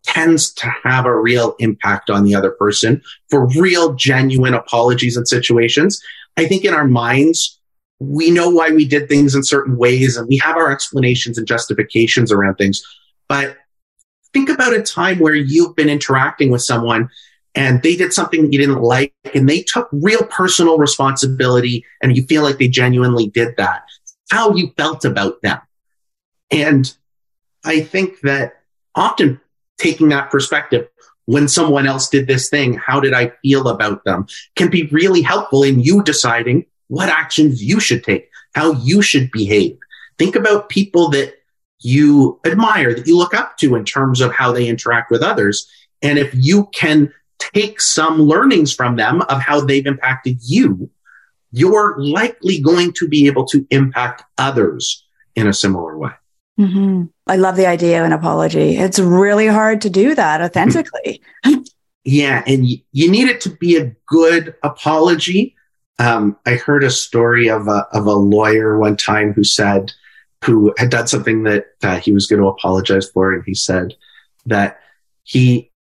tends 0.04 0.54
to 0.54 0.68
have 0.84 1.06
a 1.06 1.20
real 1.20 1.56
impact 1.60 2.10
on 2.10 2.24
the 2.24 2.34
other 2.34 2.52
person 2.52 3.02
for 3.30 3.48
real, 3.48 3.94
genuine 3.94 4.54
apologies 4.54 5.18
and 5.18 5.28
situations. 5.28 6.02
I 6.38 6.46
think 6.46 6.64
in 6.64 6.74
our 6.74 6.88
minds, 6.88 7.60
we 8.00 8.32
know 8.32 8.50
why 8.50 8.70
we 8.70 8.86
did 8.86 9.10
things 9.10 9.36
in 9.36 9.44
certain 9.44 9.78
ways 9.78 10.18
and 10.18 10.28
we 10.28 10.38
have 10.38 10.56
our 10.56 10.72
explanations 10.72 11.38
and 11.38 11.48
justifications 11.48 12.32
around 12.32 12.56
things. 12.56 12.84
But 13.28 13.58
think 14.34 14.50
about 14.50 14.74
a 14.74 14.84
time 14.84 15.20
where 15.20 15.36
you've 15.36 15.76
been 15.76 15.90
interacting 15.90 16.52
with 16.52 16.62
someone 16.62 17.10
and 17.56 17.82
they 17.82 17.96
did 17.96 18.14
something 18.14 18.44
that 18.44 18.54
you 18.54 18.60
didn't 18.60 18.82
like 18.82 19.14
and 19.34 19.50
they 19.50 19.64
took 19.64 19.90
real 19.92 20.24
personal 20.26 20.78
responsibility 20.78 21.84
and 22.04 22.16
you 22.16 22.24
feel 22.28 22.44
like 22.44 22.60
they 22.60 22.68
genuinely 22.68 23.28
did 23.28 23.58
that. 23.58 23.84
How 24.30 24.54
you 24.54 24.74
felt 24.78 25.06
about 25.06 25.42
them. 25.42 25.60
And 26.52 26.94
I 27.66 27.82
think 27.82 28.22
that 28.22 28.62
often 28.94 29.42
taking 29.78 30.10
that 30.10 30.30
perspective, 30.30 30.88
when 31.26 31.48
someone 31.48 31.86
else 31.86 32.10
did 32.10 32.28
this 32.28 32.50
thing, 32.50 32.76
how 32.76 33.00
did 33.00 33.14
I 33.14 33.34
feel 33.42 33.68
about 33.68 34.04
them 34.06 34.28
can 34.56 34.70
be 34.70 34.88
really 34.88 35.22
helpful 35.22 35.64
in 35.64 35.80
you 35.80 36.04
deciding 36.04 36.66
what 36.88 37.10
actions 37.10 37.62
you 37.62 37.80
should 37.80 38.04
take, 38.04 38.30
how 38.56 38.72
you 38.74 39.02
should 39.02 39.30
behave. 39.32 39.78
Think 40.18 40.36
about 40.36 40.70
people 40.70 41.10
that 41.10 41.34
you 41.80 42.40
admire, 42.46 42.94
that 42.94 43.08
you 43.08 43.18
look 43.18 43.34
up 43.34 43.58
to 43.58 43.76
in 43.76 43.86
terms 43.86 44.22
of 44.22 44.34
how 44.34 44.52
they 44.52 44.68
interact 44.68 45.12
with 45.12 45.22
others. 45.22 45.70
And 46.02 46.18
if 46.18 46.32
you 46.34 46.70
can 46.74 47.14
take 47.40 47.80
some 47.82 48.22
learnings 48.22 48.74
from 48.74 48.96
them 48.96 49.22
of 49.24 49.42
how 49.42 49.62
they've 49.62 49.86
impacted 49.86 50.40
you, 50.42 50.90
you're 51.52 51.98
likely 52.00 52.60
going 52.60 52.94
to 52.94 53.08
be 53.08 53.28
able 53.28 53.46
to 53.48 53.66
impact 53.70 54.24
others 54.38 55.06
in 55.36 55.48
a 55.48 55.54
similar 55.54 55.98
way. 55.98 56.12
Mm-hmm. 56.60 57.06
I 57.28 57.36
love 57.36 57.56
the 57.56 57.68
idea 57.68 58.00
of 58.00 58.06
an 58.06 58.14
apology. 58.14 58.78
It's 58.78 59.00
really 59.00 59.48
hard 59.48 59.82
to 59.82 59.90
do 59.90 60.16
that 60.16 60.42
authentically. 60.42 61.22
yeah. 62.04 62.44
And 62.48 62.64
y- 62.64 62.82
you 62.92 63.12
need 63.12 63.28
it 63.28 63.42
to 63.42 63.50
be 63.50 63.78
a 63.78 63.96
good 64.08 64.56
apology. 64.64 65.56
Um, 66.00 66.38
I 66.46 66.56
heard 66.56 66.84
a 66.84 66.90
story 66.90 67.50
of 67.50 67.68
a, 67.68 67.88
of 67.92 68.06
a 68.06 68.14
lawyer 68.14 68.78
one 68.78 68.98
time 68.98 69.34
who 69.34 69.44
said, 69.44 69.92
who 70.44 70.74
had 70.78 70.90
done 70.90 71.08
something 71.08 71.44
that 71.44 71.68
uh, 71.84 72.00
he 72.00 72.12
was 72.12 72.28
going 72.28 72.42
to 72.42 72.48
apologize 72.48 73.10
for. 73.10 73.34
And 73.34 73.44
he 73.46 73.56
said 73.56 73.96
that 74.46 74.80
he 75.24 75.72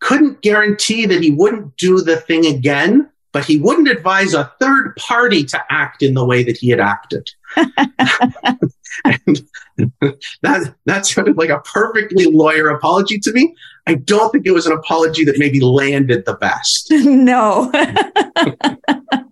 couldn't 0.00 0.42
guarantee 0.42 1.06
that 1.06 1.22
he 1.22 1.30
wouldn't 1.30 1.76
do 1.76 2.00
the 2.00 2.16
thing 2.16 2.46
again, 2.46 3.10
but 3.34 3.44
he 3.44 3.58
wouldn't 3.58 3.88
advise 3.88 4.32
a 4.32 4.50
third 4.60 4.94
party 4.96 5.42
to 5.44 5.60
act 5.68 6.02
in 6.02 6.14
the 6.14 6.24
way 6.24 6.44
that 6.44 6.56
he 6.56 6.70
had 6.70 6.78
acted. 6.78 7.28
and 7.56 9.42
that, 10.42 10.74
that 10.86 11.04
sounded 11.04 11.36
like 11.36 11.50
a 11.50 11.58
perfectly 11.60 12.26
lawyer 12.26 12.68
apology 12.68 13.18
to 13.18 13.32
me. 13.32 13.52
I 13.88 13.96
don't 13.96 14.30
think 14.30 14.46
it 14.46 14.52
was 14.52 14.66
an 14.66 14.72
apology 14.72 15.24
that 15.24 15.36
maybe 15.36 15.60
landed 15.60 16.24
the 16.24 16.34
best. 16.34 16.86
no. 16.90 17.72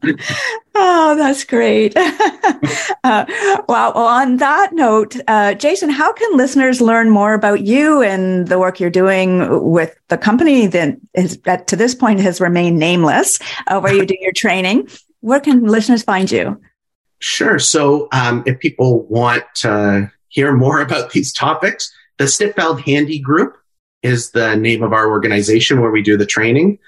oh, 0.75 1.16
that's 1.16 1.45
great. 1.45 1.97
uh, 3.05 3.25
well, 3.68 3.93
on 3.93 4.39
that 4.39 4.73
note, 4.73 5.16
uh, 5.29 5.55
Jason, 5.55 5.91
how 5.91 6.12
can 6.12 6.37
listeners 6.37 6.81
learn 6.81 7.11
more 7.11 7.35
about 7.35 7.62
you 7.62 8.03
and 8.03 8.49
the 8.49 8.59
work 8.59 8.81
you're 8.81 8.91
doing 8.91 9.70
with 9.70 9.95
the 10.09 10.18
company 10.18 10.66
that, 10.66 10.97
is, 11.14 11.39
that 11.39 11.66
to 11.68 11.77
this 11.77 11.95
point 11.95 12.20
has 12.20 12.41
remained 12.41 12.79
nameless, 12.79 13.39
uh, 13.66 13.81
where 13.81 13.95
you 13.95 14.07
do 14.07 14.16
your 14.20 14.33
training? 14.33 14.89
Where 15.20 15.41
can 15.41 15.64
listeners 15.64 16.03
find 16.03 16.31
you? 16.31 16.61
Sure. 17.20 17.59
So, 17.59 18.09
um, 18.12 18.43
if 18.47 18.59
people 18.59 19.05
want 19.05 19.45
to 19.57 20.11
hear 20.29 20.53
more 20.53 20.81
about 20.81 21.12
these 21.12 21.33
topics, 21.33 21.93
the 22.18 22.27
Stitt 22.27 22.57
Feld 22.57 22.81
Handy 22.81 23.20
Group 23.20 23.57
is 24.03 24.33
the 24.33 24.57
name 24.57 24.83
of 24.83 24.93
our 24.93 25.09
organization 25.09 25.81
where 25.81 25.91
we 25.91 26.03
do 26.03 26.16
the 26.16 26.27
training. 26.27 26.79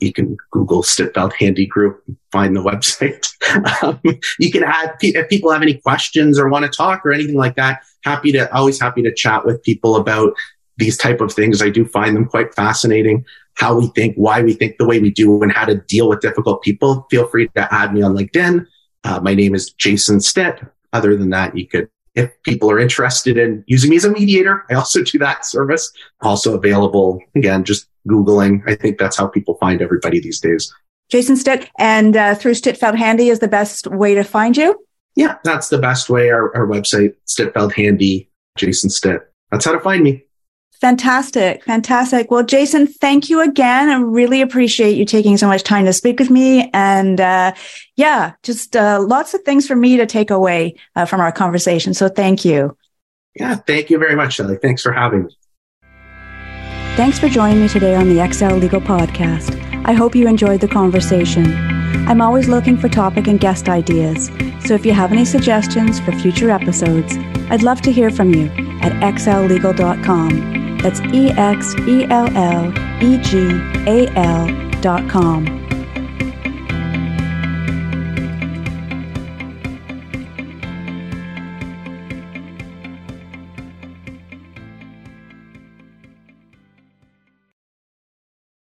You 0.00 0.12
can 0.12 0.36
Google 0.50 0.82
Stitt 0.82 1.14
Feld 1.14 1.32
Handy 1.34 1.66
Group, 1.66 2.02
find 2.32 2.54
the 2.54 2.62
website. 2.62 3.32
um, 3.82 4.00
you 4.38 4.50
can 4.50 4.64
add, 4.64 4.96
if 5.00 5.28
people 5.28 5.52
have 5.52 5.62
any 5.62 5.74
questions 5.74 6.38
or 6.38 6.48
want 6.48 6.64
to 6.64 6.70
talk 6.70 7.06
or 7.06 7.12
anything 7.12 7.36
like 7.36 7.56
that, 7.56 7.82
happy 8.02 8.32
to, 8.32 8.52
always 8.54 8.80
happy 8.80 9.02
to 9.02 9.14
chat 9.14 9.46
with 9.46 9.62
people 9.62 9.96
about 9.96 10.34
these 10.76 10.96
type 10.96 11.20
of 11.20 11.32
things. 11.32 11.62
I 11.62 11.70
do 11.70 11.86
find 11.86 12.16
them 12.16 12.26
quite 12.26 12.54
fascinating. 12.54 13.24
How 13.54 13.78
we 13.78 13.86
think, 13.88 14.16
why 14.16 14.42
we 14.42 14.52
think 14.52 14.78
the 14.78 14.86
way 14.86 14.98
we 14.98 15.10
do, 15.10 15.42
and 15.42 15.52
how 15.52 15.64
to 15.64 15.76
deal 15.76 16.08
with 16.08 16.20
difficult 16.20 16.62
people. 16.62 17.06
Feel 17.10 17.28
free 17.28 17.48
to 17.54 17.72
add 17.72 17.94
me 17.94 18.02
on 18.02 18.16
LinkedIn. 18.16 18.66
Uh, 19.04 19.20
my 19.20 19.34
name 19.34 19.54
is 19.54 19.70
Jason 19.72 20.20
Stitt. 20.20 20.60
Other 20.92 21.16
than 21.16 21.30
that, 21.30 21.56
you 21.56 21.66
could 21.66 21.88
if 22.14 22.30
people 22.44 22.70
are 22.70 22.78
interested 22.78 23.36
in 23.36 23.64
using 23.66 23.90
me 23.90 23.96
as 23.96 24.04
a 24.04 24.10
mediator, 24.10 24.64
I 24.70 24.74
also 24.74 25.02
do 25.02 25.18
that 25.18 25.44
service. 25.44 25.92
Also 26.20 26.56
available 26.56 27.20
again, 27.34 27.64
just 27.64 27.88
Googling. 28.08 28.62
I 28.66 28.74
think 28.74 28.98
that's 28.98 29.16
how 29.16 29.26
people 29.26 29.54
find 29.56 29.82
everybody 29.82 30.20
these 30.20 30.40
days. 30.40 30.72
Jason 31.10 31.36
Stitt 31.36 31.70
and 31.78 32.16
uh, 32.16 32.34
through 32.34 32.54
Stitt 32.54 32.78
Feld 32.78 32.96
Handy 32.96 33.28
is 33.28 33.38
the 33.38 33.48
best 33.48 33.86
way 33.86 34.14
to 34.14 34.24
find 34.24 34.56
you. 34.56 34.84
Yeah, 35.16 35.36
that's 35.44 35.68
the 35.68 35.78
best 35.78 36.10
way. 36.10 36.30
Our, 36.30 36.54
our 36.56 36.66
website, 36.66 37.14
Stitt 37.24 37.54
Feld 37.54 37.72
Handy, 37.72 38.30
Jason 38.56 38.90
Stitt. 38.90 39.20
That's 39.50 39.64
how 39.64 39.72
to 39.72 39.80
find 39.80 40.02
me. 40.02 40.24
Fantastic. 40.80 41.64
Fantastic. 41.64 42.30
Well, 42.30 42.42
Jason, 42.42 42.86
thank 42.86 43.30
you 43.30 43.40
again. 43.40 43.88
I 43.88 44.00
really 44.00 44.42
appreciate 44.42 44.96
you 44.96 45.04
taking 45.04 45.36
so 45.36 45.46
much 45.46 45.62
time 45.62 45.84
to 45.84 45.92
speak 45.92 46.18
with 46.18 46.30
me. 46.30 46.68
And 46.74 47.20
uh, 47.20 47.54
yeah, 47.96 48.32
just 48.42 48.76
uh, 48.76 49.00
lots 49.00 49.34
of 49.34 49.42
things 49.42 49.66
for 49.66 49.76
me 49.76 49.96
to 49.96 50.04
take 50.04 50.30
away 50.30 50.74
uh, 50.96 51.04
from 51.04 51.20
our 51.20 51.32
conversation. 51.32 51.94
So 51.94 52.08
thank 52.08 52.44
you. 52.44 52.76
Yeah, 53.34 53.54
thank 53.54 53.88
you 53.88 53.98
very 53.98 54.16
much, 54.16 54.34
Shelly. 54.34 54.56
Thanks 54.60 54.82
for 54.82 54.92
having 54.92 55.24
me. 55.24 55.36
Thanks 56.96 57.18
for 57.18 57.28
joining 57.28 57.60
me 57.60 57.68
today 57.68 57.96
on 57.96 58.08
the 58.08 58.20
Excel 58.20 58.56
Legal 58.56 58.80
Podcast. 58.80 59.60
I 59.84 59.94
hope 59.94 60.14
you 60.14 60.28
enjoyed 60.28 60.60
the 60.60 60.68
conversation. 60.68 61.52
I'm 62.08 62.20
always 62.20 62.46
looking 62.46 62.76
for 62.76 62.88
topic 62.88 63.26
and 63.26 63.40
guest 63.40 63.68
ideas. 63.68 64.30
So 64.64 64.74
if 64.74 64.86
you 64.86 64.92
have 64.92 65.10
any 65.10 65.24
suggestions 65.24 65.98
for 65.98 66.12
future 66.12 66.50
episodes, 66.50 67.16
I'd 67.50 67.64
love 67.64 67.80
to 67.82 67.90
hear 67.90 68.10
from 68.10 68.32
you 68.32 68.46
at 68.80 68.92
exellegal.com. 69.02 70.78
That's 70.78 71.00
E 71.12 71.30
X 71.30 71.74
E 71.80 72.04
L 72.04 72.28
L 72.36 72.72
E 73.02 73.18
G 73.18 73.48
A 73.88 74.06
L 74.14 74.70
dot 74.80 75.10
com. 75.10 75.63